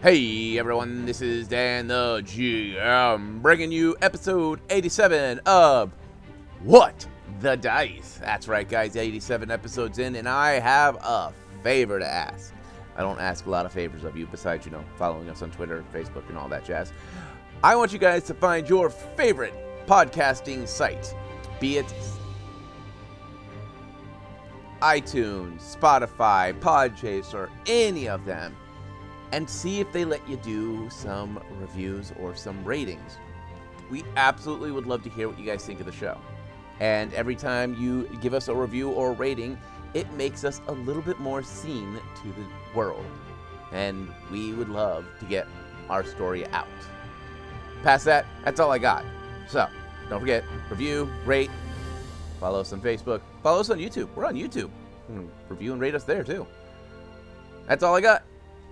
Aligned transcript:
Hey 0.00 0.58
everyone, 0.58 1.04
this 1.04 1.20
is 1.20 1.48
Dan 1.48 1.88
the 1.88 2.22
GM 2.24 3.42
bringing 3.42 3.70
you 3.70 3.96
episode 4.00 4.60
87 4.70 5.40
of 5.44 5.92
What 6.62 7.04
the 7.40 7.56
Dice. 7.56 8.18
That's 8.22 8.48
right, 8.48 8.66
guys, 8.66 8.96
87 8.96 9.50
episodes 9.50 9.98
in, 9.98 10.14
and 10.14 10.28
I 10.28 10.60
have 10.60 10.96
a 11.02 11.32
favor 11.62 11.98
to 11.98 12.06
ask. 12.06 12.54
I 12.98 13.02
don't 13.02 13.20
ask 13.20 13.46
a 13.46 13.50
lot 13.50 13.64
of 13.64 13.72
favors 13.72 14.04
of 14.04 14.16
you 14.16 14.26
besides, 14.26 14.66
you 14.66 14.72
know, 14.72 14.84
following 14.96 15.30
us 15.30 15.40
on 15.40 15.50
Twitter, 15.52 15.84
Facebook, 15.94 16.28
and 16.28 16.36
all 16.36 16.48
that 16.48 16.64
jazz. 16.64 16.92
I 17.62 17.76
want 17.76 17.92
you 17.92 17.98
guys 17.98 18.24
to 18.24 18.34
find 18.34 18.68
your 18.68 18.90
favorite 18.90 19.54
podcasting 19.86 20.66
site, 20.68 21.14
be 21.60 21.78
it 21.78 21.86
iTunes, 24.82 25.76
Spotify, 25.76 26.58
Podchaser, 26.60 27.34
or 27.34 27.50
any 27.66 28.08
of 28.08 28.24
them 28.24 28.54
and 29.32 29.48
see 29.48 29.80
if 29.80 29.92
they 29.92 30.04
let 30.04 30.26
you 30.28 30.36
do 30.36 30.88
some 30.90 31.40
reviews 31.60 32.12
or 32.18 32.34
some 32.34 32.64
ratings. 32.64 33.18
We 33.90 34.04
absolutely 34.16 34.70
would 34.70 34.86
love 34.86 35.02
to 35.04 35.10
hear 35.10 35.28
what 35.28 35.38
you 35.38 35.46
guys 35.46 35.64
think 35.64 35.80
of 35.80 35.86
the 35.86 35.92
show. 35.92 36.18
And 36.80 37.12
every 37.14 37.34
time 37.34 37.74
you 37.78 38.08
give 38.20 38.34
us 38.34 38.48
a 38.48 38.54
review 38.54 38.90
or 38.90 39.10
a 39.10 39.14
rating, 39.14 39.58
it 39.94 40.10
makes 40.12 40.44
us 40.44 40.60
a 40.68 40.72
little 40.72 41.02
bit 41.02 41.18
more 41.18 41.42
seen 41.42 41.94
to 41.94 42.28
the 42.28 42.46
world. 42.74 43.04
And 43.72 44.08
we 44.30 44.52
would 44.52 44.68
love 44.68 45.04
to 45.20 45.26
get 45.26 45.46
our 45.90 46.04
story 46.04 46.46
out. 46.48 46.66
Past 47.82 48.04
that, 48.06 48.26
that's 48.44 48.60
all 48.60 48.70
I 48.70 48.78
got. 48.78 49.04
So, 49.48 49.68
don't 50.08 50.20
forget, 50.20 50.44
review, 50.70 51.08
rate, 51.24 51.50
follow 52.40 52.60
us 52.60 52.72
on 52.72 52.80
Facebook, 52.80 53.20
follow 53.42 53.60
us 53.60 53.70
on 53.70 53.78
YouTube. 53.78 54.08
We're 54.14 54.26
on 54.26 54.34
YouTube. 54.34 54.70
Hmm, 55.06 55.26
review 55.48 55.72
and 55.72 55.80
rate 55.80 55.94
us 55.94 56.04
there 56.04 56.24
too. 56.24 56.46
That's 57.66 57.82
all 57.82 57.94
I 57.94 58.00
got. 58.00 58.24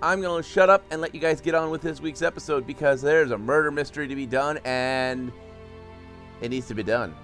I'm 0.03 0.21
going 0.21 0.43
to 0.43 0.49
shut 0.49 0.69
up 0.69 0.85
and 0.91 1.01
let 1.01 1.15
you 1.15 1.21
guys 1.21 1.41
get 1.41 1.55
on 1.55 1.71
with 1.71 1.81
this 1.81 2.01
week's 2.01 2.21
episode 2.21 2.67
because 2.67 3.01
there's 3.01 3.31
a 3.31 3.39
murder 3.39 3.71
mystery 3.71 4.07
to 4.07 4.15
be 4.15 4.27
done 4.27 4.59
and 4.65 5.33
it 6.43 6.51
needs 6.51 6.67
to 6.69 6.75
be 6.75 6.83
done. 6.83 7.15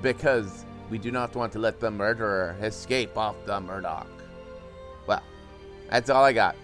Because 0.00 0.64
we 0.90 0.98
do 0.98 1.10
not 1.10 1.34
want 1.34 1.52
to 1.52 1.58
let 1.58 1.80
the 1.80 1.90
murderer 1.90 2.56
escape 2.62 3.16
off 3.16 3.36
the 3.44 3.60
Murdoch. 3.60 4.15
That's 5.90 6.10
all 6.10 6.24
I 6.24 6.32
got. 6.32 6.56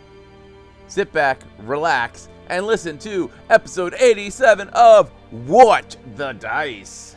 Sit 0.88 1.12
back, 1.12 1.42
relax, 1.60 2.28
and 2.48 2.66
listen 2.66 2.98
to 2.98 3.30
episode 3.48 3.94
87 3.98 4.68
of 4.70 5.10
What 5.30 5.96
the 6.16 6.32
Dice. 6.32 7.16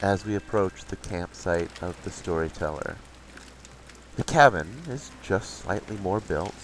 as 0.00 0.24
we 0.24 0.34
approach 0.36 0.84
the 0.84 0.96
campsite 0.96 1.82
of 1.82 2.02
the 2.04 2.10
storyteller. 2.10 2.96
The 4.16 4.24
cabin 4.24 4.82
is 4.88 5.10
just 5.22 5.58
slightly 5.58 5.96
more 5.96 6.20
built. 6.20 6.54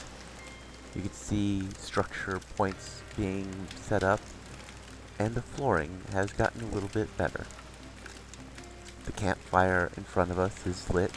You 0.95 1.03
can 1.03 1.13
see 1.13 1.69
structure 1.79 2.41
points 2.57 3.03
being 3.17 3.49
set 3.77 4.03
up, 4.05 4.21
and 5.25 5.35
the 5.35 5.41
flooring 5.41 6.03
has 6.13 6.31
gotten 6.33 6.63
a 6.63 6.75
little 6.75 6.91
bit 6.91 7.17
better. 7.17 7.47
The 9.07 9.13
campfire 9.13 9.91
in 9.97 10.05
front 10.05 10.31
of 10.31 10.39
us 10.39 10.67
is 10.67 10.91
lit 10.91 11.13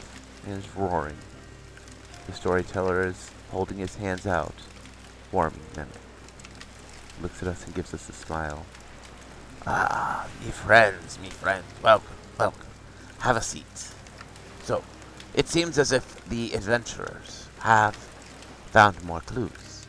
and 0.46 0.56
is 0.56 0.74
roaring. 0.74 1.18
The 2.26 2.32
storyteller 2.32 3.06
is 3.06 3.30
holding 3.50 3.76
his 3.76 3.96
hands 3.96 4.26
out, 4.26 4.54
warming 5.30 5.60
them. 5.74 5.88
Looks 7.20 7.42
at 7.42 7.48
us 7.48 7.66
and 7.66 7.74
gives 7.74 7.92
us 7.92 8.08
a 8.08 8.14
smile. 8.14 8.64
Ah, 9.66 10.26
me 10.42 10.52
friends, 10.52 11.18
me 11.20 11.28
friends, 11.28 11.66
welcome, 11.82 12.16
welcome. 12.38 12.66
Have 13.18 13.36
a 13.36 13.42
seat. 13.42 13.92
So, 14.62 14.82
it 15.34 15.48
seems 15.48 15.76
as 15.76 15.92
if 15.92 16.26
the 16.30 16.54
adventurers 16.54 17.46
have 17.60 17.94
found 18.70 19.04
more 19.04 19.20
clues. 19.20 19.86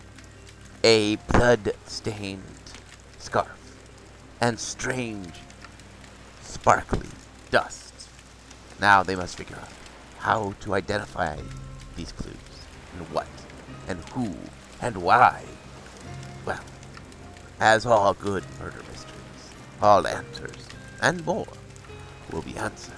A 0.84 1.16
blood-stained 1.32 2.44
scarf 3.18 3.59
and 4.42 4.60
strange, 4.60 5.34
sparkly 6.42 7.08
dust. 7.52 8.10
Now 8.80 9.04
they 9.04 9.16
must 9.16 9.38
figure 9.38 9.58
out 9.58 9.70
how 10.20 10.54
to 10.62 10.76
identify 10.76 11.38
these 11.96 12.12
clues 12.12 12.36
and 12.98 13.08
what 13.10 13.28
and 13.88 14.04
who 14.10 14.34
and 14.82 14.98
why. 14.98 15.44
Well, 16.46 16.64
as 17.60 17.86
all 17.86 18.14
good 18.14 18.44
murder 18.60 18.80
mysteries 18.90 19.10
all 19.82 20.06
answers, 20.08 20.68
and 21.02 21.26
more, 21.26 21.48
will 22.32 22.42
be 22.42 22.56
answered. 22.58 22.94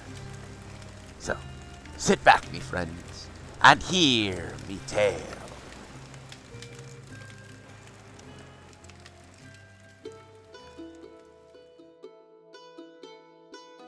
So, 1.18 1.36
sit 1.96 2.22
back, 2.24 2.50
me 2.52 2.58
friends, 2.58 3.28
and 3.62 3.82
hear 3.82 4.52
me 4.68 4.78
tale. 4.86 5.41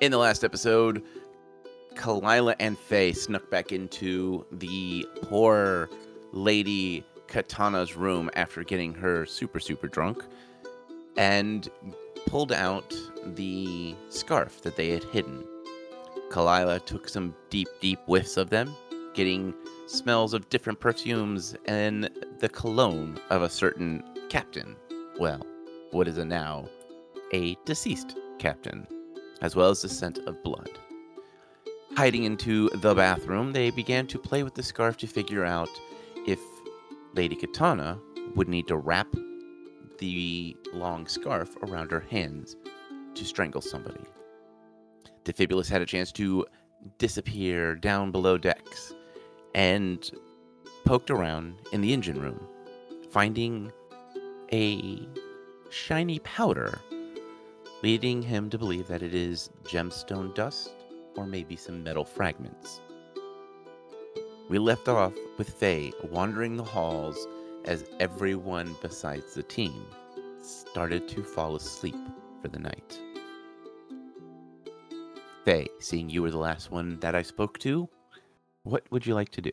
In 0.04 0.10
the 0.10 0.18
last 0.18 0.44
episode, 0.44 1.02
Kalila 1.94 2.56
and 2.60 2.78
Faye 2.78 3.14
snuck 3.14 3.48
back 3.48 3.72
into 3.72 4.44
the 4.52 5.08
poor 5.22 5.88
lady 6.30 7.06
Katana's 7.26 7.96
room 7.96 8.28
after 8.36 8.62
getting 8.64 8.92
her 8.92 9.24
super, 9.24 9.58
super 9.58 9.88
drunk 9.88 10.22
and 11.16 11.70
pulled 12.26 12.52
out 12.52 12.94
the 13.28 13.94
scarf 14.10 14.60
that 14.60 14.76
they 14.76 14.90
had 14.90 15.04
hidden. 15.04 15.42
Kalila 16.28 16.84
took 16.84 17.08
some 17.08 17.34
deep, 17.48 17.68
deep 17.80 18.00
whiffs 18.04 18.36
of 18.36 18.50
them, 18.50 18.76
getting 19.14 19.54
smells 19.86 20.34
of 20.34 20.50
different 20.50 20.80
perfumes 20.80 21.56
and 21.64 22.10
the 22.40 22.50
cologne 22.50 23.18
of 23.30 23.40
a 23.40 23.48
certain 23.48 24.04
captain. 24.28 24.76
Well, 25.18 25.40
what 25.92 26.08
is 26.08 26.18
a 26.18 26.26
now 26.26 26.68
a 27.32 27.56
deceased 27.64 28.18
captain, 28.38 28.86
as 29.44 29.54
well 29.54 29.68
as 29.68 29.82
the 29.82 29.88
scent 29.90 30.16
of 30.26 30.42
blood. 30.42 30.70
Hiding 31.98 32.24
into 32.24 32.70
the 32.70 32.94
bathroom, 32.94 33.52
they 33.52 33.68
began 33.68 34.06
to 34.06 34.18
play 34.18 34.42
with 34.42 34.54
the 34.54 34.62
scarf 34.62 34.96
to 34.96 35.06
figure 35.06 35.44
out 35.44 35.68
if 36.26 36.40
Lady 37.14 37.36
Katana 37.36 38.00
would 38.34 38.48
need 38.48 38.66
to 38.68 38.78
wrap 38.78 39.06
the 39.98 40.56
long 40.72 41.06
scarf 41.06 41.54
around 41.62 41.90
her 41.90 42.00
hands 42.10 42.56
to 43.14 43.24
strangle 43.26 43.60
somebody. 43.60 44.00
Defibulus 45.24 45.68
had 45.68 45.82
a 45.82 45.86
chance 45.86 46.10
to 46.12 46.46
disappear 46.96 47.74
down 47.74 48.10
below 48.10 48.38
decks 48.38 48.94
and 49.54 50.10
poked 50.86 51.10
around 51.10 51.56
in 51.70 51.82
the 51.82 51.92
engine 51.92 52.18
room, 52.18 52.40
finding 53.10 53.70
a 54.54 55.06
shiny 55.68 56.18
powder, 56.20 56.80
leading 57.84 58.22
him 58.22 58.48
to 58.48 58.56
believe 58.56 58.88
that 58.88 59.02
it 59.02 59.14
is 59.14 59.50
gemstone 59.64 60.34
dust 60.34 60.72
or 61.16 61.26
maybe 61.26 61.54
some 61.54 61.84
metal 61.84 62.02
fragments. 62.02 62.80
We 64.48 64.58
left 64.58 64.88
off 64.88 65.12
with 65.36 65.50
Faye 65.50 65.92
wandering 66.10 66.56
the 66.56 66.64
halls 66.64 67.28
as 67.66 67.84
everyone 68.00 68.74
besides 68.80 69.34
the 69.34 69.42
team 69.42 69.84
started 70.40 71.06
to 71.08 71.22
fall 71.22 71.56
asleep 71.56 71.94
for 72.40 72.48
the 72.48 72.58
night. 72.58 72.98
Faye, 75.44 75.68
seeing 75.78 76.08
you 76.08 76.22
were 76.22 76.30
the 76.30 76.38
last 76.38 76.70
one 76.70 76.98
that 77.00 77.14
I 77.14 77.20
spoke 77.20 77.58
to, 77.58 77.86
what 78.62 78.90
would 78.90 79.04
you 79.04 79.12
like 79.12 79.28
to 79.32 79.42
do? 79.42 79.52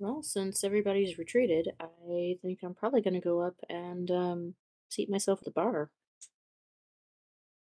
Well, 0.00 0.24
since 0.24 0.64
everybody's 0.64 1.18
retreated, 1.18 1.68
I 1.78 2.36
think 2.42 2.58
I'm 2.64 2.74
probably 2.74 3.00
going 3.00 3.14
to 3.14 3.20
go 3.20 3.40
up 3.40 3.54
and 3.68 4.10
um, 4.10 4.54
seat 4.92 5.10
myself 5.10 5.40
at 5.40 5.44
the 5.44 5.50
bar. 5.50 5.90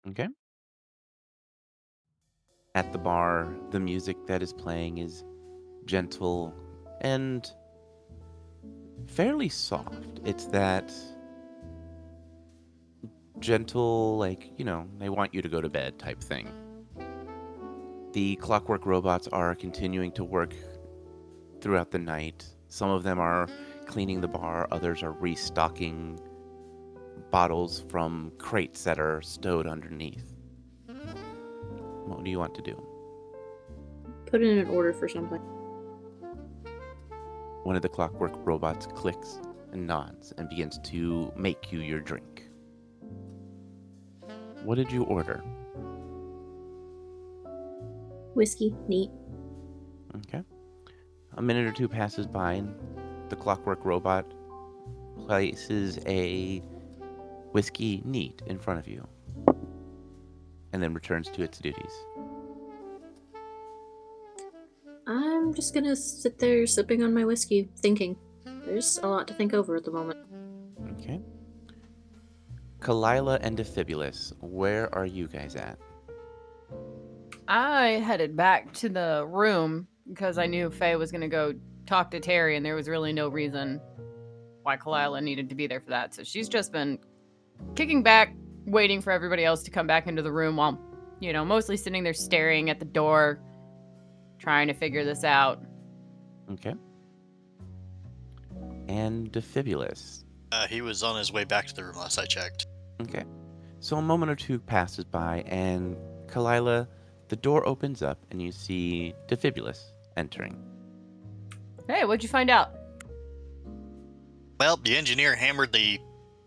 Okay. 0.08 0.28
At 2.74 2.92
the 2.92 2.98
bar, 2.98 3.54
the 3.70 3.80
music 3.80 4.16
that 4.26 4.42
is 4.42 4.52
playing 4.52 4.98
is 4.98 5.24
gentle 5.86 6.54
and 7.00 7.50
fairly 9.06 9.48
soft. 9.48 10.20
It's 10.24 10.46
that 10.46 10.92
gentle, 13.38 14.18
like, 14.18 14.50
you 14.56 14.64
know, 14.64 14.86
they 14.98 15.08
want 15.08 15.32
you 15.34 15.42
to 15.42 15.48
go 15.48 15.60
to 15.60 15.68
bed 15.68 15.98
type 15.98 16.20
thing. 16.22 16.48
The 18.12 18.36
clockwork 18.36 18.86
robots 18.86 19.28
are 19.28 19.54
continuing 19.54 20.12
to 20.12 20.24
work 20.24 20.54
throughout 21.60 21.90
the 21.90 21.98
night. 21.98 22.46
Some 22.68 22.90
of 22.90 23.02
them 23.02 23.18
are 23.18 23.48
cleaning 23.86 24.20
the 24.20 24.28
bar, 24.28 24.68
others 24.70 25.02
are 25.02 25.12
restocking 25.12 26.20
bottles 27.34 27.84
from 27.88 28.30
crates 28.38 28.84
that 28.84 29.00
are 29.00 29.20
stowed 29.20 29.66
underneath. 29.66 30.36
What 32.06 32.22
do 32.22 32.30
you 32.30 32.38
want 32.38 32.54
to 32.54 32.62
do? 32.62 32.80
Put 34.26 34.40
in 34.40 34.56
an 34.56 34.68
order 34.68 34.92
for 34.92 35.08
something. 35.08 35.40
One 37.64 37.74
of 37.74 37.82
the 37.82 37.88
clockwork 37.88 38.34
robots 38.46 38.86
clicks 38.86 39.40
and 39.72 39.84
nods 39.84 40.32
and 40.38 40.48
begins 40.48 40.78
to 40.84 41.32
make 41.34 41.72
you 41.72 41.80
your 41.80 41.98
drink. 41.98 42.46
What 44.62 44.76
did 44.76 44.92
you 44.92 45.02
order? 45.02 45.42
Whiskey, 48.34 48.76
neat. 48.86 49.10
Okay. 50.18 50.44
A 51.36 51.42
minute 51.42 51.66
or 51.66 51.72
two 51.72 51.88
passes 51.88 52.28
by, 52.28 52.52
and 52.52 52.72
the 53.28 53.34
clockwork 53.34 53.84
robot 53.84 54.24
places 55.26 55.98
a 56.06 56.62
whiskey 57.54 58.02
neat 58.04 58.42
in 58.46 58.58
front 58.58 58.80
of 58.80 58.88
you 58.88 59.06
and 60.72 60.82
then 60.82 60.92
returns 60.92 61.30
to 61.30 61.40
its 61.40 61.58
duties. 61.58 61.92
I'm 65.06 65.54
just 65.54 65.72
gonna 65.72 65.94
sit 65.94 66.40
there 66.40 66.66
sipping 66.66 67.04
on 67.04 67.14
my 67.14 67.24
whiskey, 67.24 67.70
thinking. 67.78 68.16
There's 68.66 68.98
a 68.98 69.06
lot 69.06 69.28
to 69.28 69.34
think 69.34 69.54
over 69.54 69.76
at 69.76 69.84
the 69.84 69.92
moment. 69.92 70.18
Okay. 70.98 71.20
Kalila 72.80 73.38
and 73.40 73.56
Defibulus, 73.56 74.32
where 74.40 74.92
are 74.92 75.06
you 75.06 75.28
guys 75.28 75.54
at? 75.54 75.78
I 77.46 78.02
headed 78.04 78.36
back 78.36 78.72
to 78.74 78.88
the 78.88 79.24
room 79.28 79.86
because 80.08 80.38
I 80.38 80.46
knew 80.46 80.70
Faye 80.70 80.96
was 80.96 81.12
going 81.12 81.20
to 81.20 81.28
go 81.28 81.54
talk 81.86 82.10
to 82.10 82.20
Terry, 82.20 82.56
and 82.56 82.66
there 82.66 82.74
was 82.74 82.88
really 82.88 83.12
no 83.12 83.28
reason 83.28 83.80
why 84.62 84.76
Kalila 84.76 85.22
needed 85.22 85.48
to 85.50 85.54
be 85.54 85.66
there 85.66 85.80
for 85.80 85.90
that. 85.90 86.14
So 86.14 86.24
she's 86.24 86.48
just 86.48 86.72
been 86.72 86.98
kicking 87.74 88.02
back, 88.02 88.34
waiting 88.66 89.00
for 89.00 89.10
everybody 89.10 89.44
else 89.44 89.62
to 89.64 89.70
come 89.70 89.86
back 89.86 90.06
into 90.06 90.22
the 90.22 90.32
room 90.32 90.56
while, 90.56 90.78
you 91.20 91.32
know, 91.32 91.44
mostly 91.44 91.76
sitting 91.76 92.02
there 92.02 92.14
staring 92.14 92.70
at 92.70 92.78
the 92.78 92.84
door, 92.84 93.40
trying 94.38 94.68
to 94.68 94.74
figure 94.74 95.04
this 95.04 95.24
out. 95.24 95.62
Okay. 96.52 96.74
And 98.88 99.32
Defibulus. 99.32 100.24
Uh, 100.52 100.66
he 100.66 100.82
was 100.82 101.02
on 101.02 101.16
his 101.16 101.32
way 101.32 101.44
back 101.44 101.66
to 101.66 101.74
the 101.74 101.84
room 101.84 101.96
last 101.96 102.18
I 102.18 102.26
checked. 102.26 102.66
Okay. 103.02 103.24
So 103.80 103.96
a 103.96 104.02
moment 104.02 104.30
or 104.30 104.36
two 104.36 104.58
passes 104.58 105.04
by, 105.04 105.42
and 105.46 105.96
Kalila, 106.26 106.86
the 107.28 107.36
door 107.36 107.66
opens 107.66 108.02
up, 108.02 108.18
and 108.30 108.40
you 108.40 108.52
see 108.52 109.14
Defibulus 109.28 109.92
entering. 110.16 110.56
Hey, 111.88 112.04
what'd 112.04 112.22
you 112.22 112.28
find 112.28 112.50
out? 112.50 112.72
Well, 114.58 114.76
the 114.76 114.96
engineer 114.96 115.34
hammered 115.34 115.72
the 115.72 116.00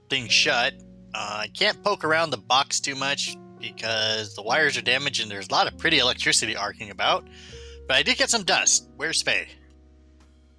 thing 0.10 0.28
shut. 0.28 0.74
Uh, 1.14 1.42
I 1.42 1.48
can't 1.48 1.82
poke 1.84 2.04
around 2.04 2.30
the 2.30 2.38
box 2.38 2.80
too 2.80 2.96
much 2.96 3.38
because 3.60 4.36
the 4.36 4.42
wires 4.42 4.78
are 4.78 4.82
damaged 4.82 5.22
and 5.22 5.32
there's 5.32 5.50
a 5.50 5.52
lot 5.52 5.68
of 5.72 5.78
pretty 5.78 6.00
electricity 6.00 6.56
arcing 6.56 6.92
about. 6.92 7.28
But 7.88 7.98
I 7.98 8.04
did 8.04 8.18
get 8.18 8.30
some 8.30 8.44
dust. 8.44 8.90
Where's 8.98 9.22
Faye? 9.22 9.48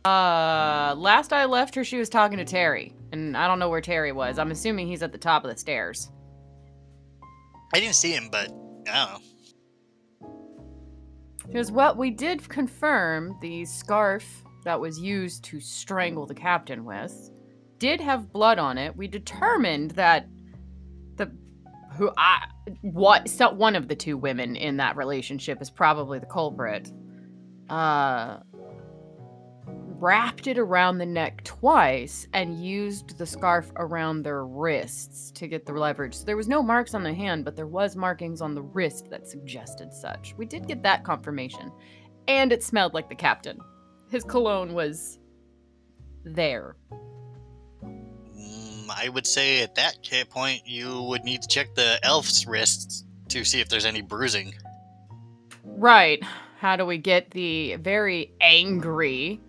Uh, 0.05 0.95
last 0.97 1.33
I 1.33 1.45
left 1.45 1.75
her, 1.75 1.85
she 1.85 1.99
was 1.99 2.09
talking 2.09 2.39
to 2.39 2.45
Terry, 2.45 2.95
and 3.13 3.37
I 3.37 3.47
don't 3.47 3.59
know 3.59 3.69
where 3.69 3.81
Terry 3.81 4.13
was. 4.13 4.39
I'm 4.39 4.51
assuming 4.51 4.87
he's 4.87 5.03
at 5.03 5.13
the 5.13 5.19
top 5.19 5.45
of 5.45 5.51
the 5.51 5.59
stairs. 5.59 6.11
I 7.75 7.81
didn't 7.81 7.97
see 7.97 8.13
him, 8.13 8.29
but 8.31 8.51
I 8.91 9.07
don't 9.07 9.13
know. 9.13 10.29
Because 11.47 11.71
what 11.71 11.97
we 11.97 12.11
did 12.11 12.49
confirm, 12.49 13.37
the 13.41 13.65
scarf 13.65 14.45
that 14.65 14.81
was 14.81 14.99
used 14.99 15.45
to 15.45 15.61
strangle 15.61 16.27
the 16.27 16.35
captain 16.35 16.85
with 16.85 17.31
did 17.79 18.01
have 18.01 18.33
blood 18.33 18.59
on 18.59 18.77
it. 18.77 18.97
We 18.97 19.09
determined 19.09 19.93
that 19.93 20.27
who 21.99 22.11
I 22.17 22.47
what 22.83 23.29
so 23.29 23.51
one 23.51 23.77
of 23.77 23.89
the 23.89 23.97
two 23.97 24.17
women 24.17 24.57
in 24.57 24.77
that 24.79 24.97
relationship 24.97 25.61
is 25.61 25.71
probably 25.71 26.19
the 26.19 26.27
culprit. 26.27 26.91
Uh 27.69 28.39
wrapped 30.01 30.47
it 30.47 30.59
around 30.59 30.99
the 30.99 31.07
neck 31.07 31.43
twice 31.43 32.29
and 32.33 32.63
used 32.65 33.19
the 33.19 33.27
scarf 33.27 33.73
around 33.77 34.23
their 34.23 34.45
wrists 34.45 35.33
to 35.33 35.49
get 35.49 35.67
the 35.67 35.73
leverage. 35.73 36.15
So 36.15 36.25
there 36.25 36.37
was 36.37 36.47
no 36.47 36.63
marks 36.63 36.95
on 36.95 37.03
the 37.03 37.13
hand, 37.13 37.45
but 37.45 37.57
there 37.57 37.67
was 37.67 37.97
markings 37.97 38.41
on 38.41 38.55
the 38.55 38.63
wrist 38.63 39.11
that 39.11 39.27
suggested 39.27 39.93
such. 39.93 40.35
We 40.37 40.47
did 40.47 40.69
get 40.69 40.85
that 40.85 41.03
confirmation. 41.03 41.73
And 42.29 42.53
it 42.53 42.63
smelled 42.63 42.95
like 42.95 43.09
the 43.09 43.17
captain. 43.17 43.59
His 44.09 44.23
cologne 44.23 44.73
was 44.73 45.19
there. 46.25 46.77
I 48.91 49.09
would 49.09 49.27
say 49.27 49.63
at 49.63 49.75
that 49.77 49.99
point 50.31 50.63
you 50.67 51.03
would 51.03 51.25
need 51.25 51.43
to 51.43 51.49
check 51.49 51.75
the 51.75 51.99
elf's 52.03 52.47
wrists 52.47 53.05
to 53.29 53.45
see 53.45 53.61
if 53.61 53.69
there's 53.69 53.85
any 53.85 54.03
bruising. 54.03 54.55
Right. 55.63 56.23
How 56.59 56.77
do 56.77 56.85
we 56.85 56.99
get 56.99 57.31
the 57.31 57.77
very 57.77 58.33
angry, 58.41 59.41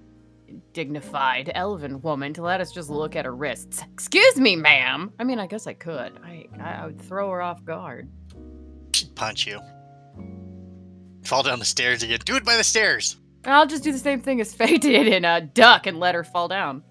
dignified 0.73 1.51
elven 1.55 2.01
woman 2.01 2.33
to 2.33 2.43
let 2.43 2.61
us 2.61 2.71
just 2.71 2.89
look 2.89 3.15
at 3.15 3.25
her 3.25 3.35
wrists? 3.35 3.81
Excuse 3.93 4.37
me, 4.37 4.55
ma'am. 4.55 5.11
I 5.19 5.23
mean, 5.23 5.39
I 5.39 5.47
guess 5.47 5.65
I 5.65 5.73
could. 5.73 6.19
I 6.23 6.45
I 6.59 6.85
would 6.85 7.01
throw 7.01 7.31
her 7.31 7.41
off 7.41 7.63
guard. 7.65 8.09
She'd 8.93 9.15
punch 9.15 9.47
you. 9.47 9.59
Fall 11.23 11.43
down 11.43 11.59
the 11.59 11.65
stairs 11.65 12.03
again. 12.03 12.19
Do 12.25 12.35
it 12.35 12.45
by 12.45 12.57
the 12.57 12.63
stairs. 12.63 13.17
I'll 13.45 13.67
just 13.67 13.83
do 13.83 13.91
the 13.91 13.97
same 13.97 14.21
thing 14.21 14.41
as 14.41 14.53
Faye 14.53 14.77
did 14.81 15.07
and 15.07 15.25
uh, 15.25 15.39
duck 15.53 15.87
and 15.87 15.99
let 15.99 16.15
her 16.15 16.23
fall 16.23 16.47
down. 16.47 16.83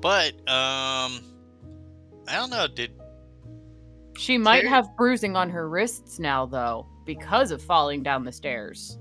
But 0.00 0.34
um, 0.48 1.20
I 2.28 2.36
don't 2.36 2.50
know. 2.50 2.66
Did 2.66 2.92
She 4.16 4.38
might 4.38 4.60
Terry- 4.60 4.68
have 4.70 4.96
bruising 4.96 5.36
on 5.36 5.50
her 5.50 5.68
wrists 5.68 6.18
now, 6.18 6.46
though, 6.46 6.86
because 7.06 7.50
of 7.50 7.62
falling 7.62 8.02
down 8.02 8.24
the 8.24 8.32
stairs. 8.32 8.98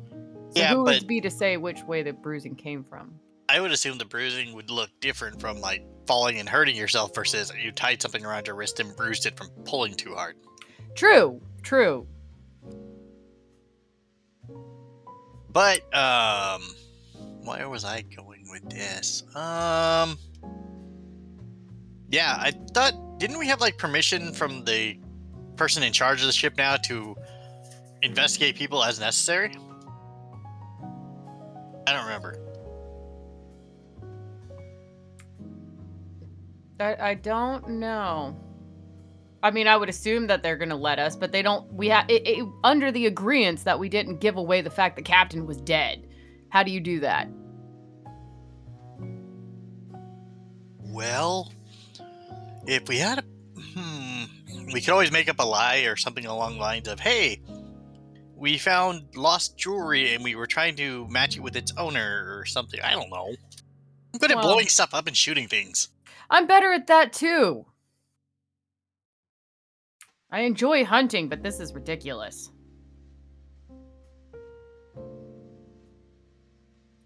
So 0.55 0.61
Yeah, 0.61 0.73
who 0.73 0.83
would 0.83 1.07
be 1.07 1.19
to 1.21 1.29
say 1.29 1.57
which 1.57 1.83
way 1.83 2.03
the 2.03 2.13
bruising 2.13 2.55
came 2.55 2.83
from? 2.83 3.19
I 3.49 3.59
would 3.59 3.71
assume 3.71 3.97
the 3.97 4.05
bruising 4.05 4.53
would 4.53 4.69
look 4.69 4.89
different 4.99 5.39
from 5.39 5.61
like 5.61 5.85
falling 6.05 6.39
and 6.39 6.47
hurting 6.47 6.75
yourself 6.75 7.13
versus 7.15 7.51
you 7.61 7.71
tied 7.71 8.01
something 8.01 8.25
around 8.25 8.47
your 8.47 8.55
wrist 8.55 8.79
and 8.79 8.95
bruised 8.95 9.25
it 9.25 9.37
from 9.37 9.49
pulling 9.65 9.93
too 9.93 10.13
hard. 10.15 10.35
True, 10.95 11.41
true. 11.63 12.07
But 15.51 15.81
um, 15.93 16.61
where 17.43 17.67
was 17.69 17.83
I 17.83 18.01
going 18.01 18.47
with 18.51 18.69
this? 18.69 19.23
Um, 19.35 20.17
yeah, 22.09 22.35
I 22.39 22.51
thought 22.73 23.19
didn't 23.19 23.39
we 23.39 23.47
have 23.47 23.61
like 23.61 23.77
permission 23.77 24.31
from 24.33 24.63
the 24.65 24.99
person 25.55 25.83
in 25.83 25.91
charge 25.91 26.21
of 26.21 26.27
the 26.27 26.33
ship 26.33 26.57
now 26.57 26.77
to 26.77 27.15
investigate 28.01 28.55
people 28.55 28.83
as 28.83 28.99
necessary? 28.99 29.55
I 31.87 31.93
don't 31.93 32.03
remember. 32.03 32.39
I, 36.79 37.09
I 37.09 37.13
don't 37.15 37.67
know. 37.69 38.37
I 39.41 39.51
mean, 39.51 39.67
I 39.67 39.77
would 39.77 39.89
assume 39.89 40.27
that 40.27 40.43
they're 40.43 40.57
gonna 40.57 40.75
let 40.75 40.99
us, 40.99 41.15
but 41.15 41.31
they 41.31 41.41
don't. 41.41 41.71
We 41.71 41.87
have 41.89 42.09
under 42.63 42.91
the 42.91 43.05
agreements 43.05 43.63
that 43.63 43.79
we 43.79 43.89
didn't 43.89 44.19
give 44.19 44.37
away 44.37 44.61
the 44.61 44.69
fact 44.69 44.95
the 44.95 45.01
captain 45.01 45.45
was 45.45 45.57
dead. 45.57 46.07
How 46.49 46.63
do 46.63 46.71
you 46.71 46.79
do 46.79 46.99
that? 47.01 47.29
Well, 50.79 51.51
if 52.67 52.87
we 52.87 52.97
had 52.97 53.19
a, 53.19 53.23
hmm, 53.59 54.25
we 54.73 54.81
could 54.81 54.89
always 54.89 55.11
make 55.11 55.29
up 55.29 55.39
a 55.39 55.43
lie 55.43 55.79
or 55.79 55.95
something 55.95 56.25
along 56.25 56.55
the 56.55 56.59
lines 56.59 56.87
of, 56.87 56.99
"Hey, 56.99 57.41
we 58.35 58.57
found 58.57 59.15
lost 59.15 59.57
jewelry 59.57 60.13
and 60.13 60.23
we 60.23 60.35
were 60.35 60.47
trying 60.47 60.75
to 60.75 61.07
match 61.07 61.37
it 61.37 61.39
with 61.39 61.55
its 61.55 61.73
owner 61.77 62.37
or 62.37 62.45
something." 62.45 62.79
I 62.81 62.91
don't 62.91 63.09
know. 63.09 63.35
I'm 64.13 64.19
good 64.19 64.31
at 64.31 64.41
blowing 64.41 64.67
stuff 64.67 64.93
up 64.93 65.07
and 65.07 65.15
shooting 65.15 65.47
things. 65.47 65.89
I'm 66.29 66.45
better 66.45 66.73
at 66.73 66.87
that 66.87 67.13
too. 67.13 67.65
I 70.29 70.41
enjoy 70.41 70.83
hunting, 70.83 71.29
but 71.29 71.41
this 71.41 71.61
is 71.61 71.73
ridiculous. 71.73 72.51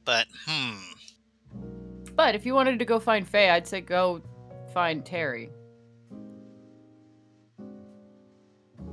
But 0.03 0.25
hmm, 0.48 0.80
But 2.15 2.34
if 2.34 2.46
you 2.46 2.56
wanted 2.56 2.80
to 2.80 2.86
go 2.86 3.00
find 3.00 3.27
Faye, 3.27 3.51
I'd 3.51 3.68
say 3.68 3.82
go 3.82 4.22
find 4.72 5.06
Terry. 5.06 5.51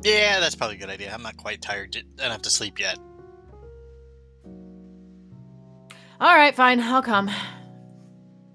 yeah, 0.02 0.38
that's 0.40 0.54
probably 0.54 0.76
a 0.76 0.78
good 0.78 0.90
idea. 0.90 1.12
I'm 1.12 1.22
not 1.22 1.36
quite 1.36 1.60
tired 1.60 1.94
yet- 1.94 2.04
enough 2.24 2.42
to 2.42 2.50
sleep 2.50 2.78
yet. 2.78 2.98
All 6.20 6.34
right, 6.34 6.54
fine, 6.54 6.80
I'll 6.80 7.02
come. 7.02 7.28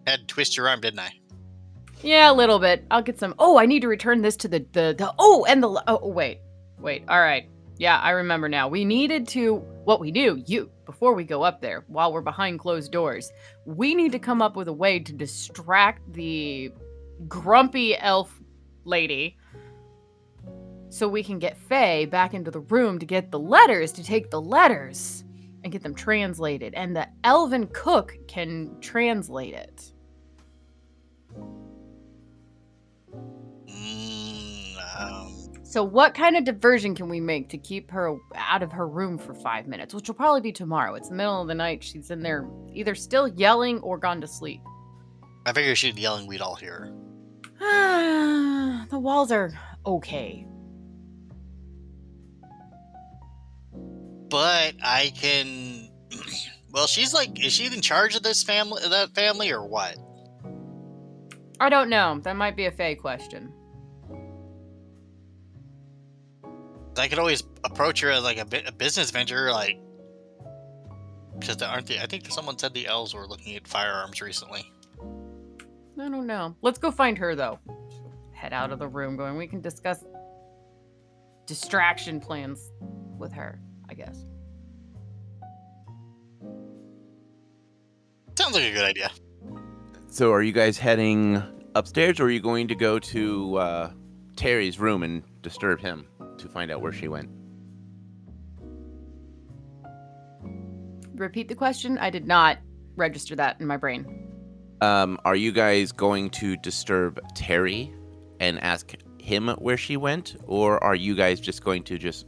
Had 0.05 0.21
to 0.21 0.25
twist 0.25 0.57
your 0.57 0.67
arm, 0.67 0.81
didn't 0.81 0.99
I? 0.99 1.11
Yeah, 2.01 2.29
a 2.29 2.33
little 2.33 2.59
bit. 2.59 2.85
I'll 2.91 3.01
get 3.01 3.19
some. 3.19 3.33
Oh, 3.39 3.57
I 3.57 3.65
need 3.65 3.81
to 3.81 3.87
return 3.87 4.21
this 4.21 4.35
to 4.37 4.47
the 4.49 4.59
the, 4.73 4.93
the 4.97 5.13
oh, 5.17 5.45
and 5.47 5.63
the 5.63 5.69
oh, 5.69 5.83
oh, 5.87 6.07
wait, 6.09 6.39
wait. 6.77 7.05
All 7.07 7.19
right. 7.19 7.49
Yeah, 7.77 7.97
I 7.97 8.11
remember 8.11 8.49
now. 8.49 8.67
We 8.67 8.83
needed 8.83 9.27
to 9.29 9.55
what 9.85 10.01
we 10.01 10.11
do. 10.11 10.43
You 10.45 10.69
before 10.85 11.13
we 11.13 11.23
go 11.23 11.43
up 11.43 11.61
there, 11.61 11.85
while 11.87 12.11
we're 12.11 12.21
behind 12.21 12.59
closed 12.59 12.91
doors, 12.91 13.31
we 13.65 13.95
need 13.95 14.11
to 14.11 14.19
come 14.19 14.41
up 14.41 14.57
with 14.57 14.67
a 14.67 14.73
way 14.73 14.99
to 14.99 15.13
distract 15.13 16.01
the 16.11 16.73
grumpy 17.27 17.97
elf 17.97 18.41
lady. 18.85 19.37
So 20.89 21.07
we 21.07 21.23
can 21.23 21.39
get 21.39 21.57
Faye 21.57 22.05
back 22.05 22.33
into 22.33 22.51
the 22.51 22.59
room 22.59 22.99
to 22.99 23.05
get 23.05 23.31
the 23.31 23.39
letters, 23.39 23.91
to 23.93 24.03
take 24.03 24.29
the 24.29 24.41
letters 24.41 25.23
and 25.63 25.71
get 25.71 25.81
them 25.81 25.95
translated. 25.95 26.73
And 26.75 26.95
the 26.95 27.07
elven 27.23 27.67
cook 27.73 28.15
can 28.27 28.77
translate 28.79 29.53
it. 29.53 29.93
So, 35.73 35.83
what 35.83 36.13
kind 36.13 36.37
of 36.37 36.43
diversion 36.43 36.93
can 36.93 37.09
we 37.09 37.19
make 37.19 37.49
to 37.49 37.57
keep 37.57 37.89
her 37.89 38.15
out 38.35 38.61
of 38.61 38.71
her 38.71 38.87
room 38.87 39.17
for 39.17 39.33
five 39.33 39.65
minutes? 39.65 39.91
Which 39.91 40.07
will 40.07 40.13
probably 40.13 40.41
be 40.41 40.51
tomorrow. 40.51 40.93
It's 40.93 41.09
the 41.09 41.15
middle 41.15 41.41
of 41.41 41.47
the 41.47 41.55
night. 41.55 41.83
She's 41.83 42.11
in 42.11 42.21
there 42.21 42.47
either 42.71 42.93
still 42.93 43.27
yelling 43.27 43.79
or 43.79 43.97
gone 43.97 44.21
to 44.21 44.27
sleep. 44.27 44.61
I 45.47 45.51
figure 45.51 45.73
she'd 45.73 45.97
yelling 45.97 46.27
we'd 46.27 46.41
all 46.41 46.53
hear. 46.53 46.93
the 48.89 48.99
walls 48.99 49.31
are 49.31 49.51
okay. 49.85 50.45
But 54.29 54.75
I 54.83 55.11
can. 55.15 55.89
Well, 56.71 56.87
she's 56.87 57.13
like, 57.13 57.45
is 57.45 57.53
she 57.53 57.67
in 57.67 57.81
charge 57.81 58.15
of 58.15 58.23
this 58.23 58.41
family, 58.41 58.81
that 58.89 59.13
family, 59.13 59.51
or 59.51 59.63
what? 59.63 59.95
I 61.59 61.69
don't 61.69 61.87
know. 61.87 62.19
That 62.23 62.35
might 62.35 62.55
be 62.55 62.65
a 62.65 62.71
Faye 62.71 62.95
question. 62.95 63.53
I 66.97 67.07
could 67.07 67.19
always 67.19 67.43
approach 67.63 68.01
her 68.01 68.09
as 68.09 68.23
like 68.23 68.37
a, 68.37 68.67
a 68.67 68.71
business 68.71 69.11
venture, 69.11 69.51
like 69.51 69.79
because 71.39 71.61
aren't 71.61 71.87
they? 71.87 71.99
I 71.99 72.07
think 72.07 72.31
someone 72.31 72.57
said 72.57 72.73
the 72.73 72.87
elves 72.87 73.13
were 73.13 73.27
looking 73.27 73.55
at 73.55 73.67
firearms 73.67 74.19
recently. 74.19 74.72
I 75.99 76.09
don't 76.09 76.27
know. 76.27 76.55
Let's 76.61 76.79
go 76.79 76.91
find 76.91 77.17
her 77.17 77.35
though. 77.35 77.59
Head 78.31 78.53
out 78.53 78.71
of 78.71 78.79
the 78.79 78.87
room 78.87 79.15
going, 79.15 79.37
we 79.37 79.47
can 79.47 79.61
discuss 79.61 80.03
distraction 81.45 82.19
plans 82.19 82.71
with 83.17 83.31
her, 83.33 83.59
I 83.89 83.93
guess. 83.93 84.25
Sounds 88.37 88.55
like 88.55 88.63
a 88.63 88.71
good 88.71 88.85
idea. 88.85 89.11
So, 90.07 90.31
are 90.31 90.41
you 90.41 90.51
guys 90.51 90.77
heading 90.77 91.41
upstairs, 91.75 92.19
or 92.19 92.25
are 92.25 92.29
you 92.29 92.39
going 92.39 92.67
to 92.67 92.75
go 92.75 92.99
to 92.99 93.57
uh, 93.57 93.91
Terry's 94.35 94.79
room 94.79 95.03
and 95.03 95.23
disturb 95.41 95.79
him 95.79 96.07
to 96.37 96.47
find 96.47 96.71
out 96.71 96.81
where 96.81 96.91
she 96.91 97.07
went? 97.07 97.29
Repeat 101.15 101.47
the 101.47 101.55
question. 101.55 101.97
I 101.99 102.09
did 102.09 102.25
not 102.25 102.57
register 102.95 103.35
that 103.35 103.59
in 103.59 103.67
my 103.67 103.77
brain. 103.77 104.22
Um, 104.81 105.17
are 105.23 105.35
you 105.35 105.51
guys 105.51 105.91
going 105.91 106.29
to 106.31 106.57
disturb 106.57 107.19
Terry 107.35 107.93
and 108.39 108.59
ask 108.61 108.95
him 109.19 109.47
where 109.59 109.77
she 109.77 109.95
went, 109.97 110.35
or 110.45 110.83
are 110.83 110.95
you 110.95 111.15
guys 111.15 111.39
just 111.39 111.63
going 111.63 111.83
to 111.83 111.97
just 111.97 112.25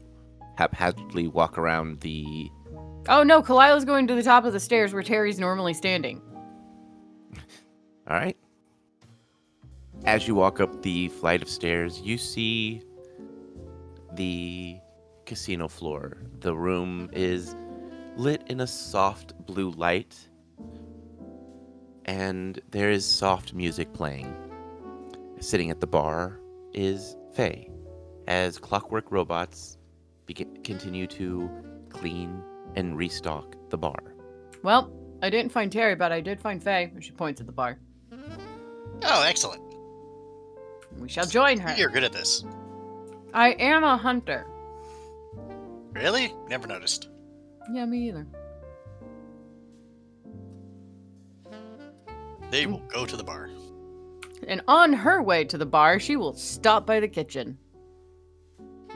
haphazardly 0.58 1.28
walk 1.28 1.58
around 1.58 2.00
the? 2.02 2.50
Oh 3.10 3.24
no, 3.24 3.42
Kalila's 3.42 3.86
going 3.86 4.08
to 4.08 4.16
the 4.16 4.24
top 4.24 4.46
of 4.46 4.54
the 4.54 4.60
stairs 4.60 4.94
where 4.94 5.04
Terry's 5.04 5.40
normally 5.40 5.74
standing. 5.74 6.22
All 8.08 8.16
right. 8.16 8.38
As 10.06 10.28
you 10.28 10.36
walk 10.36 10.60
up 10.60 10.82
the 10.82 11.10
flight 11.10 11.42
of 11.42 11.50
stairs, 11.50 12.00
you 12.02 12.18
see 12.18 12.82
the 14.14 14.78
casino 15.26 15.68
floor. 15.68 16.18
The 16.40 16.56
room 16.56 17.10
is 17.12 17.56
lit 18.16 18.44
in 18.48 18.62
a 18.62 18.68
soft 18.68 19.34
blue 19.46 19.72
light, 19.72 20.16
and 22.06 22.60
there 22.72 22.90
is 22.90 23.06
soft 23.06 23.54
music 23.54 23.92
playing. 23.94 24.34
Sitting 25.40 25.70
at 25.70 25.80
the 25.82 25.88
bar 25.88 26.40
is 26.74 27.16
Faye, 27.34 27.70
as 28.28 28.58
clockwork 28.58 29.12
robots 29.12 29.78
begin, 30.26 30.56
continue 30.64 31.08
to 31.08 31.50
clean 31.90 32.42
and 32.76 32.98
restock 32.98 33.56
the 33.70 33.78
bar. 33.78 34.00
Well, 34.64 34.92
I 35.22 35.30
didn't 35.30 35.52
find 35.52 35.72
Terry, 35.72 35.96
but 35.96 36.12
I 36.12 36.22
did 36.22 36.40
find 36.40 36.62
Faye. 36.64 36.92
and 36.94 37.04
She 37.04 37.12
points 37.12 37.42
at 37.42 37.48
the 37.48 37.54
bar. 37.54 37.78
Oh, 39.04 39.24
excellent. 39.28 39.62
We 41.00 41.10
shall 41.10 41.26
join 41.26 41.60
her. 41.60 41.76
You're 41.76 41.90
good 41.90 42.04
at 42.04 42.14
this. 42.14 42.46
I 43.34 43.50
am 43.52 43.84
a 43.84 43.98
hunter. 43.98 44.48
Really? 45.92 46.34
Never 46.50 46.68
noticed. 46.68 47.10
Yeah, 47.72 47.86
me 47.86 48.08
either. 48.08 48.26
They 52.52 52.64
hmm. 52.64 52.74
will 52.74 52.84
go 52.88 53.06
to 53.06 53.16
the 53.16 53.24
bar. 53.24 53.50
And 54.48 54.62
on 54.68 54.94
her 54.94 55.22
way 55.22 55.44
to 55.46 55.58
the 55.58 55.66
bar, 55.66 56.00
she 56.00 56.16
will 56.16 56.34
stop 56.34 56.86
by 56.86 57.00
the 57.00 57.08
kitchen. 57.08 57.58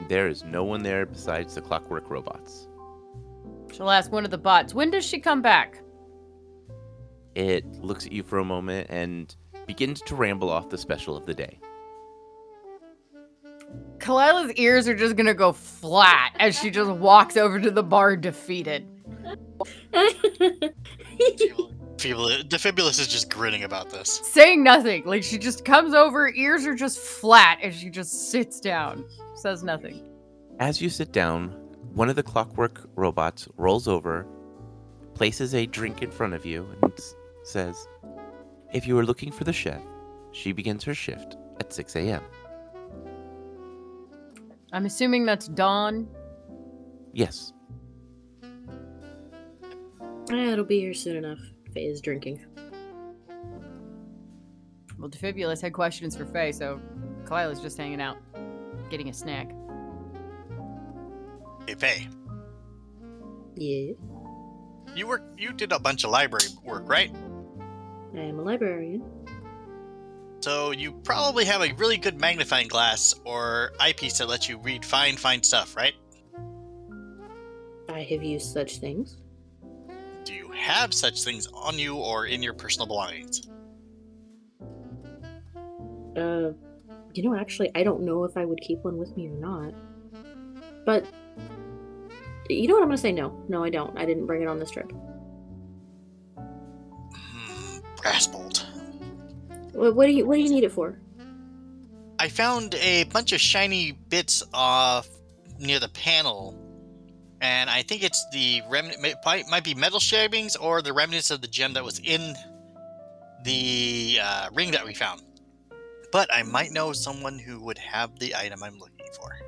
There 0.08 0.28
is 0.28 0.44
no 0.44 0.64
one 0.64 0.82
there 0.82 1.06
besides 1.06 1.54
the 1.54 1.60
clockwork 1.60 2.08
robots. 2.10 2.68
She'll 3.72 3.90
ask 3.90 4.10
one 4.10 4.24
of 4.24 4.30
the 4.30 4.38
bots, 4.38 4.74
when 4.74 4.90
does 4.90 5.04
she 5.04 5.18
come 5.20 5.42
back? 5.42 5.82
It 7.34 7.64
looks 7.82 8.06
at 8.06 8.12
you 8.12 8.22
for 8.22 8.38
a 8.38 8.44
moment 8.44 8.88
and 8.90 9.34
begins 9.66 10.00
to 10.02 10.14
ramble 10.14 10.50
off 10.50 10.68
the 10.68 10.78
special 10.78 11.16
of 11.16 11.26
the 11.26 11.34
day. 11.34 11.60
Kalila's 13.98 14.52
ears 14.54 14.88
are 14.88 14.96
just 14.96 15.14
gonna 15.14 15.34
go 15.34 15.52
flat 15.52 16.34
as 16.40 16.58
she 16.58 16.70
just 16.70 16.90
walks 16.90 17.36
over 17.36 17.60
to 17.60 17.70
the 17.70 17.82
bar 17.82 18.16
defeated. 18.16 18.88
Feeble, 22.00 22.42
Defibulous 22.48 22.98
is 22.98 23.08
just 23.08 23.28
grinning 23.28 23.64
about 23.64 23.90
this. 23.90 24.22
Saying 24.24 24.62
nothing. 24.62 25.04
Like 25.04 25.22
she 25.22 25.36
just 25.36 25.66
comes 25.66 25.92
over, 25.92 26.30
ears 26.30 26.64
are 26.64 26.74
just 26.74 26.98
flat 26.98 27.58
and 27.62 27.74
she 27.74 27.90
just 27.90 28.30
sits 28.30 28.58
down. 28.58 29.04
Says 29.34 29.62
nothing. 29.62 30.08
As 30.60 30.80
you 30.80 30.88
sit 30.88 31.12
down, 31.12 31.50
one 31.92 32.08
of 32.08 32.16
the 32.16 32.22
clockwork 32.22 32.88
robots 32.96 33.48
rolls 33.58 33.86
over, 33.86 34.26
places 35.12 35.54
a 35.54 35.66
drink 35.66 36.02
in 36.02 36.10
front 36.10 36.32
of 36.32 36.46
you, 36.46 36.66
and 36.82 36.92
says, 37.42 37.86
If 38.72 38.86
you 38.86 38.98
are 38.98 39.04
looking 39.04 39.30
for 39.30 39.44
the 39.44 39.52
chef, 39.52 39.82
she 40.32 40.52
begins 40.52 40.82
her 40.84 40.94
shift 40.94 41.36
at 41.60 41.70
6 41.70 41.96
a.m. 41.96 42.22
I'm 44.72 44.86
assuming 44.86 45.26
that's 45.26 45.48
Dawn. 45.48 46.08
Yes. 47.12 47.52
Eh, 50.32 50.52
it'll 50.52 50.64
be 50.64 50.80
here 50.80 50.94
soon 50.94 51.16
enough. 51.16 51.40
Faye 51.70 51.86
is 51.86 52.00
drinking. 52.00 52.44
Well, 54.98 55.08
Defibulous 55.08 55.60
had 55.62 55.72
questions 55.72 56.16
for 56.16 56.26
Faye, 56.26 56.52
so 56.52 56.80
Kalila's 57.24 57.60
just 57.60 57.78
hanging 57.78 58.00
out, 58.00 58.18
getting 58.90 59.08
a 59.08 59.12
snack. 59.12 59.50
Hey, 61.66 61.74
Faye, 61.74 62.08
Yeah, 63.56 63.92
you 64.94 65.06
work. 65.06 65.22
You 65.38 65.52
did 65.52 65.72
a 65.72 65.78
bunch 65.78 66.04
of 66.04 66.10
library 66.10 66.46
work, 66.64 66.88
right? 66.88 67.14
I 68.14 68.20
am 68.20 68.38
a 68.38 68.42
librarian. 68.42 69.02
So 70.40 70.70
you 70.70 70.92
probably 70.92 71.44
have 71.44 71.60
a 71.60 71.72
really 71.74 71.98
good 71.98 72.18
magnifying 72.18 72.68
glass 72.68 73.14
or 73.24 73.72
eyepiece 73.78 74.18
that 74.18 74.28
lets 74.28 74.48
you 74.48 74.58
read 74.58 74.84
fine, 74.84 75.16
fine 75.16 75.42
stuff, 75.42 75.76
right? 75.76 75.94
I 77.88 78.02
have 78.02 78.22
used 78.22 78.52
such 78.52 78.78
things. 78.78 79.18
Do 80.24 80.34
you 80.34 80.50
have 80.50 80.92
such 80.92 81.22
things 81.24 81.46
on 81.54 81.78
you 81.78 81.96
or 81.96 82.26
in 82.26 82.42
your 82.42 82.52
personal 82.54 82.86
belongings? 82.86 83.48
Uh, 86.16 86.52
you 87.14 87.22
know, 87.22 87.34
actually, 87.34 87.70
I 87.74 87.82
don't 87.82 88.02
know 88.02 88.24
if 88.24 88.36
I 88.36 88.44
would 88.44 88.60
keep 88.60 88.80
one 88.84 88.98
with 88.98 89.16
me 89.16 89.28
or 89.28 89.36
not. 89.36 89.74
But 90.84 91.06
you 92.48 92.68
know 92.68 92.74
what? 92.74 92.82
I'm 92.82 92.88
gonna 92.88 92.98
say 92.98 93.12
no. 93.12 93.44
No, 93.48 93.62
I 93.64 93.70
don't. 93.70 93.96
I 93.98 94.04
didn't 94.04 94.26
bring 94.26 94.42
it 94.42 94.48
on 94.48 94.58
this 94.58 94.70
trip. 94.70 94.92
Hmm, 96.36 97.78
brass 97.96 98.26
bolt. 98.26 98.66
What, 99.72 99.94
what 99.94 100.06
do 100.06 100.12
you 100.12 100.26
What 100.26 100.36
do 100.36 100.40
you 100.40 100.50
need 100.50 100.64
it 100.64 100.72
for? 100.72 100.98
I 102.18 102.28
found 102.28 102.74
a 102.74 103.04
bunch 103.04 103.32
of 103.32 103.40
shiny 103.40 103.92
bits 103.92 104.42
off 104.52 105.08
near 105.58 105.78
the 105.78 105.88
panel, 105.88 106.54
and 107.40 107.70
I 107.70 107.82
think 107.82 108.02
it's 108.02 108.26
the 108.32 108.62
remnant. 108.68 109.00
Might, 109.24 109.48
might 109.48 109.64
be 109.64 109.74
metal 109.74 110.00
shavings 110.00 110.56
or 110.56 110.82
the 110.82 110.92
remnants 110.92 111.30
of 111.30 111.40
the 111.40 111.48
gem 111.48 111.72
that 111.74 111.84
was 111.84 111.98
in 112.00 112.34
the 113.44 114.18
uh, 114.22 114.48
ring 114.52 114.70
that 114.72 114.84
we 114.84 114.94
found. 114.94 115.22
But 116.12 116.32
I 116.32 116.42
might 116.42 116.72
know 116.72 116.92
someone 116.92 117.38
who 117.38 117.60
would 117.64 117.78
have 117.78 118.18
the 118.18 118.34
item 118.34 118.62
I'm 118.62 118.78
looking 118.78 119.06
for. 119.16 119.38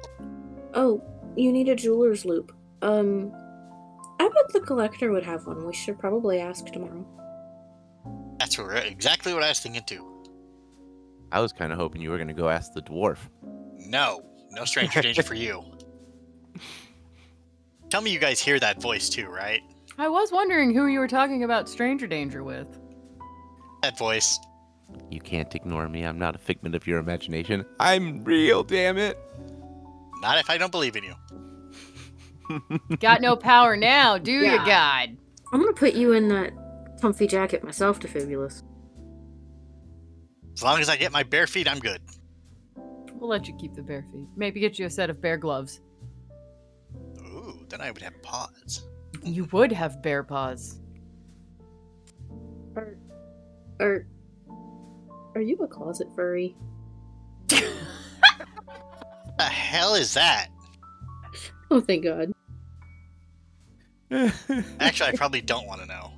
Oh, 0.75 1.03
you 1.37 1.53
need 1.53 1.69
a 1.69 1.75
jeweler's 1.75 2.25
loupe. 2.25 2.53
Um, 2.81 3.33
I 4.21 4.29
bet 4.29 4.53
the 4.53 4.61
collector 4.61 5.11
would 5.13 5.25
have 5.25 5.47
one. 5.47 5.67
We 5.67 5.75
should 5.75 5.99
probably 5.99 6.41
ask 6.41 6.67
tomorrow. 6.67 7.07
That's 8.39 8.57
what, 8.59 8.87
exactly 8.87 9.35
what 9.35 9.43
I 9.43 9.49
was 9.49 9.61
thinking 9.61 9.83
too. 9.85 10.09
I 11.31 11.41
was 11.41 11.53
kind 11.53 11.73
of 11.73 11.79
hoping 11.79 12.01
you 12.01 12.11
were 12.11 12.19
going 12.19 12.29
to 12.29 12.35
go 12.35 12.49
ask 12.49 12.73
the 12.73 12.83
dwarf. 12.83 13.19
No, 13.77 14.23
no 14.51 14.65
stranger 14.65 15.01
danger 15.03 15.23
for 15.23 15.35
you. 15.35 15.65
Tell 17.93 18.01
me 18.01 18.11
you 18.11 18.19
guys 18.19 18.41
hear 18.41 18.59
that 18.59 18.81
voice 18.81 19.11
too, 19.11 19.27
right? 19.27 19.61
I 19.99 20.09
was 20.09 20.33
wondering 20.33 20.75
who 20.75 20.87
you 20.87 20.99
were 20.99 21.07
talking 21.07 21.45
about 21.45 21.69
stranger 21.69 22.07
danger 22.07 22.43
with. 22.43 22.67
That 23.83 23.99
voice. 23.99 24.39
You 25.11 25.21
can't 25.21 25.55
ignore 25.55 25.87
me. 25.91 26.03
I'm 26.03 26.19
not 26.19 26.35
a 26.35 26.39
figment 26.39 26.75
of 26.75 26.87
your 26.87 26.99
imagination. 27.01 27.67
I'm 27.79 28.25
real, 28.25 28.65
damn 28.65 28.97
it. 28.97 29.19
Not 30.23 30.39
if 30.39 30.49
I 30.49 30.57
don't 30.57 30.73
believe 30.73 30.97
in 30.97 31.05
you. 31.05 32.97
Got 32.97 33.21
no 33.21 33.37
power 33.37 33.77
now, 33.77 34.17
do 34.17 34.33
you, 34.33 34.57
God? 34.57 35.15
I'm 35.53 35.61
gonna 35.61 35.75
put 35.75 35.93
you 35.93 36.15
in 36.15 36.29
that 36.29 36.55
comfy 36.99 37.27
jacket 37.27 37.63
myself, 37.63 38.01
Defibulous. 38.01 38.63
As 40.55 40.63
long 40.63 40.81
as 40.81 40.89
I 40.89 40.97
get 40.97 41.13
my 41.13 41.25
bare 41.25 41.47
feet, 41.47 41.69
I'm 41.69 41.79
good. 41.79 42.01
We'll 43.17 43.29
let 43.29 43.47
you 43.47 43.55
keep 43.61 43.75
the 43.75 43.83
bare 43.83 44.07
feet. 44.11 44.29
Maybe 44.35 44.61
get 44.61 44.79
you 44.79 44.87
a 44.87 44.91
set 44.91 45.11
of 45.11 45.21
bear 45.21 45.37
gloves. 45.37 45.83
Ooh, 47.73 47.77
then 47.77 47.87
I 47.87 47.91
would 47.91 48.03
have 48.03 48.21
paws. 48.23 48.87
You 49.23 49.45
would 49.53 49.73
have 49.73 50.03
bear 50.03 50.23
paws. 50.23 50.79
Are, 52.77 52.97
are, 53.81 54.07
are 55.35 55.41
you 55.41 55.57
a 55.57 55.69
closet 55.69 56.09
furry? 56.15 56.57
The 59.39 59.45
hell 59.45 59.95
is 59.95 60.15
that? 60.15 60.49
Oh, 61.71 61.81
thank 61.81 62.05
God. 62.05 62.33
Actually, 64.79 65.09
I 65.09 65.17
probably 65.17 65.41
don't 65.41 65.67
want 65.67 65.81
to 65.81 65.87
know. 65.87 66.13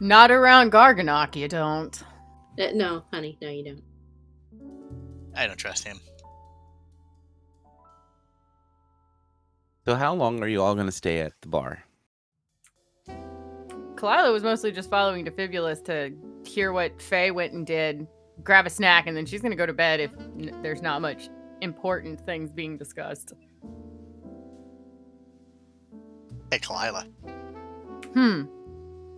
Not 0.00 0.30
around 0.30 0.72
Garganok, 0.72 1.36
you 1.36 1.48
don't. 1.48 2.00
Uh, 2.58 2.68
no, 2.72 3.04
honey, 3.12 3.36
no, 3.42 3.50
you 3.50 3.64
don't. 3.64 3.82
I 5.34 5.46
don't 5.46 5.58
trust 5.58 5.84
him. 5.84 6.00
So, 9.86 9.94
how 9.94 10.14
long 10.14 10.42
are 10.42 10.48
you 10.48 10.62
all 10.62 10.74
going 10.74 10.86
to 10.86 10.92
stay 10.92 11.20
at 11.20 11.32
the 11.40 11.48
bar? 11.48 11.82
Kalila 13.96 14.30
was 14.32 14.42
mostly 14.42 14.72
just 14.72 14.90
following 14.90 15.24
Defibulous 15.24 15.80
to 15.84 16.12
hear 16.44 16.72
what 16.72 17.00
Faye 17.00 17.30
went 17.30 17.54
and 17.54 17.66
did, 17.66 18.06
grab 18.44 18.66
a 18.66 18.70
snack, 18.70 19.06
and 19.06 19.16
then 19.16 19.24
she's 19.24 19.40
gonna 19.40 19.56
go 19.56 19.66
to 19.66 19.72
bed 19.72 20.00
if 20.00 20.12
n- 20.18 20.58
there's 20.62 20.82
not 20.82 21.00
much 21.00 21.30
important 21.62 22.20
things 22.20 22.50
being 22.50 22.76
discussed. 22.76 23.32
Hey, 26.50 26.58
Kalila. 26.58 27.06
Hmm. 28.12 28.42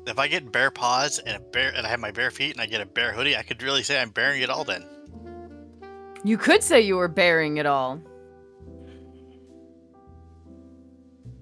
If 0.06 0.18
I 0.18 0.28
get 0.28 0.50
bare 0.50 0.70
paws 0.70 1.18
and 1.18 1.36
a 1.36 1.40
bear, 1.40 1.72
and 1.76 1.86
I 1.86 1.90
have 1.90 2.00
my 2.00 2.12
bare 2.12 2.30
feet, 2.30 2.52
and 2.52 2.60
I 2.60 2.66
get 2.66 2.80
a 2.80 2.86
bear 2.86 3.12
hoodie, 3.12 3.36
I 3.36 3.42
could 3.42 3.62
really 3.62 3.82
say 3.82 4.00
I'm 4.00 4.10
bearing 4.10 4.42
it 4.42 4.48
all. 4.48 4.64
Then 4.64 4.86
You 6.24 6.38
could 6.38 6.62
say 6.62 6.80
you 6.80 6.96
were 6.96 7.08
bearing 7.08 7.56
it 7.58 7.66
all. 7.66 8.00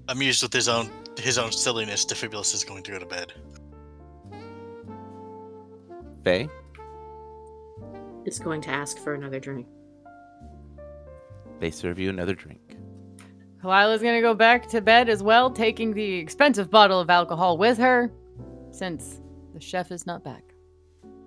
Amused 0.09 0.43
with 0.43 0.53
his 0.53 0.69
own 0.69 0.91
his 1.19 1.39
own 1.39 1.51
silliness, 1.51 2.05
Defibulous 2.05 2.55
is 2.55 2.63
going 2.63 2.83
to 2.83 2.93
go 2.93 2.99
to 2.99 3.07
bed. 3.07 3.33
Faye? 6.25 6.49
Is 8.25 8.39
going 8.39 8.61
to 8.63 8.71
ask 8.71 8.99
for 8.99 9.15
another 9.15 9.41
drink. 9.41 9.67
They 11.59 11.71
serve 11.71 11.99
you 11.99 12.11
another 12.11 12.35
drink. 12.35 12.77
Kalila's 13.63 14.03
gonna 14.03 14.21
go 14.21 14.35
back 14.35 14.69
to 14.69 14.81
bed 14.81 15.09
as 15.09 15.23
well, 15.23 15.51
taking 15.51 15.95
the 15.95 16.15
expensive 16.17 16.71
bottle 16.71 17.01
of 17.01 17.09
alcohol 17.09 17.57
with 17.57 17.79
her, 17.79 18.13
since 18.71 19.21
the 19.55 19.61
chef 19.61 19.91
is 19.91 20.07
not 20.07 20.23
back. 20.23 20.43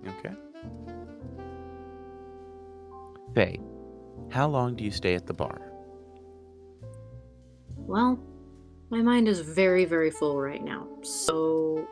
Okay. 0.06 0.34
Faye, 3.34 3.60
how 4.30 4.48
long 4.48 4.76
do 4.76 4.84
you 4.84 4.90
stay 4.90 5.14
at 5.14 5.26
the 5.26 5.34
bar? 5.34 5.60
Well, 7.76 8.22
my 8.90 9.00
mind 9.00 9.28
is 9.28 9.40
very, 9.40 9.84
very 9.84 10.10
full 10.10 10.40
right 10.40 10.62
now, 10.62 10.86
so 11.02 11.86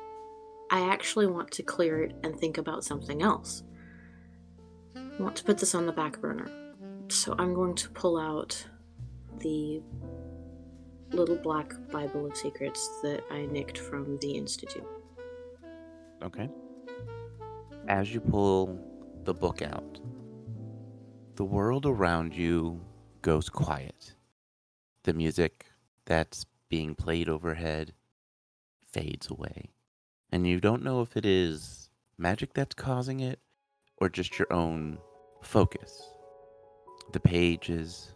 I 0.70 0.80
actually 0.90 1.26
want 1.26 1.50
to 1.52 1.62
clear 1.62 2.02
it 2.02 2.16
and 2.24 2.36
think 2.36 2.58
about 2.58 2.84
something 2.84 3.22
else. 3.22 3.62
I 4.96 5.22
want 5.22 5.36
to 5.36 5.44
put 5.44 5.58
this 5.58 5.74
on 5.74 5.86
the 5.86 5.92
back 5.92 6.20
burner. 6.20 6.50
So 7.08 7.34
I'm 7.38 7.54
going 7.54 7.74
to 7.76 7.88
pull 7.90 8.18
out 8.18 8.66
the 9.38 9.80
little 11.10 11.36
black 11.36 11.72
Bible 11.90 12.26
of 12.26 12.36
Secrets 12.36 13.00
that 13.02 13.22
I 13.30 13.46
nicked 13.46 13.78
from 13.78 14.18
the 14.18 14.32
Institute. 14.32 14.86
Okay. 16.22 16.50
As 17.86 18.12
you 18.12 18.20
pull 18.20 18.78
the 19.24 19.32
book 19.32 19.62
out, 19.62 20.00
the 21.36 21.44
world 21.44 21.86
around 21.86 22.34
you 22.34 22.80
goes 23.22 23.48
quiet. 23.48 24.14
The 25.04 25.14
music 25.14 25.64
that's 26.04 26.44
being 26.68 26.94
played 26.94 27.28
overhead 27.28 27.92
fades 28.90 29.30
away. 29.30 29.70
And 30.30 30.46
you 30.46 30.60
don't 30.60 30.82
know 30.82 31.00
if 31.00 31.16
it 31.16 31.24
is 31.24 31.88
magic 32.18 32.52
that's 32.52 32.74
causing 32.74 33.20
it 33.20 33.40
or 33.98 34.08
just 34.08 34.38
your 34.38 34.52
own 34.52 34.98
focus. 35.42 36.02
The 37.12 37.20
pages 37.20 38.14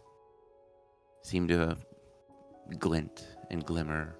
seem 1.23 1.47
to 1.47 1.77
glint 2.79 3.27
and 3.49 3.65
glimmer 3.65 4.15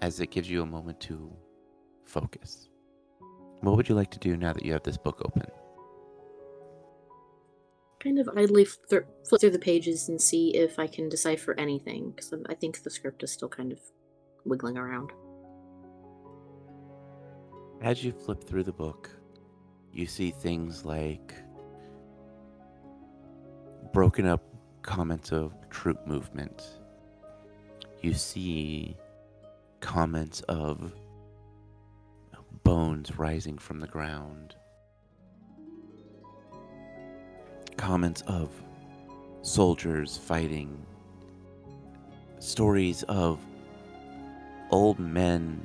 as 0.00 0.20
it 0.20 0.30
gives 0.30 0.48
you 0.48 0.62
a 0.62 0.66
moment 0.66 1.00
to 1.00 1.34
focus. 2.04 2.68
What 3.60 3.76
would 3.76 3.88
you 3.88 3.94
like 3.94 4.10
to 4.12 4.18
do 4.18 4.36
now 4.36 4.52
that 4.52 4.64
you 4.64 4.72
have 4.72 4.82
this 4.82 4.96
book 4.96 5.22
open? 5.24 5.46
Kind 8.06 8.20
of 8.20 8.28
idly 8.36 8.68
th- 8.88 9.02
flip 9.28 9.40
through 9.40 9.50
the 9.50 9.58
pages 9.58 10.08
and 10.08 10.22
see 10.22 10.54
if 10.54 10.78
I 10.78 10.86
can 10.86 11.08
decipher 11.08 11.58
anything, 11.58 12.10
because 12.10 12.32
I 12.48 12.54
think 12.54 12.84
the 12.84 12.88
script 12.88 13.24
is 13.24 13.32
still 13.32 13.48
kind 13.48 13.72
of 13.72 13.80
wiggling 14.44 14.78
around. 14.78 15.10
As 17.82 18.04
you 18.04 18.12
flip 18.12 18.44
through 18.44 18.62
the 18.62 18.72
book, 18.72 19.10
you 19.92 20.06
see 20.06 20.30
things 20.30 20.84
like 20.84 21.34
broken 23.92 24.24
up 24.24 24.44
comments 24.82 25.32
of 25.32 25.52
troop 25.68 26.06
movement. 26.06 26.62
You 28.02 28.14
see 28.14 28.96
comments 29.80 30.42
of 30.42 30.92
bones 32.62 33.18
rising 33.18 33.58
from 33.58 33.80
the 33.80 33.88
ground. 33.88 34.54
Comments 37.76 38.22
of 38.22 38.50
soldiers 39.42 40.16
fighting. 40.16 40.84
Stories 42.38 43.02
of 43.04 43.38
old 44.70 44.98
men 44.98 45.60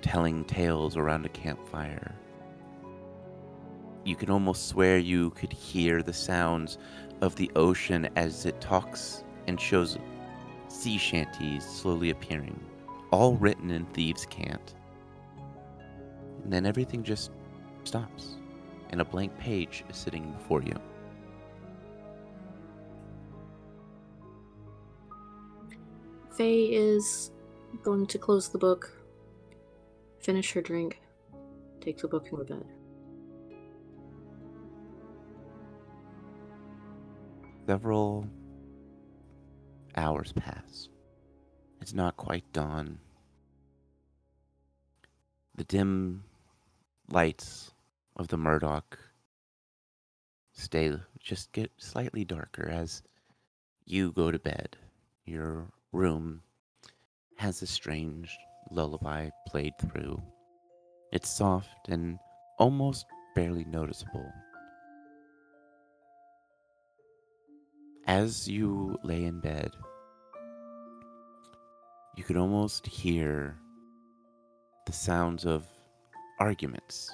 telling 0.00 0.44
tales 0.44 0.96
around 0.96 1.26
a 1.26 1.30
campfire. 1.30 2.14
You 4.04 4.14
can 4.14 4.30
almost 4.30 4.68
swear 4.68 4.98
you 4.98 5.30
could 5.30 5.52
hear 5.52 6.02
the 6.02 6.12
sounds 6.12 6.78
of 7.20 7.34
the 7.34 7.50
ocean 7.56 8.08
as 8.14 8.46
it 8.46 8.60
talks 8.60 9.24
and 9.48 9.60
shows 9.60 9.98
sea 10.68 10.98
shanties 10.98 11.64
slowly 11.64 12.10
appearing, 12.10 12.58
all 13.10 13.34
written 13.36 13.70
in 13.70 13.86
thieves' 13.86 14.26
cant. 14.26 14.74
And 16.44 16.52
then 16.52 16.64
everything 16.64 17.02
just 17.02 17.32
stops, 17.82 18.36
and 18.90 19.00
a 19.00 19.04
blank 19.04 19.36
page 19.36 19.84
is 19.90 19.96
sitting 19.96 20.30
before 20.32 20.62
you. 20.62 20.76
Faye 26.36 26.64
is 26.72 27.30
going 27.84 28.06
to 28.06 28.18
close 28.18 28.48
the 28.48 28.58
book, 28.58 28.90
finish 30.18 30.52
her 30.52 30.60
drink, 30.60 31.00
take 31.80 31.98
the 31.98 32.08
book 32.08 32.26
and 32.28 32.38
go 32.38 32.44
to 32.44 32.54
bed. 32.54 32.64
Several 37.66 38.26
hours 39.96 40.32
pass. 40.32 40.88
It's 41.80 41.94
not 41.94 42.16
quite 42.16 42.44
dawn. 42.52 42.98
The 45.54 45.64
dim 45.64 46.24
lights 47.10 47.72
of 48.16 48.26
the 48.28 48.36
Murdoch 48.36 48.98
stay 50.52 50.94
just 51.20 51.52
get 51.52 51.70
slightly 51.78 52.24
darker 52.24 52.68
as 52.68 53.02
you 53.86 54.10
go 54.10 54.32
to 54.32 54.38
bed. 54.38 54.76
Your 55.26 55.68
room 55.94 56.42
has 57.36 57.62
a 57.62 57.66
strange 57.66 58.36
lullaby 58.70 59.30
played 59.46 59.72
through. 59.78 60.20
It's 61.12 61.28
soft 61.28 61.88
and 61.88 62.18
almost 62.58 63.06
barely 63.34 63.64
noticeable. 63.64 64.30
As 68.06 68.48
you 68.48 68.98
lay 69.04 69.24
in 69.24 69.40
bed, 69.40 69.70
you 72.16 72.24
could 72.24 72.36
almost 72.36 72.86
hear 72.86 73.56
the 74.86 74.92
sounds 74.92 75.46
of 75.46 75.64
arguments. 76.40 77.10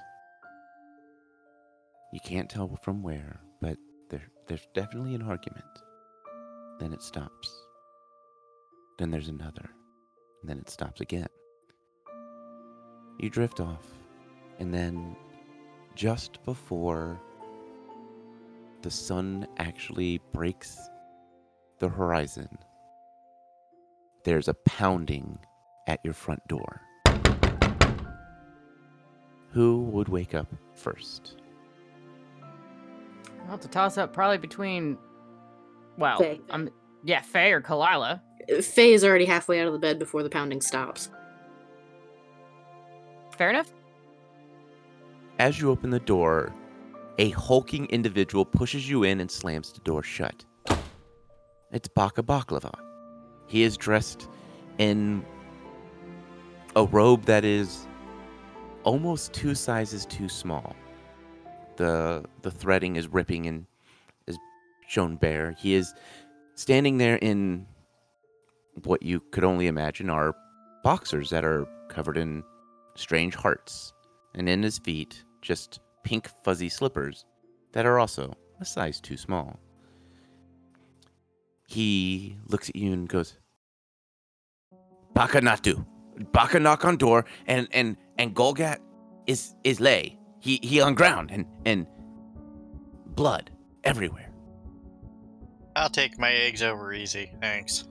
You 2.13 2.21
can't 2.25 2.51
tell 2.51 2.77
from 2.83 3.03
where, 3.03 3.41
but 3.61 3.77
there, 4.09 4.23
there's 4.49 4.67
definitely 4.75 5.15
an 5.15 5.23
argument. 5.23 5.65
Then 6.81 6.93
it 6.93 7.03
stops. 7.03 7.70
Then 9.01 9.11
there's 9.11 9.29
another. 9.29 9.71
And 10.43 10.51
then 10.51 10.59
it 10.59 10.69
stops 10.69 11.01
again. 11.01 11.27
You 13.19 13.31
drift 13.31 13.59
off, 13.59 13.87
and 14.59 14.75
then 14.75 15.17
just 15.95 16.45
before 16.45 17.19
the 18.83 18.91
sun 18.91 19.47
actually 19.57 20.21
breaks 20.35 20.79
the 21.79 21.89
horizon, 21.89 22.59
there's 24.25 24.49
a 24.49 24.55
pounding 24.67 25.39
at 25.87 26.01
your 26.05 26.15
front 26.15 26.47
door. 26.47 26.83
Who 29.53 29.85
would 29.93 30.11
wake 30.11 30.35
up 30.35 30.53
first? 30.75 31.37
I'll 33.45 33.53
have 33.53 33.61
to 33.61 33.69
toss 33.69 33.97
up 33.97 34.13
probably 34.13 34.37
between. 34.37 34.99
Well, 35.97 36.19
Faye. 36.19 36.41
I'm 36.51 36.69
yeah, 37.03 37.23
Faye 37.23 37.53
or 37.53 37.63
Kalila. 37.63 38.21
Faye 38.63 38.93
is 38.93 39.05
already 39.05 39.25
halfway 39.25 39.61
out 39.61 39.67
of 39.67 39.73
the 39.73 39.79
bed 39.79 39.99
before 39.99 40.23
the 40.23 40.31
pounding 40.31 40.61
stops. 40.61 41.11
Fair 43.37 43.51
enough. 43.51 43.73
As 45.39 45.61
you 45.61 45.71
open 45.71 45.91
the 45.91 46.01
door, 46.01 46.53
a 47.19 47.31
hulking 47.31 47.87
individual 47.87 48.45
pushes 48.45 48.89
you 48.89 49.05
in 49.05 49.21
and 49.21 49.31
slams 49.31 49.73
the 49.73 49.81
door 49.81 50.03
shut. 50.03 50.45
It's 51.73 51.89
Baka 51.89 52.23
Baklava. 52.23 52.75
He 53.47 53.63
is 53.63 53.77
dressed 53.77 54.29
in 54.79 55.25
a 56.77 56.85
robe 56.85 57.25
that 57.25 57.45
is 57.45 57.87
almost 58.85 59.33
two 59.33 59.55
sizes 59.55 60.07
too 60.07 60.29
small. 60.29 60.75
The 61.77 62.25
the 62.43 62.51
threading 62.51 62.97
is 62.97 63.09
ripping 63.09 63.47
and 63.47 63.67
is 64.27 64.39
shown 64.89 65.17
bare. 65.17 65.57
He 65.59 65.75
is 65.75 65.95
standing 66.55 66.99
there 66.99 67.17
in 67.17 67.67
what 68.85 69.03
you 69.03 69.21
could 69.31 69.45
only 69.45 69.67
imagine 69.67 70.11
are 70.11 70.35
boxers 70.83 71.31
that 71.31 71.45
are 71.45 71.67
covered 71.89 72.17
in 72.17 72.43
strange 72.95 73.35
hearts, 73.35 73.93
and 74.35 74.49
in 74.49 74.63
his 74.63 74.79
feet, 74.79 75.25
just 75.43 75.81
pink 76.05 76.29
fuzzy 76.45 76.69
slippers 76.69 77.25
that 77.73 77.87
are 77.87 77.99
also 77.99 78.35
a 78.61 78.65
size 78.65 79.01
too 79.01 79.17
small. 79.17 79.59
He 81.67 82.37
looks 82.49 82.69
at 82.69 82.77
you 82.77 82.93
and 82.93 83.09
goes, 83.09 83.37
Baka 85.15 85.41
Natu. 85.41 85.85
Baka 86.33 86.61
knock 86.61 86.85
on 86.85 86.97
door 86.97 87.25
and 87.47 87.69
and 87.73 87.97
and 88.19 88.35
Golgat 88.35 88.79
is 89.27 89.55
is 89.65 89.81
lay. 89.81 90.19
He 90.41 90.59
he 90.63 90.81
on 90.81 90.95
ground 90.95 91.31
and 91.33 91.47
and 91.65 91.87
blood 93.07 93.51
everywhere. 93.85 94.31
I'll 95.77 95.91
take 95.91 96.19
my 96.19 96.33
eggs 96.33 96.63
over 96.63 96.93
easy. 96.93 97.33
Thanks. 97.41 97.85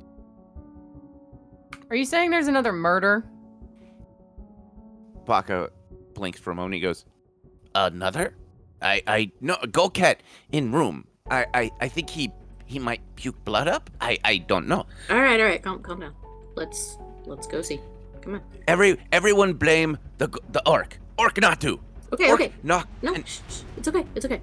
Are 1.89 1.95
you 1.95 2.06
saying 2.06 2.30
there's 2.30 2.47
another 2.47 2.71
murder? 2.71 3.23
Baka 5.25 5.69
blinks 6.13 6.39
for 6.39 6.52
a 6.52 6.56
moment. 6.56 6.75
He 6.75 6.80
goes, 6.80 7.06
"Another? 7.73 8.36
I, 8.82 9.02
I 9.08 9.32
no 9.41 9.56
Golcat 9.56 10.17
in 10.52 10.71
room. 10.71 11.06
I, 11.30 11.45
I, 11.54 11.71
I 11.82 11.88
think 11.88 12.10
he, 12.10 12.32
he 12.65 12.80
might 12.80 13.02
puke 13.15 13.43
blood 13.45 13.67
up. 13.67 13.89
I, 14.02 14.17
I 14.23 14.38
don't 14.38 14.67
know. 14.67 14.86
All 15.10 15.21
right, 15.21 15.39
all 15.39 15.45
right, 15.45 15.62
calm, 15.62 15.82
calm 15.82 15.99
down. 15.99 16.13
Let's 16.56 16.97
let's 17.25 17.47
go 17.47 17.62
see. 17.62 17.80
Come 18.21 18.36
on. 18.36 18.41
Every, 18.67 18.97
everyone 19.12 19.54
blame 19.54 19.97
the, 20.17 20.28
the 20.52 20.67
orc. 20.67 20.99
Orc 21.17 21.39
not 21.39 21.62
to. 21.62 21.80
Okay, 22.12 22.30
orc 22.30 22.41
okay. 22.41 22.54
knock. 22.63 22.88
No, 23.02 23.13
and- 23.13 23.28
shh, 23.28 23.39
shh. 23.49 23.62
it's 23.78 23.88
okay. 23.88 24.06
It's 24.15 24.25
okay. 24.25 24.41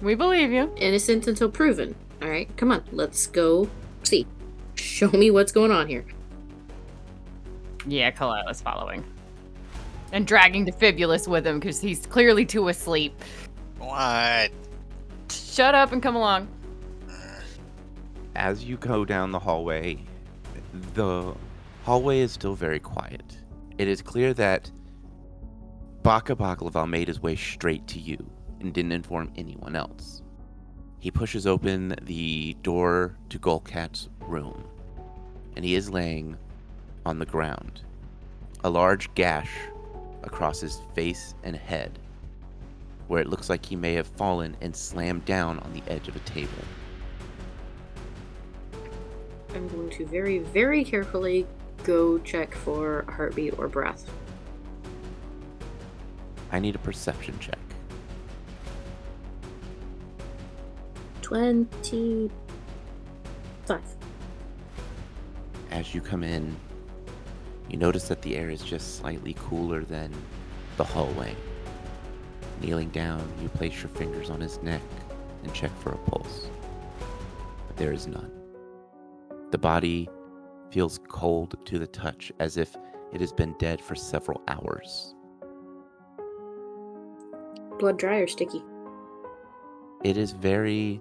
We 0.00 0.14
believe 0.14 0.50
you. 0.52 0.72
Innocent 0.76 1.26
until 1.26 1.48
proven. 1.50 1.94
All 2.20 2.28
right, 2.28 2.54
come 2.56 2.70
on. 2.70 2.84
Let's 2.92 3.26
go 3.26 3.68
see. 4.02 4.26
Show 4.82 5.10
me 5.10 5.30
what's 5.30 5.52
going 5.52 5.70
on 5.70 5.86
here. 5.86 6.04
Yeah, 7.86 8.10
Kalila's 8.10 8.60
following. 8.60 9.04
And 10.12 10.26
dragging 10.26 10.66
Defibulus 10.66 11.28
with 11.28 11.46
him 11.46 11.60
because 11.60 11.80
he's 11.80 12.04
clearly 12.04 12.44
too 12.44 12.68
asleep. 12.68 13.14
What? 13.78 14.50
Shut 15.30 15.74
up 15.74 15.92
and 15.92 16.02
come 16.02 16.16
along. 16.16 16.48
As 18.34 18.64
you 18.64 18.76
go 18.76 19.04
down 19.04 19.30
the 19.30 19.38
hallway, 19.38 19.98
the 20.94 21.32
hallway 21.84 22.18
is 22.18 22.32
still 22.32 22.54
very 22.54 22.80
quiet. 22.80 23.38
It 23.78 23.86
is 23.86 24.02
clear 24.02 24.34
that 24.34 24.70
Baka 26.02 26.34
Baklava 26.34 26.88
made 26.88 27.08
his 27.08 27.20
way 27.20 27.36
straight 27.36 27.86
to 27.88 28.00
you 28.00 28.18
and 28.60 28.74
didn't 28.74 28.92
inform 28.92 29.32
anyone 29.36 29.76
else. 29.76 30.22
He 30.98 31.10
pushes 31.10 31.46
open 31.46 31.94
the 32.02 32.56
door 32.62 33.16
to 33.28 33.38
Golcat's 33.38 34.08
room, 34.20 34.64
and 35.56 35.64
he 35.64 35.74
is 35.74 35.90
laying 35.90 36.36
on 37.04 37.18
the 37.18 37.26
ground, 37.26 37.82
a 38.64 38.70
large 38.70 39.12
gash 39.14 39.50
across 40.22 40.60
his 40.60 40.80
face 40.94 41.34
and 41.42 41.56
head, 41.56 41.98
where 43.08 43.20
it 43.20 43.28
looks 43.28 43.50
like 43.50 43.66
he 43.66 43.76
may 43.76 43.94
have 43.94 44.06
fallen 44.06 44.56
and 44.60 44.74
slammed 44.74 45.24
down 45.24 45.58
on 45.60 45.72
the 45.72 45.82
edge 45.88 46.08
of 46.08 46.16
a 46.16 46.20
table. 46.20 46.50
I'm 49.54 49.68
going 49.68 49.90
to 49.90 50.06
very, 50.06 50.38
very 50.38 50.82
carefully 50.84 51.46
go 51.84 52.18
check 52.18 52.54
for 52.54 53.00
a 53.00 53.12
heartbeat 53.12 53.58
or 53.58 53.68
breath. 53.68 54.08
I 56.50 56.58
need 56.58 56.74
a 56.74 56.78
perception 56.78 57.38
check. 57.38 57.58
25. 61.22 62.30
As 65.72 65.94
you 65.94 66.02
come 66.02 66.22
in, 66.22 66.54
you 67.70 67.78
notice 67.78 68.06
that 68.08 68.20
the 68.20 68.36
air 68.36 68.50
is 68.50 68.62
just 68.62 68.98
slightly 68.98 69.34
cooler 69.38 69.84
than 69.84 70.12
the 70.76 70.84
hallway. 70.84 71.34
Kneeling 72.60 72.90
down, 72.90 73.26
you 73.40 73.48
place 73.48 73.80
your 73.80 73.88
fingers 73.88 74.28
on 74.28 74.38
his 74.38 74.62
neck 74.62 74.82
and 75.42 75.54
check 75.54 75.70
for 75.80 75.92
a 75.92 75.96
pulse. 75.96 76.50
But 77.66 77.78
there 77.78 77.90
is 77.90 78.06
none. 78.06 78.30
The 79.50 79.56
body 79.56 80.10
feels 80.70 81.00
cold 81.08 81.56
to 81.64 81.78
the 81.78 81.86
touch, 81.86 82.30
as 82.38 82.58
if 82.58 82.76
it 83.10 83.22
has 83.22 83.32
been 83.32 83.54
dead 83.58 83.80
for 83.80 83.94
several 83.94 84.42
hours. 84.48 85.14
Blood 87.78 87.98
dry 87.98 88.18
or 88.18 88.26
sticky? 88.26 88.62
It 90.04 90.18
is 90.18 90.32
very 90.32 91.00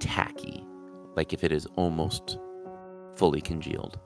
tacky, 0.00 0.66
like 1.14 1.32
if 1.32 1.44
it 1.44 1.52
is 1.52 1.66
almost 1.76 2.38
fully 3.18 3.40
congealed. 3.40 3.98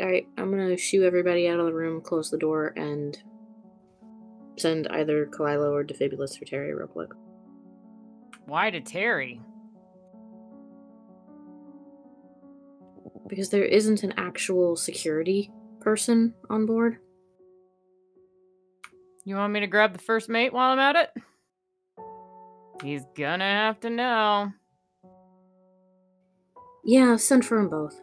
Alright, 0.00 0.28
I'm 0.38 0.50
gonna 0.50 0.76
shoo 0.76 1.04
everybody 1.04 1.48
out 1.48 1.58
of 1.58 1.66
the 1.66 1.72
room, 1.72 2.00
close 2.00 2.30
the 2.30 2.38
door, 2.38 2.72
and 2.76 3.16
send 4.58 4.86
either 4.88 5.26
Kalilo 5.26 5.72
or 5.72 5.84
Defibulus 5.84 6.38
for 6.38 6.44
Terry 6.44 6.74
real 6.74 6.86
quick. 6.86 7.10
Why 8.46 8.70
to 8.70 8.80
Terry? 8.80 9.40
Because 13.26 13.48
there 13.50 13.64
isn't 13.64 14.02
an 14.02 14.12
actual 14.16 14.76
security 14.76 15.50
person 15.80 16.34
on 16.50 16.66
board. 16.66 16.98
You 19.24 19.36
want 19.36 19.52
me 19.52 19.60
to 19.60 19.66
grab 19.66 19.92
the 19.92 19.98
first 19.98 20.28
mate 20.28 20.52
while 20.52 20.72
I'm 20.72 20.78
at 20.78 20.96
it? 20.96 21.10
He's 22.82 23.04
gonna 23.16 23.44
have 23.44 23.80
to 23.80 23.90
know. 23.90 24.52
Yeah, 26.84 27.16
send 27.16 27.44
for 27.44 27.58
them 27.58 27.68
both. 27.68 28.00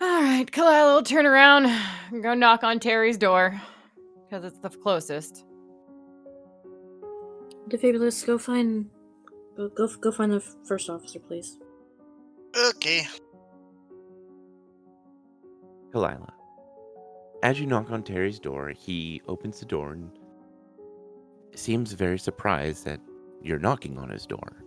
All 0.00 0.22
right, 0.22 0.50
Kalila 0.50 0.94
will 0.94 1.02
turn 1.02 1.26
around 1.26 1.66
and 2.10 2.22
go 2.22 2.34
knock 2.34 2.62
on 2.62 2.78
Terry's 2.80 3.16
door 3.16 3.60
because 4.24 4.44
it's 4.44 4.58
the 4.58 4.70
closest. 4.70 5.44
Defibulus, 7.68 8.24
go 8.24 8.38
find. 8.38 8.86
Go, 9.56 9.68
go, 9.68 9.88
go 10.00 10.12
find 10.12 10.32
the 10.32 10.40
first 10.40 10.88
officer, 10.88 11.18
please. 11.18 11.58
Okay. 12.56 13.06
Kalila. 15.92 16.30
As 17.42 17.60
you 17.60 17.66
knock 17.66 17.90
on 17.90 18.02
Terry's 18.02 18.38
door, 18.38 18.70
he 18.70 19.22
opens 19.28 19.60
the 19.60 19.66
door 19.66 19.92
and 19.92 20.10
seems 21.54 21.92
very 21.92 22.18
surprised 22.18 22.84
that 22.84 23.00
you're 23.42 23.58
knocking 23.58 23.98
on 23.98 24.10
his 24.10 24.26
door. 24.26 24.64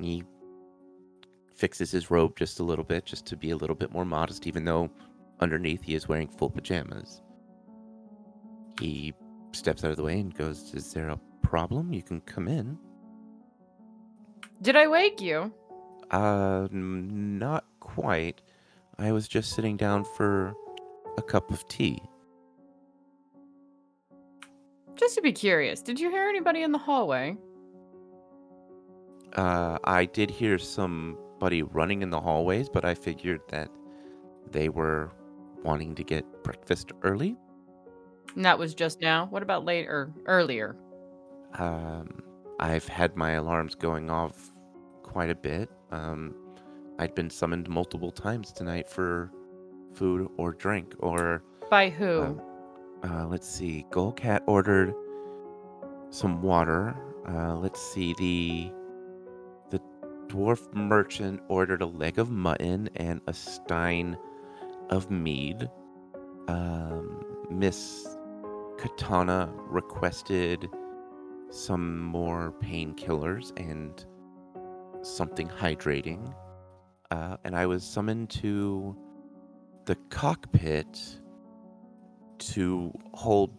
He 0.00 0.24
fixes 1.56 1.90
his 1.90 2.10
robe 2.10 2.36
just 2.36 2.60
a 2.60 2.62
little 2.62 2.84
bit, 2.84 3.04
just 3.04 3.26
to 3.26 3.36
be 3.36 3.50
a 3.50 3.56
little 3.56 3.76
bit 3.76 3.92
more 3.92 4.04
modest, 4.04 4.46
even 4.46 4.64
though 4.64 4.90
underneath 5.40 5.82
he 5.82 5.94
is 5.94 6.08
wearing 6.08 6.28
full 6.28 6.50
pajamas. 6.50 7.22
He 8.80 9.14
steps 9.52 9.84
out 9.84 9.90
of 9.90 9.96
the 9.96 10.02
way 10.02 10.20
and 10.20 10.34
goes, 10.34 10.74
Is 10.74 10.92
there 10.92 11.08
a 11.08 11.20
problem? 11.42 11.92
You 11.92 12.02
can 12.02 12.20
come 12.20 12.48
in. 12.48 12.78
Did 14.62 14.76
I 14.76 14.86
wake 14.86 15.20
you? 15.20 15.52
Uh, 16.10 16.68
not 16.70 17.64
quite. 17.80 18.40
I 18.98 19.12
was 19.12 19.28
just 19.28 19.54
sitting 19.54 19.76
down 19.76 20.04
for 20.16 20.54
a 21.18 21.22
cup 21.22 21.50
of 21.50 21.66
tea. 21.68 22.00
Just 24.94 25.14
to 25.16 25.20
be 25.20 25.32
curious, 25.32 25.82
did 25.82 26.00
you 26.00 26.10
hear 26.10 26.28
anybody 26.28 26.62
in 26.62 26.72
the 26.72 26.78
hallway? 26.78 27.36
Uh, 29.34 29.78
I 29.84 30.06
did 30.06 30.30
hear 30.30 30.58
somebody 31.36 31.62
running 31.62 32.00
in 32.00 32.08
the 32.08 32.20
hallways, 32.20 32.68
but 32.68 32.84
I 32.84 32.94
figured 32.94 33.40
that 33.50 33.68
they 34.50 34.70
were 34.70 35.12
wanting 35.62 35.94
to 35.94 36.02
get 36.02 36.24
breakfast 36.42 36.92
early. 37.02 37.36
And 38.34 38.44
that 38.44 38.58
was 38.58 38.74
just 38.74 39.02
now. 39.02 39.26
What 39.26 39.42
about 39.42 39.64
later, 39.64 40.12
earlier? 40.26 40.76
Um, 41.58 42.22
I've 42.58 42.88
had 42.88 43.16
my 43.16 43.32
alarms 43.32 43.74
going 43.74 44.08
off 44.10 44.50
quite 45.02 45.28
a 45.28 45.34
bit. 45.34 45.70
Um, 45.90 46.34
I'd 46.98 47.14
been 47.14 47.28
summoned 47.28 47.68
multiple 47.68 48.10
times 48.10 48.50
tonight 48.50 48.88
for 48.88 49.30
food 49.92 50.30
or 50.38 50.52
drink, 50.52 50.94
or 51.00 51.42
By 51.70 51.90
who? 51.90 52.22
Um, 52.22 52.40
uh, 53.04 53.26
let's 53.26 53.48
see. 53.48 53.84
Goldcat 53.90 54.40
ordered 54.46 54.94
some 56.08 56.40
water. 56.40 56.96
Uh, 57.28 57.56
let's 57.56 57.80
see. 57.92 58.14
The 58.14 58.72
dwarf 60.28 60.72
merchant 60.74 61.40
ordered 61.48 61.82
a 61.82 61.86
leg 61.86 62.18
of 62.18 62.30
mutton 62.30 62.88
and 62.96 63.20
a 63.26 63.32
stein 63.32 64.16
of 64.90 65.10
mead. 65.10 65.68
Um, 66.48 67.22
Miss 67.50 68.06
Katana 68.78 69.50
requested 69.56 70.68
some 71.50 72.00
more 72.00 72.52
painkillers 72.62 73.52
and 73.58 74.04
something 75.02 75.48
hydrating. 75.48 76.34
Uh, 77.10 77.36
and 77.44 77.56
I 77.56 77.66
was 77.66 77.84
summoned 77.84 78.30
to 78.30 78.96
the 79.84 79.96
cockpit 80.10 81.00
to 82.38 82.92
hold 83.14 83.56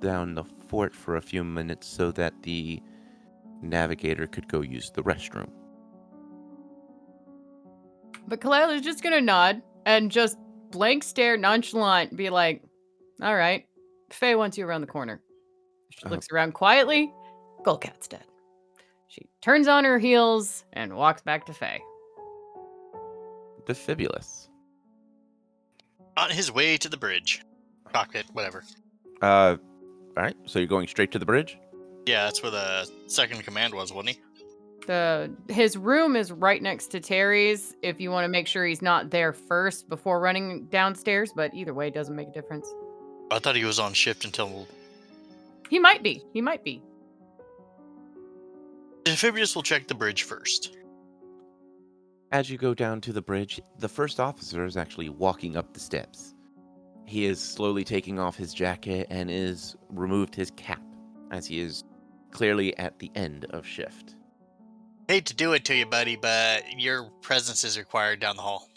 down 0.00 0.34
the 0.34 0.44
fort 0.68 0.94
for 0.94 1.16
a 1.16 1.20
few 1.20 1.44
minutes 1.44 1.86
so 1.86 2.10
that 2.12 2.42
the 2.42 2.82
navigator 3.62 4.26
could 4.26 4.48
go 4.48 4.60
use 4.60 4.90
the 4.90 5.02
restroom. 5.02 5.50
But 8.26 8.40
Kalila's 8.40 8.82
just 8.82 9.02
gonna 9.02 9.20
nod 9.20 9.62
and 9.86 10.10
just 10.10 10.36
blank 10.70 11.02
stare, 11.02 11.36
nonchalant, 11.36 12.16
be 12.16 12.30
like, 12.30 12.62
"All 13.22 13.34
right, 13.34 13.66
Faye 14.10 14.34
wants 14.34 14.58
you 14.58 14.66
around 14.66 14.82
the 14.82 14.86
corner." 14.86 15.22
She 15.90 16.04
Uh, 16.06 16.10
looks 16.10 16.28
around 16.30 16.52
quietly. 16.52 17.12
Goldcat's 17.64 18.06
dead. 18.08 18.24
She 19.08 19.26
turns 19.40 19.66
on 19.66 19.84
her 19.84 19.98
heels 19.98 20.64
and 20.72 20.94
walks 20.94 21.22
back 21.22 21.46
to 21.46 21.54
Faye. 21.54 21.82
Defibulous. 23.64 24.48
On 26.16 26.30
his 26.30 26.52
way 26.52 26.76
to 26.76 26.88
the 26.88 26.96
bridge. 26.96 27.42
Cockpit, 27.92 28.26
whatever. 28.32 28.62
Uh, 29.22 29.56
all 30.16 30.22
right. 30.22 30.36
So 30.46 30.58
you're 30.58 30.68
going 30.68 30.88
straight 30.88 31.12
to 31.12 31.18
the 31.18 31.26
bridge. 31.26 31.58
Yeah, 32.06 32.24
that's 32.24 32.42
where 32.42 32.50
the 32.50 32.90
second 33.06 33.44
command 33.44 33.74
was, 33.74 33.92
wasn't 33.92 34.16
he? 34.16 34.20
The 34.86 35.30
his 35.48 35.76
room 35.76 36.16
is 36.16 36.32
right 36.32 36.62
next 36.62 36.88
to 36.88 37.00
Terry's. 37.00 37.74
If 37.82 38.00
you 38.00 38.10
want 38.10 38.24
to 38.24 38.28
make 38.28 38.46
sure 38.46 38.64
he's 38.64 38.80
not 38.80 39.10
there 39.10 39.32
first 39.32 39.88
before 39.88 40.18
running 40.18 40.66
downstairs, 40.66 41.32
but 41.34 41.52
either 41.52 41.74
way, 41.74 41.88
it 41.88 41.94
doesn't 41.94 42.16
make 42.16 42.28
a 42.28 42.32
difference. 42.32 42.72
I 43.30 43.38
thought 43.38 43.56
he 43.56 43.64
was 43.64 43.78
on 43.78 43.92
shift 43.92 44.24
until 44.24 44.66
He 45.68 45.78
might 45.78 46.02
be. 46.02 46.24
He 46.32 46.40
might 46.40 46.64
be. 46.64 46.82
Amphibious 49.06 49.54
will 49.54 49.62
check 49.62 49.86
the 49.86 49.94
bridge 49.94 50.22
first. 50.22 50.76
As 52.30 52.50
you 52.50 52.58
go 52.58 52.74
down 52.74 53.00
to 53.02 53.12
the 53.12 53.22
bridge, 53.22 53.60
the 53.78 53.88
first 53.88 54.20
officer 54.20 54.64
is 54.64 54.76
actually 54.76 55.08
walking 55.08 55.56
up 55.56 55.72
the 55.72 55.80
steps. 55.80 56.34
He 57.06 57.24
is 57.24 57.40
slowly 57.40 57.84
taking 57.84 58.18
off 58.18 58.36
his 58.36 58.52
jacket 58.52 59.06
and 59.08 59.30
is 59.30 59.76
removed 59.88 60.34
his 60.34 60.50
cap, 60.52 60.82
as 61.30 61.46
he 61.46 61.60
is 61.60 61.84
clearly 62.30 62.76
at 62.78 62.98
the 62.98 63.10
end 63.14 63.46
of 63.50 63.66
shift. 63.66 64.14
Hate 65.08 65.26
to 65.26 65.34
do 65.34 65.54
it 65.54 65.64
to 65.66 65.74
you, 65.74 65.86
buddy, 65.86 66.16
but 66.16 66.64
your 66.78 67.04
presence 67.22 67.64
is 67.64 67.78
required 67.78 68.20
down 68.20 68.36
the 68.36 68.42
hall. 68.42 68.68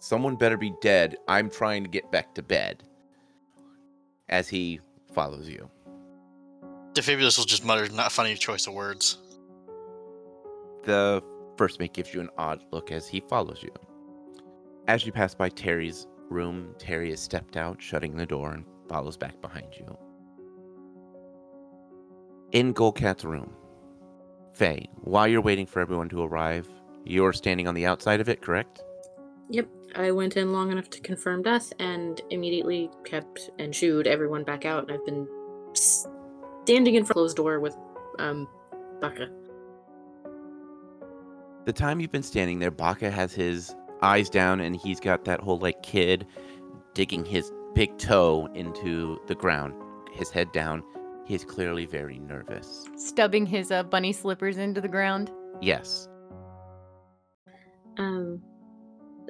Someone 0.00 0.34
better 0.34 0.56
be 0.56 0.72
dead. 0.80 1.16
I'm 1.28 1.50
trying 1.50 1.84
to 1.84 1.90
get 1.90 2.10
back 2.10 2.34
to 2.34 2.42
bed. 2.42 2.82
As 4.28 4.48
he 4.48 4.80
follows 5.12 5.48
you. 5.48 5.70
Defibulous 6.94 7.38
will 7.38 7.44
just 7.44 7.64
mutter, 7.64 7.88
not 7.90 8.10
funny 8.10 8.34
choice 8.34 8.66
of 8.66 8.74
words. 8.74 9.18
The 10.84 11.22
first 11.56 11.78
mate 11.78 11.92
gives 11.92 12.12
you 12.14 12.20
an 12.20 12.30
odd 12.38 12.64
look 12.72 12.90
as 12.90 13.06
he 13.06 13.20
follows 13.20 13.62
you. 13.62 13.72
As 14.88 15.04
you 15.04 15.12
pass 15.12 15.34
by 15.34 15.50
Terry's 15.50 16.06
room, 16.30 16.74
Terry 16.78 17.10
has 17.10 17.20
stepped 17.20 17.56
out, 17.56 17.80
shutting 17.80 18.16
the 18.16 18.26
door, 18.26 18.52
and 18.52 18.64
follows 18.88 19.16
back 19.16 19.40
behind 19.40 19.66
you. 19.78 19.96
In 22.52 22.74
Goldcat's 22.74 23.24
room, 23.24 23.52
Faye, 24.54 24.88
while 25.02 25.28
you're 25.28 25.40
waiting 25.40 25.66
for 25.66 25.80
everyone 25.80 26.08
to 26.08 26.22
arrive, 26.22 26.68
you're 27.04 27.32
standing 27.32 27.68
on 27.68 27.74
the 27.74 27.86
outside 27.86 28.20
of 28.20 28.28
it, 28.28 28.42
correct? 28.42 28.82
Yep, 29.50 29.68
I 29.94 30.10
went 30.10 30.36
in 30.36 30.52
long 30.52 30.72
enough 30.72 30.90
to 30.90 31.00
confirm 31.00 31.42
death 31.42 31.72
and 31.78 32.20
immediately 32.30 32.90
kept 33.04 33.50
and 33.58 33.74
shooed 33.74 34.06
everyone 34.06 34.42
back 34.42 34.64
out. 34.64 34.84
And 34.84 34.92
I've 34.92 35.06
been 35.06 35.28
standing 35.74 36.96
in 36.96 37.04
front 37.04 37.10
of 37.10 37.14
the 37.14 37.14
closed 37.14 37.36
door 37.36 37.60
with 37.60 37.76
um 38.18 38.48
Baka. 39.00 39.28
The 41.66 41.72
time 41.72 42.00
you've 42.00 42.12
been 42.12 42.22
standing 42.22 42.58
there, 42.58 42.70
Baka 42.70 43.10
has 43.10 43.32
his 43.32 43.74
eyes 44.02 44.28
down 44.28 44.60
and 44.60 44.74
he's 44.74 44.98
got 44.98 45.24
that 45.24 45.40
whole 45.40 45.58
like 45.58 45.82
kid 45.82 46.26
digging 46.94 47.24
his 47.24 47.52
big 47.74 47.96
toe 47.98 48.48
into 48.54 49.20
the 49.28 49.34
ground, 49.34 49.74
his 50.12 50.30
head 50.30 50.50
down. 50.52 50.82
He 51.30 51.36
is 51.36 51.44
clearly 51.44 51.86
very 51.86 52.18
nervous. 52.18 52.88
Stubbing 52.96 53.46
his 53.46 53.70
uh, 53.70 53.84
bunny 53.84 54.12
slippers 54.12 54.58
into 54.58 54.80
the 54.80 54.88
ground. 54.88 55.30
Yes. 55.60 56.08
Um, 57.98 58.42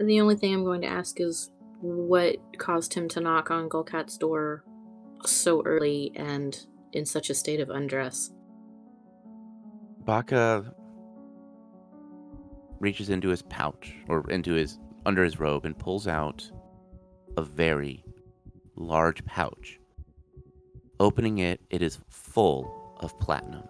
the 0.02 0.18
only 0.18 0.36
thing 0.36 0.54
I'm 0.54 0.64
going 0.64 0.80
to 0.80 0.86
ask 0.86 1.20
is 1.20 1.50
what 1.82 2.36
caused 2.56 2.94
him 2.94 3.06
to 3.10 3.20
knock 3.20 3.50
on 3.50 3.68
Golcat's 3.68 4.16
door 4.16 4.64
so 5.26 5.62
early 5.66 6.10
and 6.16 6.58
in 6.94 7.04
such 7.04 7.28
a 7.28 7.34
state 7.34 7.60
of 7.60 7.68
undress. 7.68 8.32
Baka 10.06 10.72
reaches 12.78 13.10
into 13.10 13.28
his 13.28 13.42
pouch 13.42 13.94
or 14.08 14.24
into 14.30 14.54
his 14.54 14.78
under 15.04 15.22
his 15.22 15.38
robe 15.38 15.66
and 15.66 15.78
pulls 15.78 16.08
out 16.08 16.50
a 17.36 17.42
very 17.42 18.02
large 18.74 19.22
pouch. 19.26 19.79
Opening 21.00 21.38
it, 21.38 21.62
it 21.70 21.80
is 21.80 21.98
full 22.10 22.94
of 23.00 23.18
platinum. 23.18 23.66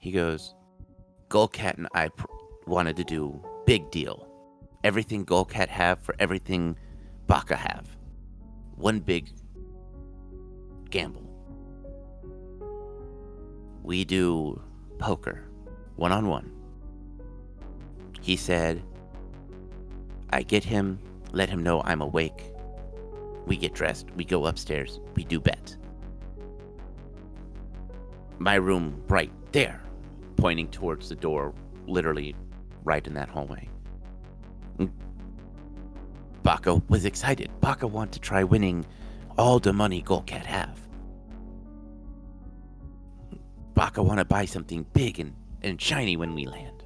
He 0.00 0.10
goes, 0.10 0.56
Golcat 1.28 1.76
and 1.76 1.86
I 1.94 2.08
pr- 2.08 2.26
wanted 2.66 2.96
to 2.96 3.04
do 3.04 3.40
big 3.66 3.88
deal. 3.92 4.26
Everything 4.82 5.24
Golcat 5.24 5.68
have 5.68 6.00
for 6.00 6.16
everything 6.18 6.76
Baka 7.28 7.54
have. 7.54 7.86
One 8.74 8.98
big 8.98 9.30
gamble. 10.90 11.30
We 13.84 14.04
do 14.04 14.60
poker, 14.98 15.44
one 15.94 16.10
on 16.10 16.26
one. 16.26 16.50
He 18.20 18.34
said, 18.34 18.82
I 20.30 20.42
get 20.42 20.64
him, 20.64 20.98
let 21.30 21.48
him 21.48 21.62
know 21.62 21.80
I'm 21.82 22.02
awake. 22.02 22.49
We 23.46 23.56
get 23.56 23.74
dressed, 23.74 24.06
we 24.16 24.24
go 24.24 24.46
upstairs, 24.46 25.00
we 25.14 25.24
do 25.24 25.40
bet. 25.40 25.76
My 28.38 28.54
room 28.54 29.02
right 29.08 29.32
there, 29.52 29.82
pointing 30.36 30.68
towards 30.68 31.08
the 31.08 31.16
door, 31.16 31.52
literally 31.86 32.34
right 32.84 33.06
in 33.06 33.14
that 33.14 33.28
hallway. 33.28 33.68
Mm. 34.78 34.90
Baka 36.42 36.82
was 36.88 37.04
excited. 37.04 37.50
Baka 37.60 37.86
wanted 37.86 38.12
to 38.12 38.20
try 38.20 38.44
winning 38.44 38.86
all 39.36 39.58
the 39.58 39.72
money 39.72 40.02
Golcat 40.02 40.44
have. 40.44 40.78
Baka 43.74 44.02
want 44.02 44.18
to 44.18 44.24
buy 44.24 44.44
something 44.44 44.84
big 44.92 45.20
and, 45.20 45.34
and 45.62 45.80
shiny 45.80 46.16
when 46.16 46.34
we 46.34 46.46
land. 46.46 46.82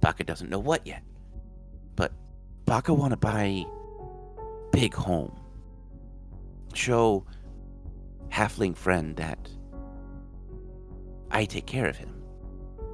Baka 0.00 0.24
doesn't 0.24 0.50
know 0.50 0.58
what 0.58 0.86
yet. 0.86 1.02
But 1.96 2.12
Baka 2.64 2.92
want 2.92 3.12
to 3.12 3.16
buy 3.16 3.64
big 4.72 4.94
home. 4.94 5.38
Show 6.74 7.24
halfling 8.30 8.76
friend 8.76 9.14
that 9.16 9.48
I 11.30 11.44
take 11.44 11.66
care 11.66 11.86
of 11.86 11.96
him. 11.96 12.22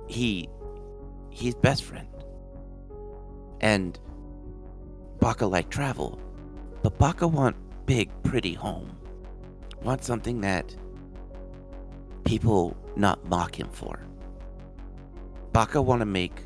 He 0.09 0.49
he's 1.31 1.55
best 1.55 1.85
friend. 1.85 2.09
And 3.61 3.99
Baka 5.21 5.47
like 5.47 5.71
travel, 5.71 6.21
but 6.83 6.99
Baka 6.99 7.27
want 7.27 7.57
big 7.87 8.11
pretty 8.23 8.55
home. 8.55 8.97
Want 9.83 10.05
something 10.05 10.41
that 10.43 10.77
people 12.25 12.77
not 12.97 13.25
mock 13.29 13.59
him 13.59 13.69
for. 13.71 14.01
Baka 15.53 15.81
want 15.81 16.01
to 16.01 16.07
make 16.07 16.45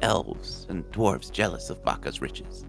elves 0.00 0.66
and 0.68 0.84
dwarves 0.92 1.30
jealous 1.30 1.68
of 1.68 1.82
Baka's 1.84 2.20
riches. 2.22 2.64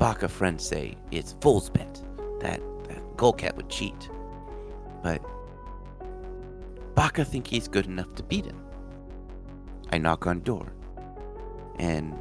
Baka 0.00 0.28
friends 0.28 0.66
say 0.66 0.96
it's 1.10 1.36
fool's 1.42 1.68
bet 1.68 2.02
that, 2.40 2.60
that 2.88 3.16
Golcat 3.18 3.54
would 3.54 3.68
cheat. 3.68 4.08
But 5.02 5.20
Baka 6.94 7.22
think 7.22 7.46
he's 7.46 7.68
good 7.68 7.84
enough 7.84 8.14
to 8.14 8.22
beat 8.22 8.46
him. 8.46 8.58
I 9.92 9.98
knock 9.98 10.26
on 10.26 10.40
door. 10.40 10.72
and 11.78 12.14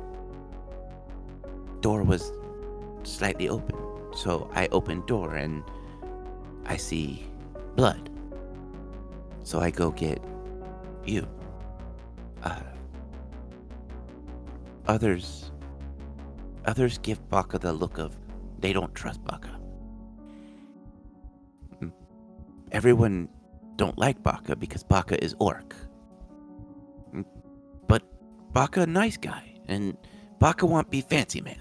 door 1.79 2.03
was 2.03 2.33
slightly 3.03 3.47
open. 3.47 3.77
So 4.13 4.49
I 4.53 4.67
open 4.73 5.05
door 5.05 5.35
and 5.35 5.63
I 6.65 6.75
see 6.75 7.25
blood. 7.75 8.09
So 9.43 9.61
I 9.61 9.71
go 9.71 9.91
get 9.91 10.21
you. 11.05 11.25
Uh, 12.43 12.59
others 14.85 15.51
others 16.69 16.99
give 16.99 17.27
Baka 17.29 17.57
the 17.57 17.73
look 17.73 17.97
of 17.97 18.15
they 18.59 18.73
don't 18.73 18.93
trust 18.93 19.23
Baka. 19.23 19.49
Everyone 22.71 23.27
don't 23.75 23.97
like 23.97 24.21
Baka 24.21 24.55
because 24.55 24.83
Baka 24.83 25.21
is 25.23 25.35
orc. 25.39 25.75
But 27.87 28.03
Baka 28.53 28.85
nice 28.85 29.17
guy 29.17 29.55
and 29.67 29.97
Baka 30.37 30.67
won't 30.67 30.91
be 30.91 31.01
fancy 31.01 31.41
man. 31.41 31.59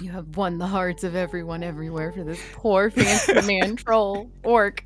You 0.00 0.10
have 0.10 0.36
won 0.36 0.58
the 0.58 0.66
hearts 0.66 1.04
of 1.04 1.14
everyone 1.14 1.62
everywhere 1.62 2.10
for 2.10 2.24
this 2.24 2.40
poor 2.52 2.90
fancy 2.90 3.40
man 3.46 3.76
troll 3.76 4.28
orc. 4.42 4.84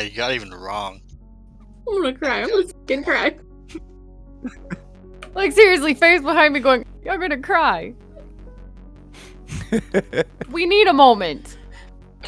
You 0.00 0.10
got 0.10 0.32
even 0.32 0.52
wrong. 0.52 1.00
I'm 1.88 2.02
gonna 2.02 2.16
cry. 2.16 2.42
I'm 2.42 2.48
gonna 2.48 2.68
fucking 2.68 3.04
cry. 3.04 3.36
Like 5.34 5.52
seriously, 5.52 5.94
face 5.94 6.20
behind 6.20 6.52
me 6.52 6.60
going, 6.60 6.84
You're 7.04 7.16
gonna 7.16 7.40
cry. 7.40 7.94
We 10.50 10.66
need 10.66 10.86
a 10.86 10.92
moment. 10.92 11.56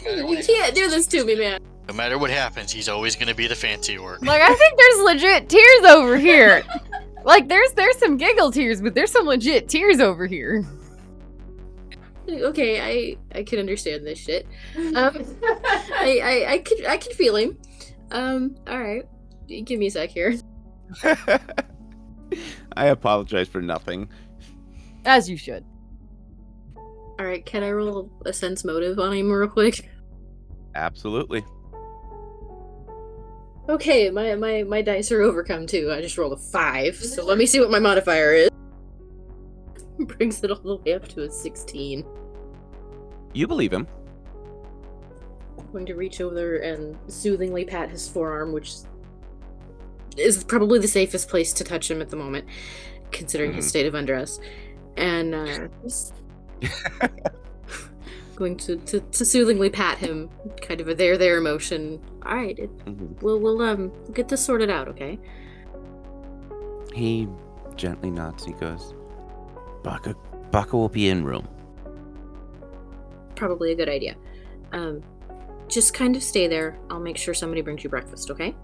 You 0.03 0.43
can't 0.43 0.75
do 0.75 0.89
this 0.89 1.07
to 1.09 1.25
me, 1.25 1.35
man. 1.35 1.61
No 1.87 1.93
matter 1.95 2.17
what 2.17 2.31
happens, 2.31 2.73
he's 2.73 2.89
always 2.89 3.15
gonna 3.17 3.35
be 3.35 3.47
the 3.47 3.55
fancy 3.55 3.99
orc. 3.99 4.23
Like 4.23 4.41
I 4.41 4.55
think 4.55 4.79
there's 4.79 5.05
legit 5.05 5.49
tears 5.51 5.85
over 5.85 6.17
here. 6.17 6.65
Like 7.25 7.49
there's 7.49 7.73
there's 7.73 7.97
some 7.97 8.19
giggle 8.19 8.53
tears, 8.53 8.83
but 8.83 8.95
there's 8.95 9.11
some 9.11 9.25
legit 9.25 9.67
tears 9.67 9.99
over 9.99 10.27
here. 10.27 10.63
Okay, 12.29 12.81
I 12.81 13.39
I 13.39 13.43
can 13.43 13.59
understand 13.59 14.07
this 14.07 14.19
shit. 14.19 14.47
Um, 14.77 15.25
I, 15.43 16.21
I 16.23 16.53
I 16.53 16.59
could 16.59 16.87
I 16.87 16.97
could 16.97 17.13
feel 17.13 17.37
him. 17.37 17.59
Um, 18.11 18.57
all 18.67 18.81
right, 18.81 19.07
give 19.47 19.79
me 19.79 19.87
a 19.87 19.91
sec 19.91 20.11
here. 20.11 20.35
I 22.77 22.87
apologize 22.87 23.49
for 23.49 23.61
nothing. 23.61 24.09
As 25.05 25.29
you 25.29 25.37
should. 25.37 25.65
All 26.77 27.27
right, 27.27 27.45
can 27.45 27.63
I 27.63 27.71
roll 27.71 28.11
a 28.25 28.33
sense 28.33 28.65
motive 28.65 28.99
on 28.99 29.13
him 29.13 29.31
real 29.31 29.49
quick? 29.49 29.89
Absolutely. 30.75 31.45
Okay, 33.69 34.11
my 34.11 34.35
my 34.35 34.63
my 34.65 34.83
dice 34.83 35.11
are 35.13 35.23
overcome 35.23 35.67
too. 35.67 35.91
I 35.93 36.01
just 36.01 36.19
rolled 36.19 36.33
a 36.33 36.37
five, 36.37 36.97
so 36.97 37.25
let 37.25 37.39
me 37.39 37.47
see 37.47 37.61
what 37.61 37.71
my 37.71 37.79
modifier 37.79 38.35
is. 38.35 38.51
Brings 39.99 40.43
it 40.43 40.51
all 40.51 40.59
the 40.59 40.77
way 40.77 40.95
up 40.95 41.07
to 41.09 41.23
a 41.23 41.31
sixteen. 41.31 42.05
You 43.33 43.47
believe 43.47 43.73
him. 43.73 43.87
I'm 45.59 45.71
going 45.73 45.87
to 45.87 45.95
reach 45.95 46.21
over 46.21 46.57
and 46.59 46.97
soothingly 47.09 47.65
pat 47.65 47.91
his 47.91 48.09
forearm, 48.09 48.53
which 48.53 48.75
is 50.17 50.45
probably 50.45 50.79
the 50.79 50.89
safest 50.89 51.29
place 51.29 51.53
to 51.55 51.65
touch 51.65 51.91
him 51.91 52.01
at 52.01 52.09
the 52.11 52.17
moment, 52.17 52.47
considering 53.11 53.53
his 53.53 53.67
Mhm. 53.67 53.69
state 53.69 53.87
of 53.87 53.95
undress. 53.95 54.39
And 54.97 55.35
uh, 55.35 55.69
going 58.37 58.57
to, 58.59 58.77
to, 58.77 59.01
to 59.01 59.25
soothingly 59.25 59.71
pat 59.71 59.99
him, 59.99 60.29
kind 60.61 60.81
of 60.81 60.89
a 60.89 60.95
there 60.95 61.17
there 61.19 61.41
motion. 61.41 62.01
All 62.25 62.35
right, 62.37 62.59
it, 62.59 62.77
Mhm. 62.85 63.21
we'll 63.23 63.41
we'll 63.41 63.61
um 63.63 63.91
we'll 64.05 64.13
get 64.13 64.29
this 64.29 64.45
sorted 64.45 64.71
out, 64.71 64.89
okay? 64.89 65.19
He 66.93 67.29
gently 67.77 68.11
nods. 68.11 68.45
He 68.45 68.53
goes, 68.53 68.95
Baka, 69.85 70.17
Baka 70.51 70.77
will 70.77 70.89
be 70.89 71.09
in 71.11 71.25
room. 71.25 71.47
Probably 73.37 73.71
a 73.71 73.77
good 73.77 73.89
idea. 73.89 74.17
Um, 74.73 75.03
just 75.69 75.95
kind 75.95 76.17
of 76.17 76.23
stay 76.23 76.49
there. 76.49 76.79
I'll 76.91 76.99
make 76.99 77.17
sure 77.17 77.35
somebody 77.35 77.61
brings 77.61 77.85
you 77.85 77.91
breakfast, 77.91 78.31
okay? 78.31 78.57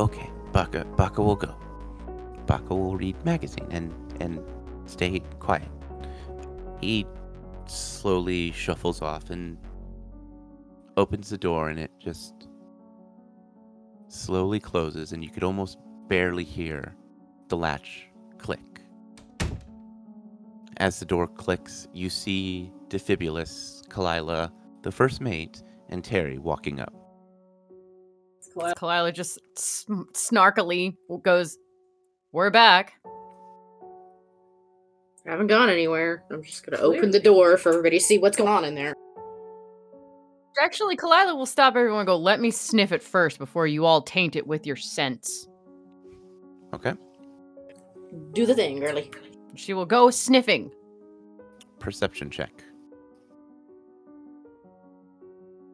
Okay, 0.00 0.30
Baka, 0.52 0.84
Baka 0.96 1.22
will 1.22 1.36
go. 1.36 1.54
Baka 2.46 2.74
will 2.74 2.96
read 2.96 3.16
magazine 3.24 3.66
and 3.70 3.92
and 4.20 4.40
stay 4.86 5.20
quiet. 5.38 5.68
He 6.80 7.06
slowly 7.66 8.52
shuffles 8.52 9.02
off 9.02 9.30
and 9.30 9.58
opens 10.96 11.28
the 11.28 11.38
door, 11.38 11.68
and 11.68 11.78
it 11.78 11.90
just 11.98 12.48
slowly 14.08 14.60
closes, 14.60 15.12
and 15.12 15.22
you 15.22 15.30
could 15.30 15.44
almost 15.44 15.78
barely 16.08 16.44
hear 16.44 16.94
the 17.48 17.56
latch. 17.56 18.05
As 20.78 20.98
the 20.98 21.06
door 21.06 21.26
clicks, 21.26 21.88
you 21.94 22.10
see 22.10 22.70
Defibulus, 22.88 23.86
Kalila, 23.88 24.52
the 24.82 24.92
first 24.92 25.20
mate, 25.20 25.62
and 25.88 26.04
Terry 26.04 26.38
walking 26.38 26.80
up. 26.80 26.92
Kalila 28.56 29.12
just 29.12 29.38
snarkily 29.56 30.96
goes, 31.22 31.58
We're 32.32 32.50
back. 32.50 32.94
I 35.26 35.30
haven't 35.30 35.48
gone 35.48 35.68
anywhere. 35.68 36.24
I'm 36.30 36.42
just 36.42 36.64
gonna 36.64 36.82
open 36.82 37.10
the 37.10 37.20
door 37.20 37.56
for 37.56 37.70
everybody 37.70 37.98
to 37.98 38.04
see 38.04 38.18
what's 38.18 38.36
going 38.36 38.48
on 38.48 38.64
in 38.64 38.74
there. 38.74 38.94
Actually, 40.58 40.96
Kalila 40.96 41.36
will 41.36 41.46
stop 41.46 41.76
everyone 41.76 42.00
and 42.00 42.06
go, 42.06 42.16
Let 42.16 42.40
me 42.40 42.50
sniff 42.50 42.92
it 42.92 43.02
first 43.02 43.38
before 43.38 43.66
you 43.66 43.84
all 43.84 44.02
taint 44.02 44.36
it 44.36 44.46
with 44.46 44.66
your 44.66 44.76
scents. 44.76 45.48
Okay. 46.74 46.94
Do 48.32 48.46
the 48.46 48.54
thing, 48.54 48.80
girly. 48.80 49.10
She 49.56 49.74
will 49.74 49.86
go 49.86 50.10
sniffing. 50.10 50.70
Perception 51.78 52.30
check. 52.30 52.62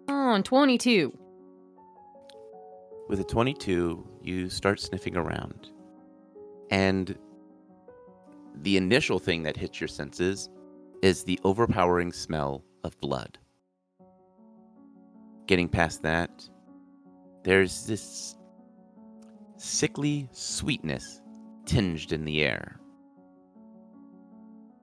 Oh, 0.09 0.33
and 0.35 0.45
22. 0.45 1.17
With 3.09 3.21
a 3.21 3.25
22, 3.25 4.07
you 4.23 4.49
start 4.49 4.81
sniffing 4.81 5.17
around. 5.17 5.71
And 6.71 7.19
the 8.63 8.77
initial 8.77 9.19
thing 9.19 9.43
that 9.43 9.57
hits 9.57 9.81
your 9.81 9.89
senses 9.89 10.49
is 11.03 11.25
the 11.25 11.39
overpowering 11.45 12.13
smell 12.13 12.65
of 12.85 12.99
blood. 13.01 13.39
Getting 15.47 15.69
past 15.69 16.03
that, 16.03 16.49
there's 17.43 17.87
this 17.87 18.37
sickly 19.57 20.29
sweetness 20.33 21.21
tinged 21.67 22.13
in 22.13 22.25
the 22.25 22.43
air. 22.43 22.79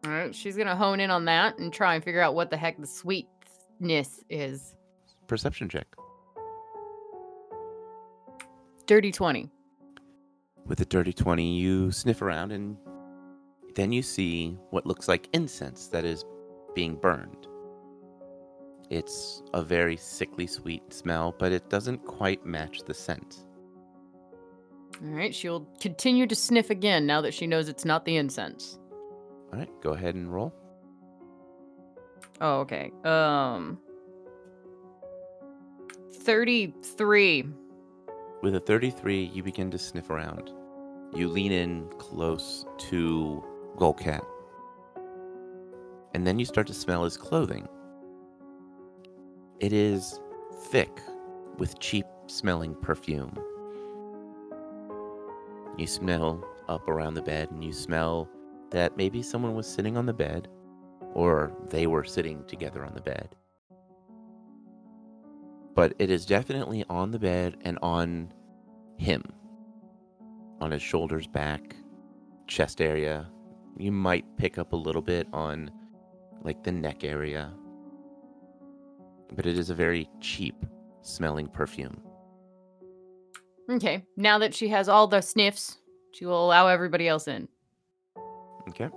All 0.06 0.12
right, 0.12 0.34
she's 0.34 0.56
going 0.56 0.68
to 0.68 0.76
hone 0.76 1.00
in 1.00 1.12
on 1.12 1.26
that 1.26 1.60
and 1.60 1.74
try 1.74 1.96
and 1.96 2.04
figure 2.04 2.22
out 2.22 2.34
what 2.34 2.50
the 2.50 2.58
heck 2.58 2.80
the 2.80 2.88
sweetness 2.88 4.24
is. 4.30 4.76
Perception 5.28 5.68
check. 5.68 5.88
Dirty 8.86 9.12
20. 9.12 9.50
With 10.66 10.82
a 10.82 10.86
dirty 10.86 11.14
20, 11.14 11.56
you 11.58 11.92
sniff 11.92 12.22
around 12.22 12.52
and 12.52 12.78
then 13.76 13.92
you 13.92 14.02
see 14.02 14.58
what 14.72 14.86
looks 14.86 15.08
like 15.08 15.30
incense 15.34 15.88
that 15.88 16.06
is 16.06 16.26
being 16.74 16.96
burned. 16.96 17.48
It's 18.90 19.44
a 19.54 19.62
very 19.62 19.98
sickly 19.98 20.48
sweet 20.48 20.92
smell, 20.92 21.36
but 21.38 21.52
it 21.52 21.70
doesn't 21.70 22.00
quite 22.06 22.46
match 22.46 22.82
the 22.86 22.94
scent. 22.94 23.46
All 25.04 25.12
right, 25.12 25.34
she'll 25.34 25.68
continue 25.80 26.26
to 26.26 26.36
sniff 26.36 26.72
again 26.72 27.06
now 27.06 27.22
that 27.22 27.34
she 27.34 27.46
knows 27.46 27.70
it's 27.70 27.86
not 27.86 28.06
the 28.06 28.18
incense. 28.18 28.79
All 29.52 29.60
right, 29.60 29.70
go 29.82 29.92
ahead 29.94 30.16
and 30.16 30.32
roll. 30.34 30.54
Oh, 32.42 32.60
okay. 32.62 32.92
Um 33.04 33.80
33. 36.14 37.46
With 38.42 38.56
a 38.56 38.60
33, 38.60 39.32
you 39.34 39.44
begin 39.44 39.72
to 39.72 39.78
sniff 39.78 40.10
around. 40.10 40.52
You 41.14 41.28
lean 41.28 41.52
in 41.52 41.90
close 41.98 42.66
to 42.78 43.44
Golcat. 43.78 44.24
And 46.14 46.26
then 46.26 46.40
you 46.40 46.46
start 46.46 46.68
to 46.68 46.74
smell 46.74 47.04
his 47.04 47.18
clothing. 47.18 47.68
It 49.60 49.74
is 49.74 50.20
thick 50.66 51.02
with 51.58 51.80
cheap 51.80 52.06
smelling 52.28 52.76
perfume. 52.76 53.38
You 55.78 55.88
smell 55.88 56.44
up 56.68 56.88
around 56.88 57.16
the 57.16 57.22
bed 57.22 57.52
and 57.52 57.64
you 57.64 57.74
smell 57.74 58.30
that 58.72 58.98
maybe 58.98 59.22
someone 59.22 59.56
was 59.56 59.68
sitting 59.68 59.98
on 59.98 60.06
the 60.06 60.14
bed 60.14 60.48
or 61.14 61.52
they 61.70 61.88
were 61.88 62.04
sitting 62.04 62.44
together 62.46 62.86
on 62.86 62.94
the 62.94 63.02
bed. 63.02 63.36
But 65.76 65.94
it 66.00 66.10
is 66.12 66.26
definitely 66.26 66.86
on 66.90 67.12
the 67.12 67.20
bed 67.20 67.58
and 67.62 67.80
on 67.82 68.34
him. 68.98 69.24
On 70.62 70.72
his 70.72 70.82
shoulders, 70.82 71.28
back, 71.28 71.76
chest 72.48 72.82
area. 72.82 73.30
You 73.78 73.92
might 73.92 74.26
pick 74.38 74.58
up 74.58 74.74
a 74.74 74.76
little 74.76 75.02
bit 75.02 75.28
on 75.34 75.72
like 76.44 76.64
the 76.64 76.72
neck 76.72 77.04
area. 77.04 77.54
but 79.34 79.46
it 79.46 79.58
is 79.58 79.70
a 79.70 79.76
very 79.76 80.10
cheap 80.20 80.66
smelling 81.02 81.48
perfume. 81.48 82.02
Okay, 83.72 84.04
now 84.18 84.40
that 84.40 84.54
she 84.56 84.70
has 84.70 84.90
all 84.90 85.08
the 85.08 85.22
sniffs, 85.22 85.78
she 86.12 86.26
will 86.26 86.44
allow 86.44 86.68
everybody 86.68 87.08
else 87.08 87.28
in 87.28 87.48
Okay. 88.70 88.90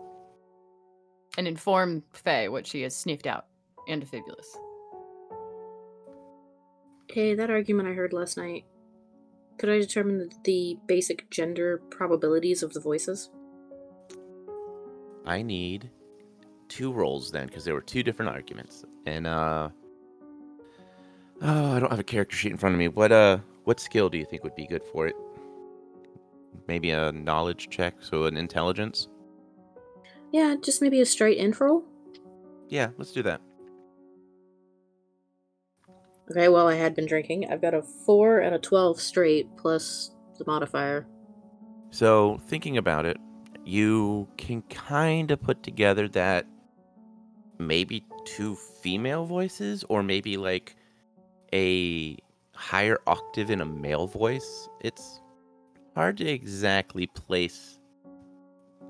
and 1.39 1.49
inform 1.49 2.03
Faye 2.13 2.49
what 2.49 2.67
she 2.67 2.83
has 2.83 2.95
sniffed 2.95 3.27
out 3.27 3.47
and 3.89 4.07
Fibulus. 4.07 4.57
Hey, 7.09 7.35
that 7.35 7.51
argument 7.51 7.89
I 7.89 7.93
heard 7.93 8.13
last 8.13 8.37
night. 8.37 8.65
Could 9.59 9.69
I 9.69 9.79
determine 9.79 10.19
the, 10.19 10.31
the 10.45 10.79
basic 10.87 11.29
gender 11.31 11.83
probabilities 11.91 12.63
of 12.63 12.73
the 12.73 12.81
voices? 12.81 13.31
I 15.25 15.43
need 15.43 15.91
two 16.69 16.93
rolls 16.93 17.31
then, 17.31 17.47
because 17.47 17.65
there 17.65 17.75
were 17.75 17.83
two 17.83 18.03
different 18.03 18.31
arguments. 18.31 18.85
And 19.07 19.27
uh 19.27 19.69
oh, 21.43 21.77
I 21.77 21.79
don't 21.81 21.91
have 21.91 22.01
a 22.01 22.05
character 22.05 22.37
sheet 22.37 22.53
in 22.53 22.59
front 22.59 22.75
of 22.75 22.79
me. 22.79 22.89
What 22.89 23.13
uh 23.13 23.39
what 23.65 23.79
skill 23.79 24.09
do 24.09 24.19
you 24.19 24.25
think 24.25 24.43
would 24.43 24.57
be 24.57 24.67
good 24.67 24.83
for 24.93 25.07
it? 25.07 25.15
Maybe 26.67 26.91
a 26.91 27.13
knowledge 27.13 27.69
check, 27.71 27.97
so 28.01 28.25
an 28.25 28.37
intelligence? 28.37 29.09
Yeah, 30.33 30.57
just 30.61 30.81
maybe 30.81 31.01
a 31.01 31.07
straight 31.07 31.37
int 31.37 31.61
roll? 31.61 31.85
Yeah, 32.69 32.89
let's 32.97 33.13
do 33.13 33.23
that. 33.23 33.41
Okay, 36.31 36.49
well, 36.49 36.69
I 36.69 36.75
had 36.75 36.95
been 36.95 37.07
drinking. 37.07 37.51
I've 37.51 37.61
got 37.61 37.75
a 37.75 37.83
4 37.83 38.39
and 38.39 38.55
a 38.55 38.59
12 38.59 38.99
straight, 38.99 39.55
plus 39.59 40.13
the 40.39 40.45
modifier. 40.47 41.07
So, 41.91 42.41
thinking 42.47 42.79
about 42.79 43.05
it, 43.05 43.19
you 43.65 44.27
can 44.39 44.63
kind 44.63 45.31
of 45.31 45.43
put 45.43 45.63
together 45.63 46.09
that 46.09 46.47
maybe 47.59 48.03
two 48.25 48.57
female 48.57 49.27
voices, 49.27 49.85
or 49.91 50.03
maybe 50.03 50.39
like 50.39 50.75
a 51.53 52.17
higher 52.55 52.99
octave 53.07 53.51
in 53.51 53.61
a 53.61 53.67
male 53.67 54.07
voice. 54.07 54.69
It's 54.81 55.21
hard 55.95 56.17
to 56.19 56.27
exactly 56.27 57.07
place 57.09 57.79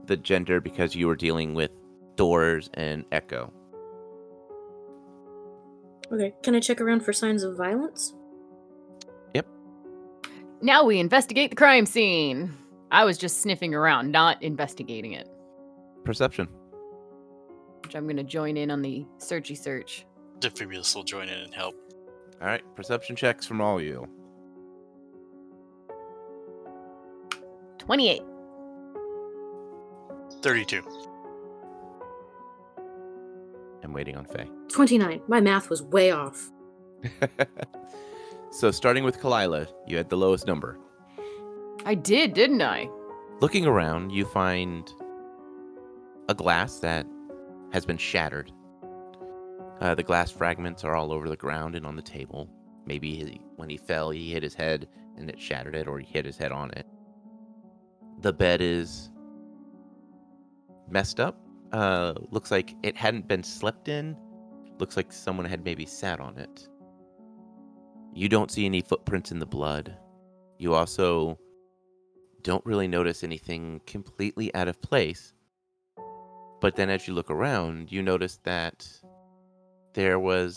the 0.07 0.17
gender 0.17 0.61
because 0.61 0.95
you 0.95 1.07
were 1.07 1.17
dealing 1.17 1.55
with 1.55 1.71
doors 2.17 2.71
and 2.75 3.05
echo. 3.13 3.53
Okay, 6.13 6.35
can 6.43 6.55
I 6.55 6.61
check 6.61 6.81
around 6.81 7.01
for 7.01 7.13
signs 7.13 7.43
of 7.43 7.57
violence? 7.57 8.15
Yep. 9.35 9.47
Now 10.61 10.85
we 10.85 10.99
investigate 10.99 11.51
the 11.51 11.57
crime 11.57 11.87
scene. 11.87 12.55
I 12.91 13.05
was 13.05 13.17
just 13.17 13.41
sniffing 13.41 13.75
around, 13.75 14.13
not 14.13 14.43
investigating 14.43 15.13
it. 15.13 15.29
Perception. 16.05 16.49
Which 17.83 17.97
I'm 17.97 18.07
gonna 18.07 18.25
join 18.25 18.57
in 18.57 18.71
on 18.71 18.83
the 18.83 19.07
searchy 19.19 19.57
search. 19.57 20.05
Defibulus 20.41 20.95
will 20.95 21.05
join 21.05 21.29
in 21.29 21.39
and 21.39 21.55
help. 21.55 21.75
All 22.41 22.47
right, 22.47 22.63
perception 22.77 23.17
checks 23.17 23.47
from 23.47 23.61
all 23.61 23.81
you. 23.81 24.07
28. 27.79 28.23
32. 30.43 30.83
I'm 33.83 33.93
waiting 33.93 34.17
on 34.17 34.25
Faye. 34.27 34.49
29. 34.69 35.23
My 35.29 35.41
math 35.41 35.71
was 35.71 35.83
way 35.83 36.11
off. 36.11 36.51
so, 38.51 38.71
starting 38.71 39.05
with 39.05 39.21
Kalila, 39.21 39.67
you 39.87 39.97
had 39.97 40.09
the 40.09 40.17
lowest 40.17 40.47
number. 40.47 40.79
I 41.85 41.95
did, 41.95 42.35
didn't 42.35 42.63
I? 42.63 42.89
Looking 43.41 43.67
around, 43.67 44.11
you 44.11 44.25
find 44.25 44.89
a 46.29 46.35
glass 46.35 46.79
that 46.79 47.07
has 47.73 47.85
been 47.85 47.97
shattered. 47.97 48.53
Uh, 49.81 49.95
the 49.97 50.03
glass 50.03 50.31
fragments 50.31 50.85
are 50.85 50.95
all 50.95 51.13
over 51.13 51.29
the 51.29 51.37
ground 51.37 51.75
and 51.75 51.85
on 51.85 51.97
the 51.97 52.03
table. 52.03 52.49
Maybe 52.87 53.15
he, 53.17 53.41
when 53.57 53.69
he 53.69 53.77
fell, 53.77 54.11
he 54.11 54.33
hit 54.33 54.43
his 54.43 54.55
head 54.55 54.89
and 55.17 55.29
it 55.29 55.41
shattered 55.41 55.75
it, 55.75 55.89
or 55.89 55.99
he 55.99 56.07
hit 56.07 56.25
his 56.25 56.37
head 56.37 56.53
on 56.53 56.71
it. 56.73 56.87
The 58.21 58.33
bed 58.33 58.61
is 58.61 59.11
messed 60.89 61.21
up. 61.21 61.39
Uh, 61.73 62.15
looks 62.31 62.51
like 62.51 62.75
it 62.83 62.97
hadn't 62.97 63.29
been 63.29 63.43
slept 63.43 63.89
in. 63.89 64.17
Looks 64.79 64.97
like 64.97 65.13
someone 65.13 65.47
had 65.47 65.65
maybe 65.65 65.87
sat 65.87 66.21
on 66.21 66.39
it. 66.39 66.69
You 68.15 68.29
don't 68.29 68.51
see 68.51 68.67
any 68.67 68.83
footprints 68.83 69.31
in 69.31 69.39
the 69.39 69.47
blood. 69.47 69.97
You 70.59 70.75
also 70.75 71.39
don't 72.43 72.65
really 72.67 72.89
notice 72.89 73.25
anything 73.25 73.81
completely 73.87 74.55
out 74.55 74.69
of 74.69 74.81
place. 74.83 75.33
But 76.61 76.77
then 76.77 76.91
as 76.91 77.09
you 77.09 77.15
look 77.15 77.31
around, 77.31 77.91
you 77.91 78.03
notice 78.03 78.39
that 78.45 78.87
there 79.95 80.19
was 80.19 80.57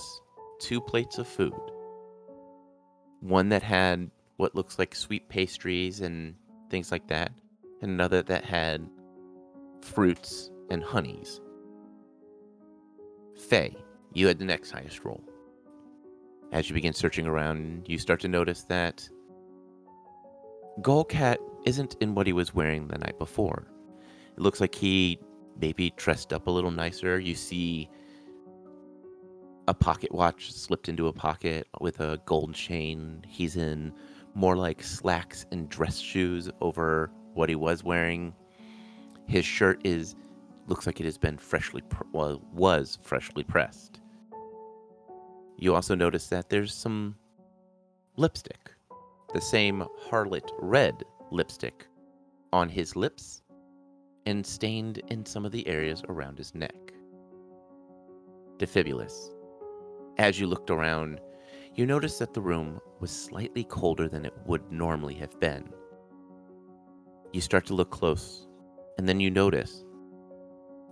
two 0.59 0.81
plates 0.81 1.17
of 1.17 1.27
food. 1.27 1.53
One 3.21 3.49
that 3.49 3.63
had 3.63 4.11
what 4.37 4.55
looks 4.55 4.77
like 4.77 4.93
sweet 4.93 5.29
pastries 5.29 6.01
and 6.01 6.35
things 6.69 6.91
like 6.91 7.07
that, 7.07 7.31
and 7.81 7.91
another 7.91 8.21
that 8.23 8.45
had 8.45 8.87
fruits 9.85 10.49
and 10.69 10.83
honeys. 10.83 11.41
Faye, 13.37 13.75
you 14.13 14.27
had 14.27 14.39
the 14.39 14.45
next 14.45 14.71
highest 14.71 15.05
roll. 15.05 15.23
As 16.51 16.69
you 16.69 16.73
begin 16.73 16.93
searching 16.93 17.27
around, 17.27 17.85
you 17.87 17.97
start 17.97 18.19
to 18.21 18.27
notice 18.27 18.63
that 18.63 19.07
Golcat 20.81 21.37
isn't 21.65 21.95
in 22.01 22.15
what 22.15 22.27
he 22.27 22.33
was 22.33 22.53
wearing 22.53 22.87
the 22.87 22.97
night 22.97 23.17
before. 23.19 23.67
It 24.35 24.41
looks 24.41 24.59
like 24.59 24.75
he 24.75 25.19
maybe 25.59 25.93
dressed 25.95 26.33
up 26.33 26.47
a 26.47 26.51
little 26.51 26.71
nicer. 26.71 27.19
You 27.19 27.35
see 27.35 27.89
a 29.67 29.73
pocket 29.73 30.13
watch 30.13 30.51
slipped 30.51 30.89
into 30.89 31.07
a 31.07 31.13
pocket 31.13 31.67
with 31.79 31.99
a 31.99 32.19
gold 32.25 32.53
chain. 32.53 33.23
He's 33.27 33.55
in 33.55 33.93
more 34.33 34.55
like 34.55 34.83
slacks 34.83 35.45
and 35.51 35.69
dress 35.69 35.97
shoes 35.97 36.49
over 36.61 37.11
what 37.33 37.49
he 37.49 37.55
was 37.55 37.83
wearing. 37.83 38.33
His 39.27 39.45
shirt 39.45 39.81
is 39.83 40.15
looks 40.67 40.85
like 40.85 40.99
it 40.99 41.05
has 41.05 41.17
been 41.17 41.37
freshly 41.37 41.83
well, 42.11 42.41
was 42.51 42.97
freshly 43.01 43.43
pressed. 43.43 44.01
You 45.57 45.75
also 45.75 45.95
notice 45.95 46.27
that 46.27 46.49
there's 46.49 46.73
some 46.73 47.15
lipstick, 48.17 48.71
the 49.33 49.41
same 49.41 49.85
harlot 50.09 50.49
red 50.59 51.03
lipstick 51.31 51.87
on 52.51 52.69
his 52.69 52.95
lips 52.95 53.43
and 54.25 54.45
stained 54.45 55.01
in 55.09 55.25
some 55.25 55.45
of 55.45 55.51
the 55.51 55.67
areas 55.67 56.03
around 56.09 56.37
his 56.37 56.55
neck. 56.55 56.93
Defibulus. 58.57 59.31
As 60.17 60.39
you 60.39 60.47
looked 60.47 60.71
around, 60.71 61.19
you 61.75 61.85
noticed 61.85 62.19
that 62.19 62.33
the 62.33 62.41
room 62.41 62.79
was 62.99 63.11
slightly 63.11 63.65
colder 63.65 64.07
than 64.07 64.25
it 64.25 64.33
would 64.45 64.71
normally 64.71 65.15
have 65.15 65.39
been. 65.39 65.69
You 67.33 67.41
start 67.41 67.65
to 67.67 67.73
look 67.73 67.91
close, 67.91 68.47
and 68.97 69.07
then 69.07 69.19
you 69.19 69.29
notice 69.29 69.83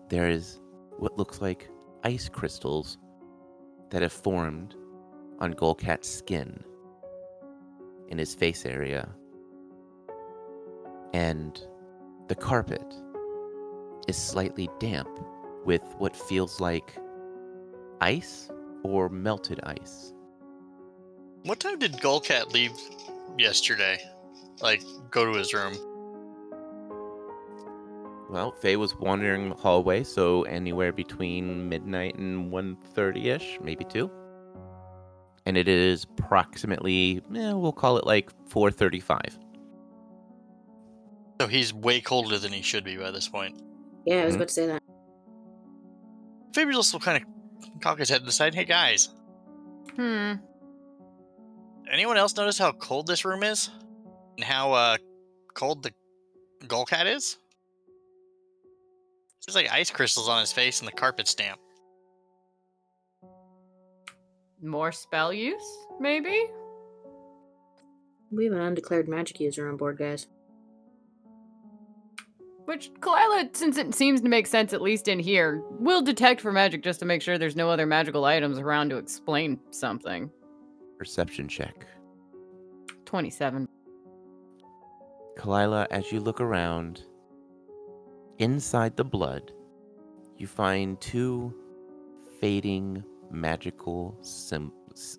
there 0.09 0.29
is 0.29 0.59
what 0.97 1.17
looks 1.17 1.41
like 1.41 1.69
ice 2.03 2.29
crystals 2.29 2.97
that 3.89 4.01
have 4.01 4.11
formed 4.11 4.75
on 5.39 5.53
Golcat's 5.53 6.09
skin 6.09 6.63
in 8.09 8.17
his 8.17 8.35
face 8.35 8.65
area. 8.65 9.09
And 11.13 11.59
the 12.27 12.35
carpet 12.35 12.93
is 14.07 14.17
slightly 14.17 14.69
damp 14.79 15.09
with 15.65 15.83
what 15.97 16.15
feels 16.15 16.59
like 16.59 16.97
ice 18.01 18.49
or 18.83 19.09
melted 19.09 19.59
ice. 19.63 20.13
What 21.43 21.59
time 21.59 21.79
did 21.79 21.93
Golcat 21.93 22.53
leave 22.53 22.71
yesterday? 23.37 23.99
Like, 24.61 24.83
go 25.11 25.25
to 25.31 25.37
his 25.37 25.53
room. 25.53 25.73
Well, 28.33 28.51
Faye 28.51 28.77
was 28.77 28.95
wandering 28.95 29.49
the 29.49 29.55
hallway, 29.55 30.03
so 30.03 30.41
anywhere 30.41 30.91
between 30.91 31.69
midnight 31.69 32.15
and 32.17 32.51
1.30ish, 32.51 33.61
maybe 33.61 33.85
2. 33.85 34.09
And 35.45 35.55
it 35.55 35.67
is 35.67 36.05
approximately, 36.17 37.21
eh, 37.35 37.53
we'll 37.53 37.71
call 37.71 37.97
it 37.97 38.07
like 38.07 38.31
4.35. 38.49 39.37
So 41.39 41.47
he's 41.47 41.75
way 41.75 42.01
colder 42.01 42.39
than 42.39 42.51
he 42.51 42.63
should 42.63 42.83
be 42.83 42.97
by 42.97 43.11
this 43.11 43.29
point. 43.29 43.61
Yeah, 44.07 44.23
I 44.23 44.25
was 44.25 44.33
Mhm. 44.33 44.37
about 44.37 44.47
to 44.47 44.53
say 44.55 44.65
that. 44.65 44.81
Fabulous 46.55 46.91
will 46.91 47.01
kind 47.01 47.23
of 47.23 47.81
cock 47.81 47.99
his 47.99 48.09
head 48.09 48.21
and 48.21 48.25
decide, 48.25 48.55
hey 48.55 48.65
guys, 48.65 49.09
Hmm. 49.95 50.33
anyone 51.87 52.17
else 52.17 52.35
notice 52.35 52.57
how 52.57 52.71
cold 52.71 53.05
this 53.05 53.25
room 53.25 53.43
is? 53.43 53.69
And 54.37 54.43
how 54.43 54.71
uh, 54.73 54.97
cold 55.53 55.83
the 55.83 55.93
Golcat 56.65 57.05
is? 57.05 57.37
There's 59.45 59.55
like 59.55 59.71
ice 59.71 59.89
crystals 59.89 60.29
on 60.29 60.39
his 60.39 60.53
face 60.53 60.79
and 60.79 60.87
the 60.87 60.93
carpet's 60.93 61.35
damp. 61.35 61.59
More 64.61 64.93
spell 64.93 65.33
use, 65.33 65.61
maybe? 65.99 66.45
We 68.31 68.45
have 68.45 68.53
an 68.53 68.61
undeclared 68.61 69.09
magic 69.09 69.39
user 69.39 69.67
on 69.67 69.75
board, 69.75 69.97
guys. 69.97 70.27
Which 72.65 72.91
Kalila, 73.01 73.53
since 73.55 73.77
it 73.77 73.93
seems 73.93 74.21
to 74.21 74.29
make 74.29 74.47
sense 74.47 74.71
at 74.71 74.81
least 74.81 75.09
in 75.09 75.19
here, 75.19 75.61
will 75.69 76.01
detect 76.01 76.39
for 76.39 76.53
magic 76.53 76.81
just 76.81 77.01
to 77.01 77.05
make 77.05 77.21
sure 77.21 77.37
there's 77.37 77.57
no 77.57 77.69
other 77.69 77.85
magical 77.85 78.23
items 78.23 78.57
around 78.57 78.89
to 78.89 78.97
explain 78.97 79.59
something. 79.71 80.31
Perception 80.97 81.49
check. 81.49 81.85
27. 83.03 83.67
Kalila, 85.37 85.87
as 85.91 86.09
you 86.13 86.21
look 86.21 86.39
around, 86.39 87.03
inside 88.43 88.97
the 88.97 89.05
blood, 89.05 89.51
you 90.37 90.47
find 90.47 90.99
two 90.99 91.53
fading 92.41 93.01
magical 93.31 94.17
sim- 94.21 94.73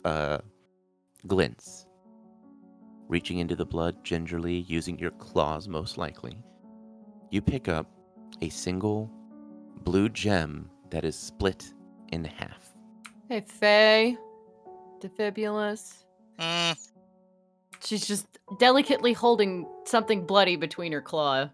uh, 0.04 0.38
glints. 1.26 1.86
Reaching 3.08 3.38
into 3.38 3.56
the 3.56 3.64
blood 3.64 4.04
gingerly, 4.04 4.60
using 4.68 4.98
your 4.98 5.10
claws 5.12 5.68
most 5.68 5.96
likely, 5.98 6.36
you 7.30 7.40
pick 7.40 7.66
up 7.68 7.86
a 8.42 8.48
single 8.50 9.10
blue 9.84 10.08
gem 10.10 10.70
that 10.90 11.04
is 11.04 11.16
split 11.16 11.72
in 12.12 12.24
half. 12.24 12.74
Hey, 13.28 13.40
Faye. 13.46 14.18
Defibulus. 15.00 16.04
Mm, 16.38 16.76
She's 17.82 18.06
just 18.06 18.26
delicately 18.58 19.12
holding 19.12 19.66
something 19.84 20.26
bloody 20.26 20.56
between 20.56 20.92
her 20.92 21.02
claw. 21.02 21.48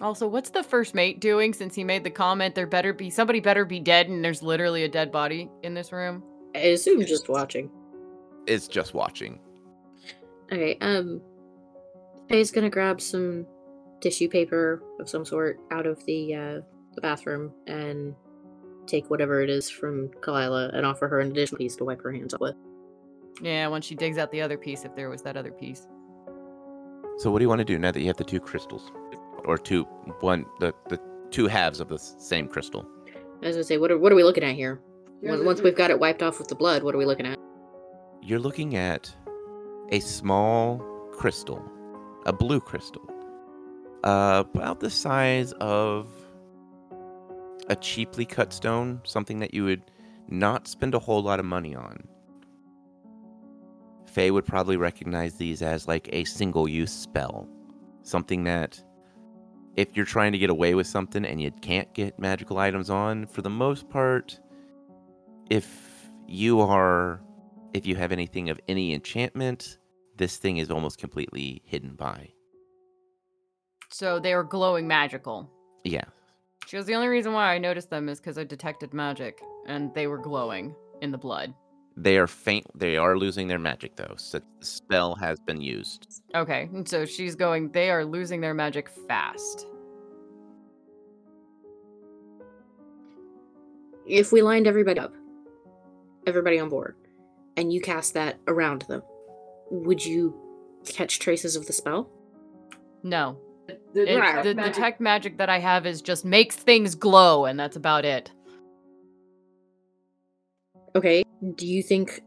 Also, 0.00 0.26
what's 0.26 0.50
the 0.50 0.62
first 0.62 0.94
mate 0.94 1.20
doing 1.20 1.52
since 1.52 1.74
he 1.74 1.84
made 1.84 2.02
the 2.04 2.10
comment 2.10 2.54
there 2.54 2.66
better 2.66 2.92
be 2.92 3.10
somebody 3.10 3.40
better 3.40 3.64
be 3.64 3.78
dead 3.78 4.08
and 4.08 4.24
there's 4.24 4.42
literally 4.42 4.84
a 4.84 4.88
dead 4.88 5.12
body 5.12 5.48
in 5.62 5.74
this 5.74 5.92
room? 5.92 6.22
I 6.54 6.58
assume 6.58 7.04
just 7.04 7.28
watching. 7.28 7.70
It's 8.46 8.68
just 8.68 8.94
watching. 8.94 9.40
Okay, 10.52 10.76
um 10.80 11.20
Faye's 12.28 12.50
gonna 12.50 12.70
grab 12.70 13.00
some 13.00 13.46
tissue 14.00 14.28
paper 14.28 14.82
of 15.00 15.08
some 15.08 15.24
sort 15.24 15.58
out 15.70 15.86
of 15.86 16.04
the 16.06 16.34
uh 16.34 16.60
the 16.94 17.00
bathroom 17.00 17.52
and 17.66 18.14
take 18.86 19.10
whatever 19.10 19.40
it 19.40 19.50
is 19.50 19.70
from 19.70 20.08
Kalila 20.20 20.74
and 20.76 20.84
offer 20.84 21.08
her 21.08 21.20
an 21.20 21.30
additional 21.30 21.58
piece 21.58 21.76
to 21.76 21.84
wipe 21.84 22.02
her 22.02 22.12
hands 22.12 22.34
up 22.34 22.40
with. 22.40 22.54
Yeah, 23.40 23.66
once 23.68 23.84
she 23.84 23.94
digs 23.94 24.18
out 24.18 24.30
the 24.30 24.42
other 24.42 24.56
piece, 24.56 24.84
if 24.84 24.94
there 24.94 25.10
was 25.10 25.22
that 25.22 25.36
other 25.36 25.50
piece. 25.50 25.86
So, 27.18 27.30
what 27.30 27.38
do 27.38 27.44
you 27.44 27.48
want 27.48 27.60
to 27.60 27.64
do 27.64 27.78
now 27.78 27.90
that 27.92 28.00
you 28.00 28.06
have 28.06 28.16
the 28.16 28.24
two 28.24 28.40
crystals, 28.40 28.90
or 29.44 29.58
two 29.58 29.84
one 30.20 30.46
the 30.60 30.74
the 30.88 31.00
two 31.30 31.46
halves 31.46 31.80
of 31.80 31.88
the 31.88 31.98
same 31.98 32.48
crystal? 32.48 32.86
As 33.42 33.42
I 33.42 33.46
was 33.46 33.56
gonna 33.56 33.64
say, 33.64 33.78
what 33.78 33.90
are 33.90 33.98
what 33.98 34.12
are 34.12 34.16
we 34.16 34.24
looking 34.24 34.44
at 34.44 34.54
here? 34.54 34.80
Once 35.22 35.42
once 35.42 35.62
we've 35.62 35.76
got 35.76 35.90
it 35.90 35.98
wiped 35.98 36.22
off 36.22 36.38
with 36.38 36.48
the 36.48 36.54
blood, 36.54 36.82
what 36.82 36.94
are 36.94 36.98
we 36.98 37.06
looking 37.06 37.26
at? 37.26 37.38
You're 38.22 38.38
looking 38.38 38.76
at 38.76 39.14
a 39.90 40.00
small 40.00 40.78
crystal, 41.12 41.62
a 42.26 42.32
blue 42.32 42.60
crystal, 42.60 43.08
uh, 44.02 44.44
about 44.54 44.80
the 44.80 44.90
size 44.90 45.52
of 45.60 46.08
a 47.68 47.76
cheaply 47.76 48.24
cut 48.24 48.52
stone, 48.52 49.00
something 49.04 49.38
that 49.40 49.54
you 49.54 49.64
would 49.64 49.82
not 50.28 50.66
spend 50.66 50.94
a 50.94 50.98
whole 50.98 51.22
lot 51.22 51.40
of 51.40 51.46
money 51.46 51.74
on. 51.74 52.02
Faye 54.06 54.30
would 54.30 54.46
probably 54.46 54.76
recognize 54.76 55.34
these 55.36 55.60
as 55.62 55.88
like 55.88 56.08
a 56.12 56.24
single 56.24 56.68
use 56.68 56.92
spell. 56.92 57.48
Something 58.02 58.44
that, 58.44 58.82
if 59.76 59.96
you're 59.96 60.06
trying 60.06 60.32
to 60.32 60.38
get 60.38 60.50
away 60.50 60.74
with 60.74 60.86
something 60.86 61.24
and 61.24 61.40
you 61.40 61.50
can't 61.50 61.92
get 61.94 62.18
magical 62.18 62.58
items 62.58 62.90
on, 62.90 63.26
for 63.26 63.42
the 63.42 63.50
most 63.50 63.88
part, 63.88 64.38
if 65.50 66.10
you 66.26 66.60
are 66.60 67.20
if 67.74 67.86
you 67.86 67.96
have 67.96 68.12
anything 68.12 68.50
of 68.50 68.60
any 68.68 68.94
enchantment, 68.94 69.78
this 70.16 70.36
thing 70.36 70.58
is 70.58 70.70
almost 70.70 70.98
completely 70.98 71.60
hidden 71.64 71.96
by. 71.96 72.30
So 73.90 74.20
they 74.20 74.34
were 74.34 74.44
glowing 74.44 74.86
magical. 74.86 75.50
Yeah. 75.82 76.04
She 76.66 76.76
goes, 76.76 76.86
the 76.86 76.94
only 76.94 77.08
reason 77.08 77.32
why 77.32 77.52
I 77.52 77.58
noticed 77.58 77.90
them 77.90 78.08
is 78.08 78.20
because 78.20 78.38
I 78.38 78.44
detected 78.44 78.94
magic, 78.94 79.42
and 79.66 79.92
they 79.92 80.06
were 80.06 80.18
glowing 80.18 80.74
in 81.02 81.10
the 81.10 81.18
blood. 81.18 81.52
They 81.96 82.18
are 82.18 82.26
faint 82.26 82.66
they 82.74 82.96
are 82.96 83.16
losing 83.16 83.46
their 83.46 83.58
magic 83.58 83.94
though, 83.96 84.14
so 84.16 84.40
the 84.58 84.66
spell 84.66 85.14
has 85.14 85.38
been 85.38 85.60
used. 85.60 86.22
Okay, 86.34 86.68
and 86.72 86.88
so 86.88 87.04
she's 87.04 87.34
going, 87.36 87.70
they 87.70 87.90
are 87.90 88.04
losing 88.04 88.40
their 88.40 88.54
magic 88.54 88.88
fast. 88.88 89.66
If 94.06 94.32
we 94.32 94.42
lined 94.42 94.66
everybody 94.66 94.98
up, 94.98 95.14
everybody 96.26 96.58
on 96.58 96.68
board, 96.68 96.96
and 97.56 97.72
you 97.72 97.80
cast 97.80 98.14
that 98.14 98.38
around 98.48 98.82
them, 98.82 99.02
would 99.70 100.04
you 100.04 100.34
catch 100.84 101.20
traces 101.20 101.56
of 101.56 101.66
the 101.66 101.72
spell? 101.72 102.10
No. 103.02 103.38
It, 103.68 103.80
the 103.94 104.54
detect 104.54 105.00
magic 105.00 105.38
that 105.38 105.48
I 105.48 105.58
have 105.58 105.86
is 105.86 106.02
just 106.02 106.24
makes 106.24 106.56
things 106.56 106.94
glow, 106.94 107.46
and 107.46 107.58
that's 107.58 107.76
about 107.76 108.04
it. 108.04 108.30
Okay. 110.96 111.24
Do 111.52 111.66
you 111.66 111.82
think 111.82 112.22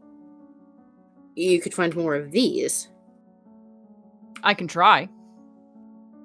you 1.34 1.60
could 1.60 1.74
find 1.74 1.94
more 1.96 2.14
of 2.14 2.30
these? 2.30 2.88
I 4.42 4.54
can 4.54 4.68
try. 4.68 5.08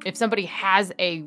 If 0.05 0.15
somebody 0.17 0.45
has 0.45 0.91
a 0.99 1.23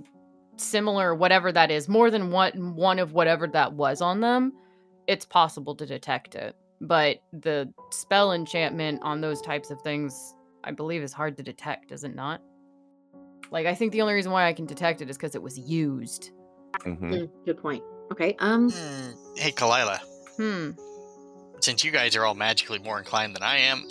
similar 0.57 1.15
whatever 1.15 1.51
that 1.53 1.71
is, 1.71 1.89
more 1.89 2.11
than 2.11 2.31
one 2.31 2.77
one 2.77 2.99
of 2.99 3.13
whatever 3.13 3.47
that 3.49 3.73
was 3.73 4.01
on 4.01 4.21
them, 4.21 4.53
it's 5.07 5.25
possible 5.25 5.75
to 5.77 5.87
detect 5.87 6.35
it. 6.35 6.55
But 6.81 7.19
the 7.33 7.73
spell 7.91 8.33
enchantment 8.33 9.01
on 9.03 9.21
those 9.21 9.41
types 9.41 9.71
of 9.71 9.81
things, 9.83 10.35
I 10.63 10.73
believe, 10.73 11.03
is 11.03 11.13
hard 11.13 11.37
to 11.39 11.43
detect, 11.43 11.91
is 11.91 12.05
it 12.05 12.15
not? 12.15 12.43
Like 13.51 13.67
I 13.67 13.75
think 13.75 13.93
the 13.93 14.03
only 14.03 14.15
reason 14.15 14.33
why 14.33 14.47
I 14.47 14.53
can 14.53 14.67
detect 14.67 15.01
it 15.01 15.09
is 15.11 15.17
because 15.17 15.35
it 15.35 15.43
was 15.43 15.59
used. 15.59 16.33
Mhm. 16.81 17.01
Mm, 17.01 17.31
good 17.45 17.57
point. 17.59 17.83
Okay. 18.13 18.37
Um. 18.39 18.71
hmm. 18.71 19.11
Hey, 19.37 19.53
Kalila, 19.53 19.99
Hmm. 20.37 20.71
Since 21.61 21.85
you 21.85 21.91
guys 21.91 22.17
are 22.17 22.25
all 22.25 22.35
magically 22.35 22.79
more 22.79 22.99
inclined 22.99 23.35
than 23.35 23.43
I 23.43 23.59
am, 23.59 23.85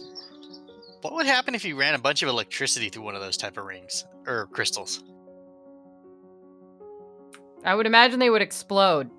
what 1.02 1.14
would 1.14 1.26
happen 1.26 1.56
if 1.56 1.64
you 1.66 1.76
ran 1.76 1.94
a 1.94 2.00
bunch 2.00 2.24
of 2.24 2.30
electricity 2.30 2.90
through 2.90 3.04
one 3.04 3.16
of 3.16 3.22
those 3.22 3.38
type 3.38 3.58
of 3.58 3.66
rings 3.66 4.06
or 4.26 4.48
crystals? 4.48 5.04
I 7.64 7.76
would 7.76 7.86
imagine 7.86 8.20
they 8.20 8.30
would 8.30 8.42
explode. 8.42 9.10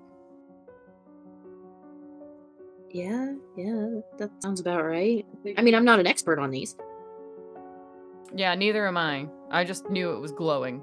Yeah. 2.91 3.35
Yeah. 3.55 3.99
That 4.17 4.31
sounds 4.41 4.59
about 4.59 4.83
right. 4.83 5.25
I 5.57 5.61
mean, 5.61 5.75
I'm 5.75 5.85
not 5.85 5.99
an 5.99 6.07
expert 6.07 6.39
on 6.39 6.51
these. 6.51 6.75
Yeah, 8.35 8.55
neither 8.55 8.87
am 8.87 8.97
I. 8.97 9.27
I 9.49 9.63
just 9.63 9.89
knew 9.89 10.11
it 10.11 10.19
was 10.19 10.31
glowing. 10.31 10.81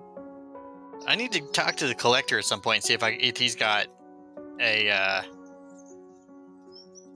I 1.07 1.17
need 1.17 1.33
to 1.33 1.41
talk 1.53 1.77
to 1.77 1.87
the 1.87 1.95
collector 1.95 2.39
at 2.39 2.45
some 2.45 2.61
point 2.61 2.77
and 2.77 2.85
see 2.85 2.95
if 2.95 3.03
I 3.03 3.11
if 3.11 3.37
he's 3.37 3.55
got 3.55 3.89
a 4.61 4.91
uh, 4.91 5.23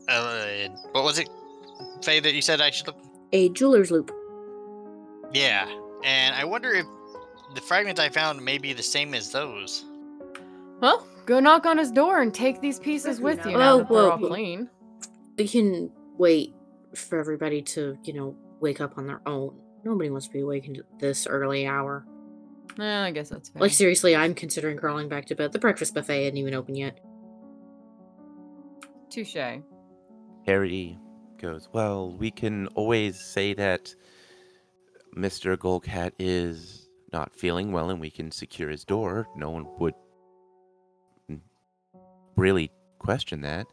uh 0.09 0.69
what 0.93 1.05
was 1.05 1.19
it, 1.19 1.29
Faye, 2.03 2.21
that 2.21 2.35
you 2.35 2.43
said 2.43 2.61
I 2.61 2.71
should 2.71 2.87
look? 2.87 2.99
A 3.33 3.49
jeweler's 3.51 3.91
loupe. 3.91 4.13
Yeah, 5.33 5.69
and 6.05 6.35
I 6.35 6.45
wonder 6.45 6.73
if 6.73 6.87
the 7.55 7.61
fragment 7.61 7.99
I 7.99 8.09
found 8.09 8.43
may 8.43 8.59
be 8.59 8.73
the 8.73 8.83
same 8.83 9.15
as 9.15 9.31
those. 9.31 9.85
Well, 10.81 11.07
go 11.27 11.41
knock 11.41 11.67
on 11.67 11.79
his 11.79 11.91
door 11.91 12.23
and 12.23 12.33
take 12.33 12.61
these 12.61 12.79
pieces 12.79 13.21
with 13.21 13.45
you 13.45 13.53
Whoa, 13.53 13.59
now 13.59 13.79
that 13.79 13.89
they're 13.89 14.13
all 14.13 14.19
clean. 14.19 14.71
We 15.37 15.49
can 15.49 15.91
wait 16.17 16.55
for 16.95 17.19
everybody 17.19 17.63
to, 17.63 17.97
you 18.05 18.13
know, 18.13 18.37
wake 18.61 18.81
up 18.81 18.97
on 18.97 19.07
their 19.07 19.21
own. 19.27 19.55
Nobody 19.85 20.11
wants 20.11 20.27
to 20.27 20.33
be 20.33 20.41
awakened 20.41 20.79
at 20.79 20.85
this 20.99 21.27
early 21.27 21.67
hour. 21.67 22.07
Eh, 22.79 23.05
I 23.07 23.11
guess 23.11 23.29
that's 23.29 23.49
fair. 23.49 23.61
Like 23.61 23.73
seriously, 23.73 24.15
I'm 24.15 24.35
considering 24.35 24.77
crawling 24.77 25.09
back 25.09 25.27
to 25.27 25.35
bed. 25.35 25.53
The 25.53 25.59
breakfast 25.59 25.95
buffet 25.95 26.27
isn't 26.27 26.37
even 26.37 26.55
open 26.55 26.75
yet. 26.75 26.99
Touche. 29.11 29.37
Harry 30.49 30.99
goes, 31.36 31.68
Well, 31.74 32.11
we 32.11 32.30
can 32.30 32.68
always 32.68 33.20
say 33.20 33.53
that 33.53 33.94
Mr. 35.14 35.59
Golcat 35.59 36.12
is 36.18 36.88
not 37.12 37.34
feeling 37.34 37.70
well 37.70 37.90
and 37.90 38.01
we 38.01 38.09
can 38.09 38.30
secure 38.30 38.70
his 38.70 38.82
door. 38.82 39.28
No 39.36 39.51
one 39.51 39.66
would 39.78 39.92
really 42.36 42.70
question 42.99 43.42
that. 43.42 43.66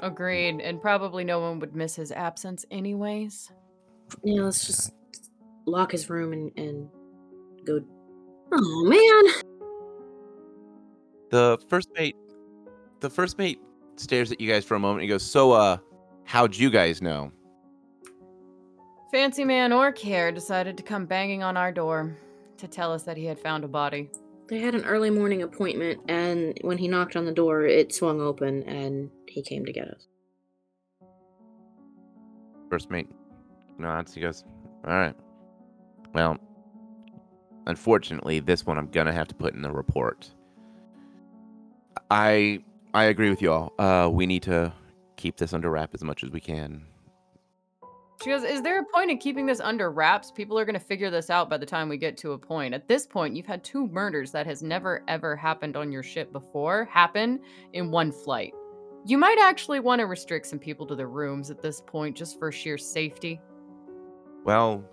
Agreed, 0.00 0.62
and 0.62 0.80
probably 0.80 1.24
no 1.24 1.40
one 1.40 1.58
would 1.58 1.76
miss 1.76 1.94
his 1.94 2.10
absence 2.10 2.64
anyways. 2.70 3.52
Yeah, 4.24 4.44
let's 4.44 4.66
just 4.66 4.94
lock 5.66 5.92
his 5.92 6.08
room 6.08 6.32
and, 6.32 6.52
and 6.56 6.88
go. 7.66 7.84
Oh 8.50 8.84
man! 8.84 9.34
The 11.28 11.58
first 11.68 11.90
mate 11.94 12.16
the 13.00 13.10
first 13.10 13.36
mate 13.36 13.58
stares 13.96 14.32
at 14.32 14.40
you 14.40 14.50
guys 14.50 14.64
for 14.64 14.74
a 14.74 14.78
moment 14.78 15.02
and 15.02 15.10
goes, 15.10 15.22
So 15.22 15.52
uh 15.52 15.78
how'd 16.24 16.56
you 16.56 16.70
guys 16.70 17.02
know? 17.02 17.32
Fancy 19.10 19.44
man 19.44 19.72
Orc 19.72 19.98
here 19.98 20.32
decided 20.32 20.76
to 20.78 20.82
come 20.82 21.04
banging 21.04 21.42
on 21.42 21.56
our 21.56 21.70
door 21.70 22.16
to 22.56 22.66
tell 22.66 22.92
us 22.92 23.02
that 23.02 23.16
he 23.16 23.26
had 23.26 23.38
found 23.38 23.64
a 23.64 23.68
body. 23.68 24.10
They 24.48 24.58
had 24.58 24.74
an 24.74 24.84
early 24.84 25.10
morning 25.10 25.42
appointment, 25.42 26.00
and 26.08 26.58
when 26.62 26.78
he 26.78 26.88
knocked 26.88 27.16
on 27.16 27.24
the 27.24 27.32
door, 27.32 27.64
it 27.64 27.94
swung 27.94 28.20
open, 28.20 28.62
and 28.64 29.10
he 29.26 29.42
came 29.42 29.64
to 29.64 29.72
get 29.72 29.88
us. 29.88 30.08
First 32.70 32.90
mate 32.90 33.08
nods, 33.78 34.14
he 34.14 34.20
goes, 34.20 34.44
Alright. 34.86 35.14
Well, 36.14 36.38
unfortunately, 37.66 38.40
this 38.40 38.64
one 38.64 38.78
I'm 38.78 38.88
gonna 38.88 39.12
have 39.12 39.28
to 39.28 39.34
put 39.34 39.54
in 39.54 39.62
the 39.62 39.72
report. 39.72 40.30
I 42.10 42.62
I 42.94 43.04
agree 43.04 43.30
with 43.30 43.40
you 43.40 43.52
all. 43.52 43.72
Uh, 43.78 44.10
we 44.12 44.26
need 44.26 44.42
to 44.44 44.72
keep 45.16 45.36
this 45.36 45.52
under 45.52 45.70
wrap 45.70 45.94
as 45.94 46.04
much 46.04 46.22
as 46.22 46.30
we 46.30 46.40
can. 46.40 46.84
She 48.22 48.30
goes, 48.30 48.44
Is 48.44 48.62
there 48.62 48.80
a 48.80 48.84
point 48.84 49.10
in 49.10 49.18
keeping 49.18 49.46
this 49.46 49.60
under 49.60 49.90
wraps? 49.90 50.30
People 50.30 50.58
are 50.58 50.64
going 50.64 50.78
to 50.78 50.80
figure 50.80 51.10
this 51.10 51.30
out 51.30 51.50
by 51.50 51.56
the 51.56 51.66
time 51.66 51.88
we 51.88 51.96
get 51.96 52.16
to 52.18 52.32
a 52.32 52.38
point. 52.38 52.74
At 52.74 52.86
this 52.86 53.06
point, 53.06 53.34
you've 53.34 53.46
had 53.46 53.64
two 53.64 53.88
murders 53.88 54.30
that 54.32 54.46
has 54.46 54.62
never, 54.62 55.02
ever 55.08 55.34
happened 55.34 55.76
on 55.76 55.90
your 55.90 56.02
ship 56.02 56.32
before 56.32 56.84
happen 56.84 57.40
in 57.72 57.90
one 57.90 58.12
flight. 58.12 58.52
You 59.04 59.18
might 59.18 59.38
actually 59.40 59.80
want 59.80 59.98
to 59.98 60.06
restrict 60.06 60.46
some 60.46 60.60
people 60.60 60.86
to 60.86 60.94
their 60.94 61.08
rooms 61.08 61.50
at 61.50 61.62
this 61.62 61.80
point 61.80 62.16
just 62.16 62.38
for 62.38 62.52
sheer 62.52 62.78
safety. 62.78 63.40
Well, 64.44 64.84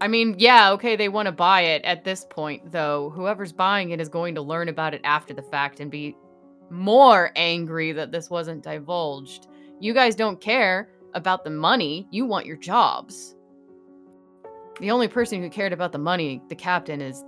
I 0.00 0.08
mean, 0.08 0.34
yeah, 0.38 0.72
okay, 0.72 0.96
they 0.96 1.08
want 1.08 1.26
to 1.26 1.32
buy 1.32 1.60
it 1.60 1.84
at 1.84 2.04
this 2.04 2.26
point, 2.28 2.72
though. 2.72 3.10
Whoever's 3.10 3.52
buying 3.52 3.90
it 3.90 4.00
is 4.00 4.08
going 4.08 4.34
to 4.34 4.42
learn 4.42 4.68
about 4.68 4.94
it 4.94 5.00
after 5.04 5.32
the 5.32 5.42
fact 5.42 5.78
and 5.78 5.90
be 5.90 6.16
more 6.70 7.30
angry 7.36 7.92
that 7.92 8.10
this 8.12 8.30
wasn't 8.30 8.62
divulged. 8.62 9.46
You 9.80 9.92
guys 9.94 10.14
don't 10.14 10.40
care 10.40 10.90
about 11.14 11.44
the 11.44 11.50
money, 11.50 12.06
you 12.10 12.24
want 12.26 12.46
your 12.46 12.56
jobs. 12.56 13.34
The 14.80 14.90
only 14.90 15.06
person 15.08 15.40
who 15.42 15.48
cared 15.48 15.72
about 15.72 15.92
the 15.92 15.98
money, 15.98 16.42
the 16.48 16.56
captain, 16.56 17.00
is 17.00 17.22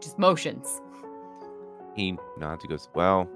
just 0.00 0.18
motions. 0.18 0.80
he 1.94 2.16
nods. 2.36 2.62
He 2.62 2.68
goes, 2.68 2.88
"Well, 2.94 3.26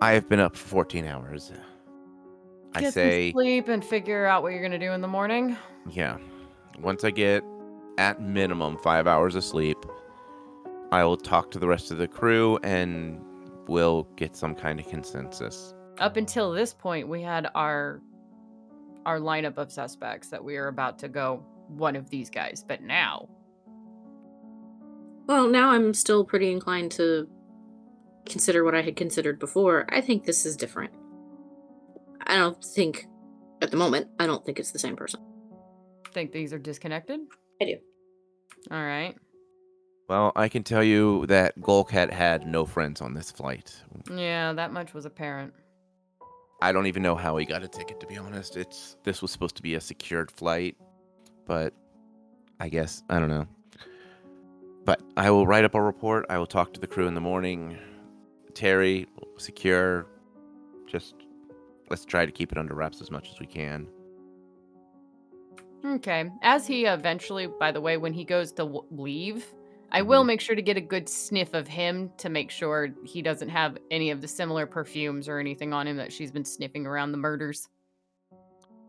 I 0.00 0.12
have 0.12 0.28
been 0.28 0.40
up 0.40 0.56
for 0.56 0.66
14 0.68 1.04
hours. 1.06 1.52
I 2.74 2.80
Get 2.80 2.94
some 2.94 3.02
say, 3.02 3.32
sleep 3.32 3.68
and 3.68 3.84
figure 3.84 4.24
out 4.24 4.42
what 4.42 4.52
you're 4.52 4.62
gonna 4.62 4.78
do 4.78 4.92
in 4.92 5.00
the 5.02 5.08
morning. 5.08 5.56
yeah. 5.90 6.16
Once 6.80 7.04
I 7.04 7.10
get 7.10 7.44
at 7.98 8.20
minimum 8.20 8.78
five 8.78 9.06
hours 9.06 9.34
of 9.36 9.44
sleep, 9.44 9.78
I 10.90 11.04
will 11.04 11.16
talk 11.16 11.50
to 11.52 11.58
the 11.58 11.68
rest 11.68 11.90
of 11.92 11.98
the 11.98 12.08
crew 12.08 12.58
and 12.64 13.20
we'll 13.68 14.04
get 14.16 14.36
some 14.36 14.54
kind 14.54 14.80
of 14.80 14.88
consensus. 14.88 15.74
Up 15.98 16.16
until 16.16 16.52
this 16.52 16.74
point, 16.74 17.08
we 17.08 17.22
had 17.22 17.48
our 17.54 18.00
our 19.06 19.20
lineup 19.20 19.58
of 19.58 19.70
suspects 19.70 20.28
that 20.28 20.42
we 20.42 20.56
are 20.56 20.68
about 20.68 20.98
to 20.98 21.08
go 21.08 21.44
one 21.68 21.96
of 21.96 22.08
these 22.10 22.30
guys, 22.30 22.64
but 22.66 22.82
now 22.82 23.28
Well, 25.26 25.48
now 25.48 25.70
I'm 25.70 25.94
still 25.94 26.24
pretty 26.24 26.50
inclined 26.52 26.92
to 26.92 27.28
consider 28.26 28.64
what 28.64 28.74
I 28.74 28.82
had 28.82 28.96
considered 28.96 29.38
before. 29.38 29.86
I 29.90 30.00
think 30.00 30.24
this 30.24 30.44
is 30.44 30.56
different. 30.56 30.92
I 32.26 32.36
don't 32.36 32.62
think, 32.62 33.06
at 33.62 33.70
the 33.70 33.76
moment, 33.76 34.08
I 34.18 34.26
don't 34.26 34.44
think 34.44 34.58
it's 34.58 34.72
the 34.72 34.78
same 34.78 34.96
person. 34.96 35.20
think 36.12 36.32
these 36.32 36.52
are 36.52 36.58
disconnected. 36.58 37.20
I 37.60 37.64
do. 37.64 37.76
All 38.70 38.82
right. 38.82 39.16
Well, 40.08 40.32
I 40.36 40.48
can 40.48 40.62
tell 40.62 40.84
you 40.84 41.24
that 41.26 41.58
Golcat 41.60 42.12
had 42.12 42.46
no 42.46 42.66
friends 42.66 43.00
on 43.00 43.14
this 43.14 43.30
flight. 43.30 43.74
Yeah, 44.14 44.52
that 44.52 44.72
much 44.72 44.92
was 44.92 45.06
apparent. 45.06 45.54
I 46.60 46.72
don't 46.72 46.86
even 46.86 47.02
know 47.02 47.14
how 47.14 47.36
he 47.36 47.46
got 47.46 47.62
a 47.62 47.68
ticket 47.68 48.00
to 48.00 48.06
be 48.06 48.16
honest. 48.16 48.56
It's 48.56 48.96
this 49.04 49.22
was 49.22 49.30
supposed 49.30 49.56
to 49.56 49.62
be 49.62 49.74
a 49.74 49.80
secured 49.80 50.30
flight, 50.30 50.76
but 51.46 51.72
I 52.60 52.68
guess 52.68 53.02
I 53.08 53.18
don't 53.18 53.28
know. 53.28 53.46
But 54.84 55.00
I 55.16 55.30
will 55.30 55.46
write 55.46 55.64
up 55.64 55.74
a 55.74 55.80
report. 55.80 56.26
I 56.28 56.38
will 56.38 56.46
talk 56.46 56.74
to 56.74 56.80
the 56.80 56.86
crew 56.86 57.06
in 57.06 57.14
the 57.14 57.20
morning. 57.20 57.78
Terry, 58.52 59.06
secure. 59.38 60.06
Just 60.86 61.14
let's 61.90 62.04
try 62.04 62.26
to 62.26 62.32
keep 62.32 62.52
it 62.52 62.58
under 62.58 62.74
wraps 62.74 63.00
as 63.00 63.10
much 63.10 63.30
as 63.30 63.40
we 63.40 63.46
can. 63.46 63.86
Okay. 65.84 66.30
As 66.42 66.66
he 66.66 66.84
eventually, 66.84 67.46
by 67.46 67.72
the 67.72 67.80
way, 67.80 67.96
when 67.96 68.12
he 68.12 68.24
goes 68.24 68.52
to 68.52 68.62
w- 68.62 68.84
leave, 68.90 69.44
I 69.94 70.02
will 70.02 70.24
Mhm. 70.24 70.26
make 70.26 70.40
sure 70.40 70.56
to 70.56 70.60
get 70.62 70.76
a 70.76 70.80
good 70.80 71.08
sniff 71.08 71.54
of 71.54 71.68
him 71.68 72.10
to 72.18 72.28
make 72.28 72.50
sure 72.50 72.88
he 73.04 73.22
doesn't 73.22 73.48
have 73.48 73.78
any 73.90 74.10
of 74.10 74.20
the 74.20 74.28
similar 74.28 74.66
perfumes 74.66 75.28
or 75.28 75.38
anything 75.38 75.72
on 75.72 75.86
him 75.86 75.96
that 75.98 76.12
she's 76.12 76.32
been 76.32 76.44
sniffing 76.44 76.84
around 76.86 77.12
the 77.12 77.18
murders. 77.18 77.68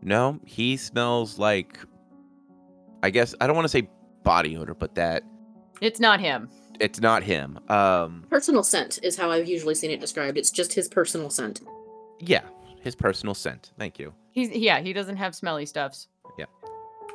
No, 0.02 0.40
he 0.44 0.76
smells 0.76 1.38
like 1.38 1.78
I 3.02 3.10
guess 3.10 3.34
I 3.40 3.46
don't 3.46 3.54
want 3.56 3.66
to 3.66 3.68
say 3.70 3.88
body 4.24 4.56
odor, 4.56 4.74
but 4.74 4.94
that 4.96 5.22
It's 5.80 6.00
not 6.00 6.18
him. 6.20 6.48
it's 6.80 7.00
not 7.00 7.22
him. 7.22 7.58
Um 7.68 8.24
Personal 8.28 8.62
scent 8.64 8.98
is 9.02 9.16
how 9.16 9.30
I've 9.30 9.48
usually 9.48 9.74
seen 9.74 9.90
it 9.92 10.00
described. 10.00 10.36
It's 10.36 10.50
just 10.50 10.72
his 10.72 10.88
personal 10.88 11.30
scent. 11.30 11.60
yeah, 12.18 12.42
his 12.80 12.94
personal 12.96 13.34
scent. 13.34 13.72
Thank 13.78 13.98
you. 13.98 14.12
He's 14.32 14.50
yeah, 14.50 14.80
he 14.80 14.92
doesn't 14.92 15.16
have 15.16 15.34
smelly 15.34 15.66
stuffs. 15.66 16.08
Yeah. 16.38 16.46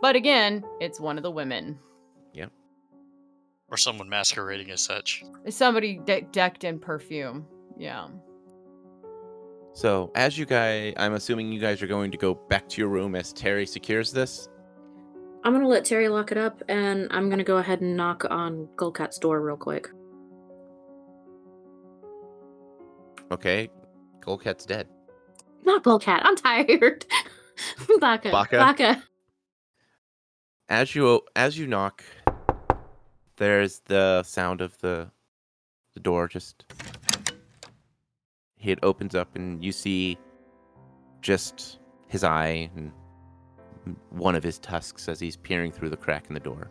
But 0.01 0.15
again, 0.15 0.63
it's 0.79 0.99
one 0.99 1.17
of 1.17 1.23
the 1.23 1.31
women. 1.31 1.77
Or 3.71 3.77
someone 3.77 4.09
masquerading 4.09 4.69
as 4.69 4.81
such. 4.81 5.23
It's 5.45 5.55
somebody 5.55 6.01
de- 6.05 6.27
decked 6.33 6.65
in 6.65 6.77
perfume. 6.77 7.47
Yeah. 7.77 8.09
So, 9.73 10.11
as 10.15 10.37
you 10.37 10.45
guys, 10.45 10.93
I'm 10.97 11.13
assuming 11.13 11.51
you 11.53 11.59
guys 11.59 11.81
are 11.81 11.87
going 11.87 12.11
to 12.11 12.17
go 12.17 12.33
back 12.33 12.67
to 12.69 12.81
your 12.81 12.89
room 12.89 13.15
as 13.15 13.31
Terry 13.31 13.65
secures 13.65 14.11
this. 14.11 14.49
I'm 15.43 15.53
gonna 15.53 15.67
let 15.67 15.85
Terry 15.85 16.09
lock 16.09 16.31
it 16.31 16.37
up, 16.37 16.61
and 16.67 17.07
I'm 17.09 17.29
gonna 17.29 17.43
go 17.45 17.57
ahead 17.57 17.81
and 17.81 17.95
knock 17.95 18.25
on 18.29 18.67
Gullcat's 18.75 19.17
door 19.17 19.41
real 19.41 19.57
quick. 19.57 19.89
Okay, 23.31 23.69
Golcat's 24.19 24.65
dead. 24.65 24.87
Not 25.63 25.83
Gullcat. 25.83 26.21
I'm 26.23 26.35
tired. 26.35 27.05
Baka. 27.99 28.29
Baka? 28.29 28.57
Baka. 28.57 29.03
As 30.69 30.93
you 30.93 31.21
as 31.35 31.57
you 31.57 31.65
knock, 31.65 32.03
there's 33.37 33.79
the 33.85 34.23
sound 34.23 34.61
of 34.61 34.77
the 34.79 35.11
the 35.93 35.99
door 35.99 36.27
just. 36.27 36.65
It 38.63 38.79
opens 38.83 39.15
up 39.15 39.35
and 39.35 39.63
you 39.63 39.71
see 39.71 40.17
just 41.21 41.79
his 42.07 42.23
eye 42.23 42.69
and 42.75 42.91
one 44.09 44.35
of 44.35 44.43
his 44.43 44.59
tusks 44.59 45.09
as 45.09 45.19
he's 45.19 45.35
peering 45.35 45.71
through 45.71 45.89
the 45.89 45.97
crack 45.97 46.27
in 46.27 46.35
the 46.35 46.39
door. 46.39 46.69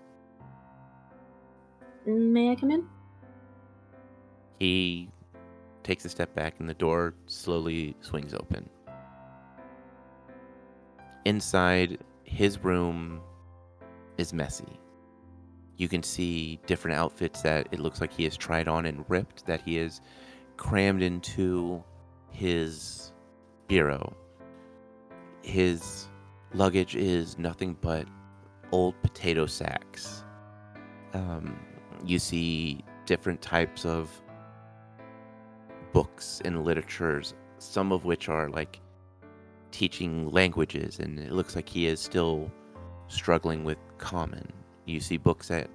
May 2.06 2.50
I 2.50 2.54
come 2.54 2.70
in? 2.70 2.86
He 4.61 5.08
takes 5.82 6.04
a 6.04 6.08
step 6.08 6.34
back 6.34 6.54
and 6.61 6.68
the 6.68 6.74
door 6.74 7.14
slowly 7.26 7.96
swings 8.00 8.34
open. 8.34 8.68
Inside, 11.24 11.98
his 12.24 12.62
room 12.62 13.20
is 14.16 14.32
messy. 14.32 14.78
You 15.80 15.88
can 15.88 16.02
see 16.02 16.60
different 16.66 16.98
outfits 16.98 17.40
that 17.40 17.68
it 17.72 17.80
looks 17.80 18.02
like 18.02 18.12
he 18.12 18.24
has 18.24 18.36
tried 18.36 18.68
on 18.68 18.84
and 18.84 19.02
ripped, 19.08 19.46
that 19.46 19.62
he 19.62 19.76
has 19.76 20.02
crammed 20.58 21.02
into 21.02 21.82
his 22.28 23.12
bureau. 23.66 24.14
His 25.40 26.06
luggage 26.52 26.96
is 26.96 27.38
nothing 27.38 27.78
but 27.80 28.06
old 28.72 28.94
potato 29.00 29.46
sacks. 29.46 30.22
Um, 31.14 31.58
you 32.04 32.18
see 32.18 32.84
different 33.06 33.40
types 33.40 33.86
of 33.86 34.10
books 35.94 36.42
and 36.44 36.62
literatures, 36.62 37.32
some 37.56 37.90
of 37.90 38.04
which 38.04 38.28
are 38.28 38.50
like 38.50 38.80
teaching 39.70 40.30
languages, 40.30 40.98
and 40.98 41.18
it 41.18 41.32
looks 41.32 41.56
like 41.56 41.70
he 41.70 41.86
is 41.86 42.00
still 42.00 42.52
struggling 43.08 43.64
with 43.64 43.78
common. 43.96 44.46
You 44.91 44.99
see 44.99 45.18
books 45.18 45.47
that 45.49 45.70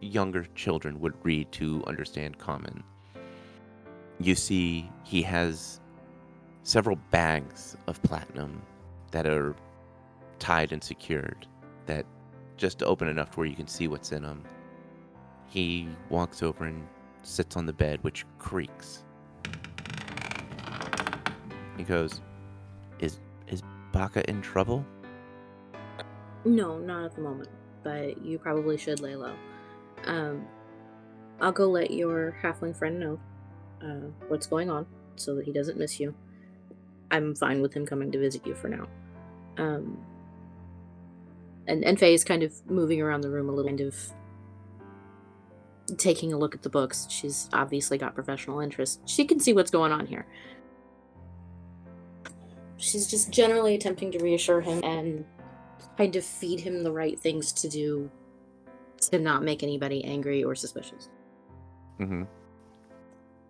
younger 0.00 0.46
children 0.54 0.98
would 1.00 1.12
read 1.22 1.52
to 1.52 1.84
understand 1.86 2.38
common. 2.38 2.82
You 4.18 4.34
see 4.34 4.90
he 5.04 5.20
has 5.22 5.80
several 6.62 6.96
bags 7.10 7.76
of 7.86 8.02
platinum 8.02 8.62
that 9.10 9.26
are 9.26 9.54
tied 10.38 10.72
and 10.72 10.82
secured 10.82 11.46
that 11.84 12.06
just 12.56 12.82
open 12.82 13.08
enough 13.08 13.32
to 13.32 13.40
where 13.40 13.46
you 13.46 13.54
can 13.54 13.68
see 13.68 13.88
what's 13.88 14.10
in 14.10 14.22
them. 14.22 14.42
He 15.46 15.86
walks 16.08 16.42
over 16.42 16.64
and 16.64 16.88
sits 17.22 17.56
on 17.58 17.66
the 17.66 17.74
bed, 17.74 17.98
which 18.02 18.24
creaks. 18.38 19.04
He 21.76 21.82
goes, 21.82 22.22
"Is 23.00 23.20
is 23.48 23.62
Baka 23.92 24.28
in 24.30 24.40
trouble?" 24.40 24.86
No, 26.46 26.78
not 26.78 27.04
at 27.04 27.14
the 27.14 27.20
moment. 27.20 27.50
But 27.84 28.24
you 28.24 28.38
probably 28.38 28.76
should 28.76 29.00
lay 29.00 29.14
low. 29.14 29.34
Um, 30.04 30.46
I'll 31.40 31.52
go 31.52 31.68
let 31.68 31.90
your 31.90 32.36
halfling 32.42 32.76
friend 32.76 32.98
know 32.98 33.20
uh, 33.82 34.08
what's 34.28 34.46
going 34.46 34.70
on 34.70 34.86
so 35.16 35.34
that 35.36 35.44
he 35.44 35.52
doesn't 35.52 35.78
miss 35.78 36.00
you. 36.00 36.14
I'm 37.10 37.34
fine 37.34 37.60
with 37.60 37.74
him 37.74 37.86
coming 37.86 38.10
to 38.12 38.18
visit 38.18 38.46
you 38.46 38.54
for 38.54 38.68
now. 38.68 38.88
Um, 39.58 39.98
and 41.66 41.84
and 41.84 41.98
Faye 41.98 42.14
is 42.14 42.24
kind 42.24 42.42
of 42.42 42.52
moving 42.68 43.00
around 43.00 43.20
the 43.20 43.30
room 43.30 43.48
a 43.48 43.52
little, 43.52 43.68
kind 43.68 43.80
of 43.80 43.96
taking 45.96 46.32
a 46.32 46.38
look 46.38 46.54
at 46.54 46.62
the 46.62 46.70
books. 46.70 47.06
She's 47.10 47.48
obviously 47.52 47.98
got 47.98 48.14
professional 48.14 48.60
interest. 48.60 49.00
She 49.06 49.24
can 49.24 49.38
see 49.38 49.52
what's 49.52 49.70
going 49.70 49.92
on 49.92 50.06
here. 50.06 50.26
She's 52.76 53.06
just 53.06 53.30
generally 53.30 53.74
attempting 53.74 54.12
to 54.12 54.18
reassure 54.18 54.60
him 54.60 54.82
and 54.82 55.24
kind 55.96 56.16
of 56.16 56.24
feed 56.24 56.60
him 56.60 56.82
the 56.82 56.92
right 56.92 57.18
things 57.18 57.52
to 57.52 57.68
do 57.68 58.10
to 59.00 59.18
not 59.18 59.42
make 59.42 59.62
anybody 59.62 60.04
angry 60.04 60.42
or 60.42 60.54
suspicious. 60.54 61.08
Mm-hmm. 62.00 62.24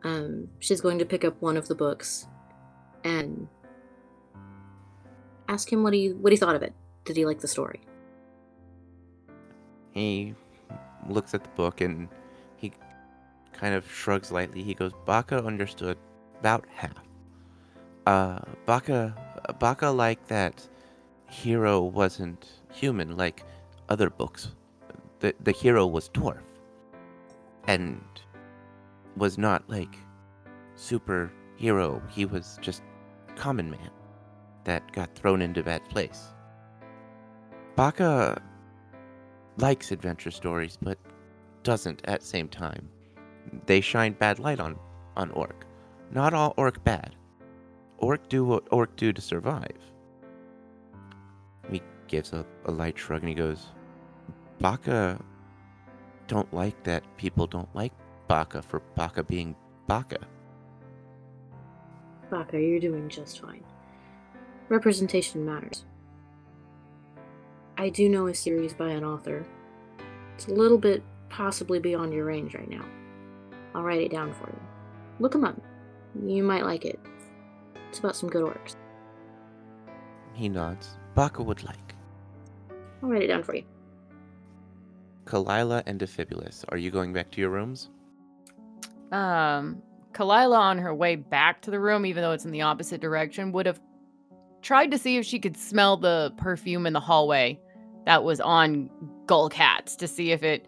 Um, 0.04 0.48
she's 0.58 0.80
going 0.80 0.98
to 0.98 1.04
pick 1.04 1.24
up 1.24 1.40
one 1.40 1.56
of 1.56 1.68
the 1.68 1.74
books 1.74 2.26
and 3.04 3.48
ask 5.48 5.72
him 5.72 5.82
what 5.82 5.94
he 5.94 6.12
what 6.12 6.32
he 6.32 6.36
thought 6.36 6.56
of 6.56 6.62
it. 6.62 6.74
Did 7.04 7.16
he 7.16 7.24
like 7.24 7.40
the 7.40 7.48
story? 7.48 7.80
He 9.92 10.34
looks 11.08 11.34
at 11.34 11.44
the 11.44 11.50
book 11.50 11.80
and 11.80 12.08
he 12.56 12.72
kind 13.52 13.74
of 13.74 13.90
shrugs 13.90 14.32
lightly. 14.32 14.62
He 14.62 14.74
goes, 14.74 14.92
Baka 15.04 15.44
understood 15.44 15.96
about 16.40 16.64
half. 16.74 16.92
Uh, 18.06 18.40
Baka, 18.66 19.14
Baka 19.58 19.90
liked 19.90 20.28
that 20.28 20.66
hero 21.28 21.82
wasn't 21.82 22.46
human 22.72 23.16
like 23.16 23.44
other 23.88 24.10
books. 24.10 24.52
The, 25.20 25.34
the 25.40 25.52
hero 25.52 25.86
was 25.86 26.08
dwarf. 26.10 26.42
And 27.66 28.02
was 29.16 29.38
not 29.38 29.68
like 29.68 29.96
superhero. 30.76 32.02
He 32.10 32.24
was 32.24 32.58
just 32.60 32.82
common 33.36 33.70
man 33.70 33.90
that 34.64 34.92
got 34.92 35.14
thrown 35.14 35.42
into 35.42 35.62
bad 35.62 35.84
place. 35.88 36.34
Baka 37.76 38.40
likes 39.56 39.92
adventure 39.92 40.30
stories, 40.30 40.78
but 40.80 40.98
doesn't 41.62 42.02
at 42.04 42.22
same 42.22 42.48
time. 42.48 42.88
They 43.66 43.80
shine 43.80 44.12
bad 44.12 44.38
light 44.38 44.60
on 44.60 44.78
on 45.16 45.30
orc. 45.30 45.66
Not 46.10 46.34
all 46.34 46.54
orc 46.56 46.82
bad. 46.84 47.16
Orc 47.98 48.28
do 48.28 48.44
what 48.44 48.66
orc 48.70 48.94
do 48.96 49.12
to 49.12 49.20
survive. 49.20 49.78
Gives 52.14 52.32
a, 52.32 52.46
a 52.66 52.70
light 52.70 52.96
shrug 52.96 53.22
and 53.22 53.28
he 53.28 53.34
goes, 53.34 53.72
Baka 54.60 55.20
don't 56.28 56.54
like 56.54 56.80
that 56.84 57.02
people 57.16 57.48
don't 57.48 57.74
like 57.74 57.92
Baka 58.28 58.62
for 58.62 58.78
Baka 58.94 59.24
being 59.24 59.56
Baka. 59.88 60.18
Baka, 62.30 62.60
you're 62.60 62.78
doing 62.78 63.08
just 63.08 63.40
fine. 63.40 63.64
Representation 64.68 65.44
matters. 65.44 65.86
I 67.78 67.88
do 67.88 68.08
know 68.08 68.28
a 68.28 68.34
series 68.34 68.74
by 68.74 68.90
an 68.90 69.02
author. 69.02 69.44
It's 70.36 70.46
a 70.46 70.54
little 70.54 70.78
bit 70.78 71.02
possibly 71.30 71.80
beyond 71.80 72.12
your 72.12 72.26
range 72.26 72.54
right 72.54 72.70
now. 72.70 72.84
I'll 73.74 73.82
write 73.82 74.02
it 74.02 74.12
down 74.12 74.32
for 74.34 74.50
you. 74.50 74.60
Look 75.18 75.34
him 75.34 75.42
up. 75.42 75.60
You 76.24 76.44
might 76.44 76.64
like 76.64 76.84
it. 76.84 77.00
It's 77.88 77.98
about 77.98 78.14
some 78.14 78.28
good 78.28 78.44
orcs. 78.44 78.76
He 80.34 80.48
nods. 80.48 80.96
Baka 81.16 81.42
would 81.42 81.64
like. 81.64 81.93
I'll 83.04 83.10
write 83.10 83.22
it 83.22 83.26
down 83.26 83.42
for 83.42 83.54
you. 83.54 83.64
Kalila 85.26 85.82
and 85.84 86.00
Defibulus, 86.00 86.64
are 86.70 86.78
you 86.78 86.90
going 86.90 87.12
back 87.12 87.30
to 87.32 87.40
your 87.40 87.50
rooms? 87.50 87.90
Um, 89.12 89.82
Kalila, 90.12 90.58
on 90.58 90.78
her 90.78 90.94
way 90.94 91.16
back 91.16 91.60
to 91.62 91.70
the 91.70 91.78
room, 91.78 92.06
even 92.06 92.22
though 92.22 92.32
it's 92.32 92.46
in 92.46 92.50
the 92.50 92.62
opposite 92.62 93.02
direction, 93.02 93.52
would 93.52 93.66
have 93.66 93.78
tried 94.62 94.90
to 94.90 94.98
see 94.98 95.18
if 95.18 95.26
she 95.26 95.38
could 95.38 95.56
smell 95.56 95.98
the 95.98 96.32
perfume 96.38 96.86
in 96.86 96.94
the 96.94 97.00
hallway 97.00 97.60
that 98.06 98.24
was 98.24 98.40
on 98.40 98.88
Gullcats 99.26 99.96
to 99.98 100.08
see 100.08 100.32
if 100.32 100.42
it 100.42 100.66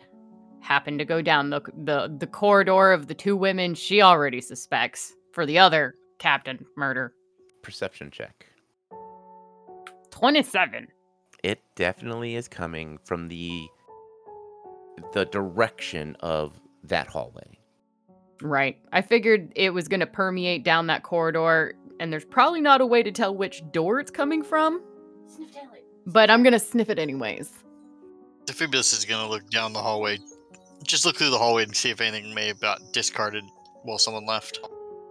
happened 0.61 0.99
to 0.99 1.05
go 1.07 1.23
down 1.23 1.49
the 1.51 1.61
the 1.85 2.15
the 2.19 2.27
corridor 2.27 2.93
of 2.93 3.07
the 3.07 3.15
two 3.15 3.37
women 3.37 3.75
she 3.75 4.03
already 4.03 4.41
suspects 4.41 5.15
for 5.33 5.47
the 5.47 5.59
other 5.59 5.95
captain 6.19 6.67
murder. 6.77 7.15
Perception 7.63 8.11
check. 8.11 8.47
27. 10.11 10.89
It 11.47 11.63
definitely 11.77 12.35
is 12.35 12.49
coming 12.49 12.99
from 13.05 13.29
the 13.29 13.69
the 15.13 15.27
direction 15.27 16.17
of 16.19 16.59
that 16.83 17.07
hallway. 17.07 17.61
Right. 18.43 18.79
I 18.93 19.01
figured 19.01 19.53
it 19.55 19.71
was 19.71 19.87
going 19.87 20.01
to 20.01 20.09
permeate 20.09 20.65
down 20.65 20.89
that 20.89 21.05
corridor 21.05 21.75
and 22.01 22.13
there's 22.13 22.25
probably 22.25 22.61
not 22.61 22.81
a 22.81 22.87
way 22.87 23.05
to 23.05 23.13
tell 23.13 23.33
which 23.33 23.63
door 23.71 24.01
it's 24.01 24.11
coming 24.11 24.43
from, 24.43 24.83
Sniff 25.29 25.55
down 25.55 25.69
it. 25.73 25.87
but 26.05 26.31
I'm 26.31 26.43
going 26.43 26.53
to 26.53 26.59
sniff 26.59 26.91
it 26.91 26.99
anyways. 26.99 27.53
The 28.47 28.53
Defibulus 28.53 28.93
is 28.93 29.05
gonna 29.05 29.29
look 29.29 29.49
down 29.49 29.73
the 29.73 29.79
hallway. 29.79 30.19
Just 30.83 31.07
look 31.07 31.15
through 31.17 31.31
the 31.31 31.39
hallway 31.39 31.63
and 31.63 31.77
see 31.77 31.91
if 31.91 32.01
anything 32.01 32.35
may 32.35 32.49
have 32.49 32.59
got 32.61 32.81
discarded 32.93 33.45
while 33.85 33.99
someone 33.99 34.27
left. 34.27 34.59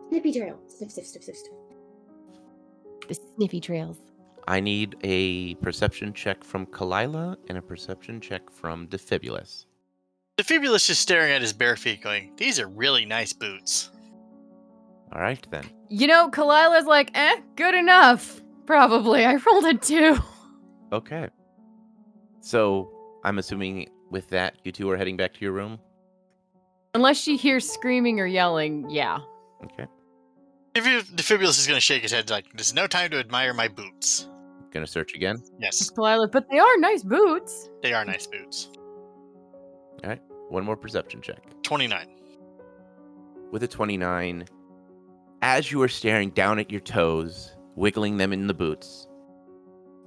Snippy 0.10 0.34
trail. 0.34 0.60
Sniff, 0.68 0.92
sniff, 0.92 1.08
sniff, 1.08 1.24
sniff, 1.24 1.38
sniff. 1.38 1.54
The 3.08 3.20
sniffy 3.38 3.62
trails. 3.62 3.98
I 4.48 4.60
need 4.60 4.96
a 5.04 5.56
perception 5.56 6.14
check 6.14 6.44
from 6.44 6.66
Kalila 6.68 7.36
and 7.50 7.58
a 7.58 7.62
perception 7.62 8.22
check 8.22 8.50
from 8.52 8.88
Defibulus. 8.88 9.66
Defibulus 10.38 10.90
is 10.90 11.00
staring 11.00 11.32
at 11.32 11.42
his 11.42 11.54
bare 11.54 11.76
feet, 11.76 12.02
going, 12.02 12.34
"These 12.38 12.60
are 12.60 12.68
really 12.68 13.06
nice 13.06 13.34
boots." 13.34 13.90
All 15.14 15.22
right 15.22 15.46
then. 15.50 15.66
You 15.90 16.08
know, 16.08 16.30
Kalila's 16.30 16.86
like, 16.86 17.10
eh, 17.14 17.40
good 17.56 17.74
enough. 17.74 18.42
Probably. 18.66 19.26
I 19.26 19.36
rolled 19.36 19.66
a 19.66 19.76
two. 19.76 20.18
Okay. 20.92 21.30
So 22.42 22.92
I'm 23.24 23.38
assuming 23.40 23.90
with 24.12 24.30
that, 24.30 24.56
you 24.64 24.72
two 24.72 24.90
are 24.90 24.98
heading 24.98 25.16
back 25.18 25.34
to 25.34 25.40
your 25.42 25.52
room. 25.54 25.80
Unless 26.94 27.18
she 27.18 27.38
hears 27.38 27.70
screaming 27.70 28.20
or 28.20 28.26
yelling, 28.26 28.90
yeah. 28.90 29.20
Okay. 29.64 29.88
Defi- 30.74 31.14
Defibulus 31.16 31.58
is 31.60 31.68
gonna 31.68 31.80
shake 31.80 32.04
his 32.04 32.12
head 32.12 32.30
like, 32.30 32.46
"There's 32.54 32.74
no 32.74 32.88
time 32.88 33.12
to 33.12 33.18
admire 33.20 33.54
my 33.54 33.68
boots." 33.68 34.28
Gonna 34.76 34.86
search 34.86 35.16
again. 35.16 35.42
Yes, 35.58 35.90
Kalila, 35.90 36.30
but 36.30 36.50
they 36.52 36.60
are 36.60 36.78
nice 36.78 37.02
boots. 37.02 37.70
they 37.82 37.94
are 37.94 38.04
nice 38.04 38.28
boots. 38.28 38.68
All 40.04 40.10
right. 40.10 40.22
One 40.50 40.66
more 40.66 40.76
perception 40.76 41.22
check. 41.22 41.42
Twenty-nine. 41.64 42.08
With 43.54 43.64
a 43.64 43.70
29, 43.70 44.44
as 45.42 45.72
you 45.72 45.82
are 45.82 45.88
staring 45.88 46.32
down 46.32 46.60
at 46.60 46.70
your 46.72 46.82
toes, 46.82 47.56
wiggling 47.76 48.18
them 48.18 48.34
in 48.34 48.48
the 48.48 48.54
boots, 48.54 49.08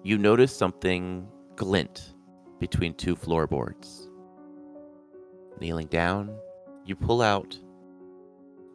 you 0.03 0.19
notice 0.19 0.55
something 0.55 1.27
glint 1.57 2.13
between 2.61 2.93
two 2.93 3.17
floorboards. 3.17 4.11
Kneeling 5.63 5.87
down, 5.87 6.37
you 6.85 6.95
pull 6.95 7.23
out 7.23 7.59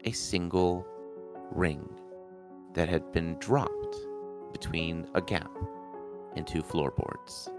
a 0.05 0.11
single 0.11 0.87
ring 1.51 1.87
that 2.73 2.89
had 2.89 3.11
been 3.11 3.37
dropped 3.37 3.95
between 4.51 5.05
a 5.13 5.21
gap 5.21 5.51
in 6.35 6.45
two 6.45 6.61
floorboards. 6.61 7.49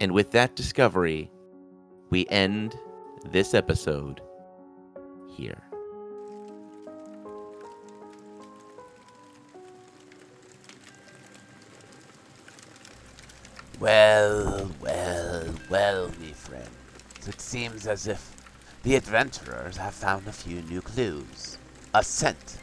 And 0.00 0.12
with 0.12 0.30
that 0.32 0.54
discovery, 0.54 1.30
we 2.10 2.26
end 2.28 2.76
this 3.24 3.54
episode 3.54 4.20
here. 5.28 5.62
Well, 13.80 14.70
well, 14.80 15.44
well, 15.70 16.08
me 16.20 16.32
friends. 16.32 17.28
It 17.28 17.40
seems 17.40 17.86
as 17.86 18.08
if 18.08 18.34
the 18.82 18.96
adventurers 18.96 19.76
have 19.76 19.94
found 19.94 20.26
a 20.26 20.32
few 20.32 20.62
new 20.62 20.80
clues. 20.80 21.58
A 21.94 22.02
scent 22.02 22.58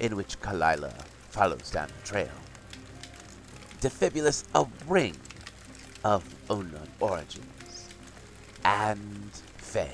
in 0.00 0.16
which 0.16 0.40
Kalila 0.40 0.92
follows 1.30 1.70
down 1.70 1.88
the 1.88 2.06
trail. 2.06 2.28
Defibulus 3.80 4.44
a 4.54 4.66
ring 4.86 5.16
of 6.04 6.24
unknown 6.48 6.88
origins. 7.00 7.88
And 8.64 9.30
Faye. 9.56 9.90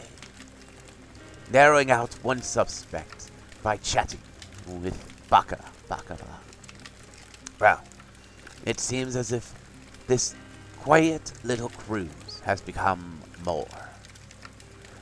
Narrowing 1.53 1.91
out 1.91 2.15
one 2.23 2.43
suspect 2.43 3.31
by 3.63 3.77
chatting 3.77 4.21
with 4.67 4.97
Baka 5.29 5.65
Baka. 5.89 6.19
Well, 7.61 7.83
it 8.65 8.81
seems 8.81 9.17
as 9.17 9.33
if 9.33 9.55
this 10.07 10.35
quiet 10.81 11.33
little 11.45 11.69
cruise 11.69 12.41
has 12.45 12.61
become 12.61 13.21
more. 13.45 13.67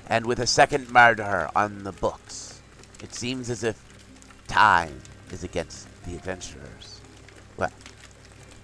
And 0.06 0.26
with 0.26 0.38
a 0.38 0.46
second 0.46 0.90
murder 0.90 1.48
on 1.56 1.84
the 1.84 1.92
books, 1.92 2.60
it 3.02 3.14
seems 3.14 3.48
as 3.48 3.64
if 3.64 3.82
time 4.46 5.00
is 5.30 5.42
against 5.42 5.88
the 6.04 6.14
adventurers. 6.14 7.00
Well, 7.56 7.72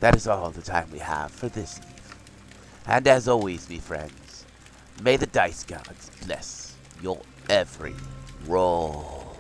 that 0.01 0.17
is 0.17 0.27
all 0.27 0.51
the 0.51 0.63
time 0.63 0.91
we 0.91 0.99
have 0.99 1.31
for 1.31 1.49
this 1.49 1.79
eve. 1.79 2.17
And 2.87 3.07
as 3.07 3.29
always, 3.29 3.69
me 3.69 3.79
friends, 3.79 4.45
may 5.03 5.17
the 5.17 5.27
dice 5.27 5.65
gods 5.65 6.11
bless 6.25 6.75
your 7.03 7.21
every 7.49 7.95
roll. 8.47 9.37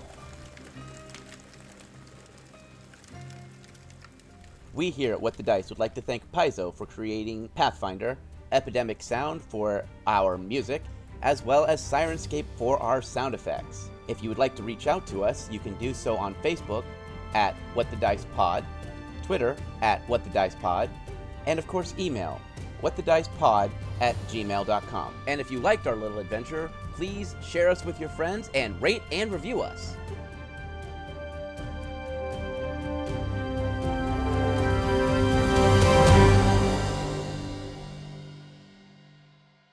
We 4.72 4.90
here 4.90 5.12
at 5.12 5.20
What 5.20 5.34
the 5.34 5.42
Dice 5.42 5.68
would 5.68 5.80
like 5.80 5.94
to 5.94 6.00
thank 6.00 6.30
Paizo 6.30 6.72
for 6.72 6.86
creating 6.86 7.48
Pathfinder, 7.56 8.16
Epidemic 8.52 9.02
Sound 9.02 9.42
for 9.42 9.84
our 10.06 10.38
music, 10.38 10.82
as 11.22 11.44
well 11.44 11.64
as 11.64 11.82
Syrinscape 11.82 12.44
for 12.56 12.80
our 12.80 13.02
sound 13.02 13.34
effects. 13.34 13.90
If 14.06 14.22
you 14.22 14.28
would 14.28 14.38
like 14.38 14.54
to 14.56 14.62
reach 14.62 14.86
out 14.86 15.08
to 15.08 15.24
us, 15.24 15.50
you 15.50 15.58
can 15.58 15.76
do 15.78 15.92
so 15.92 16.16
on 16.16 16.34
Facebook 16.36 16.84
at 17.34 17.54
What 17.74 17.90
the 17.90 17.96
Dice 17.96 18.24
Pod, 18.36 18.64
Twitter 19.30 19.54
at 19.80 20.00
What 20.08 20.24
the 20.24 20.30
Dice 20.30 20.56
Pod, 20.56 20.90
and 21.46 21.56
of 21.60 21.68
course 21.68 21.94
email 22.00 22.40
whatthedicepod 22.82 23.70
at 24.00 24.16
gmail.com. 24.26 25.14
And 25.28 25.40
if 25.40 25.52
you 25.52 25.60
liked 25.60 25.86
our 25.86 25.94
little 25.94 26.18
adventure, 26.18 26.68
please 26.94 27.36
share 27.40 27.68
us 27.68 27.84
with 27.84 28.00
your 28.00 28.08
friends 28.08 28.50
and 28.54 28.82
rate 28.82 29.02
and 29.12 29.30
review 29.30 29.60
us. 29.60 29.94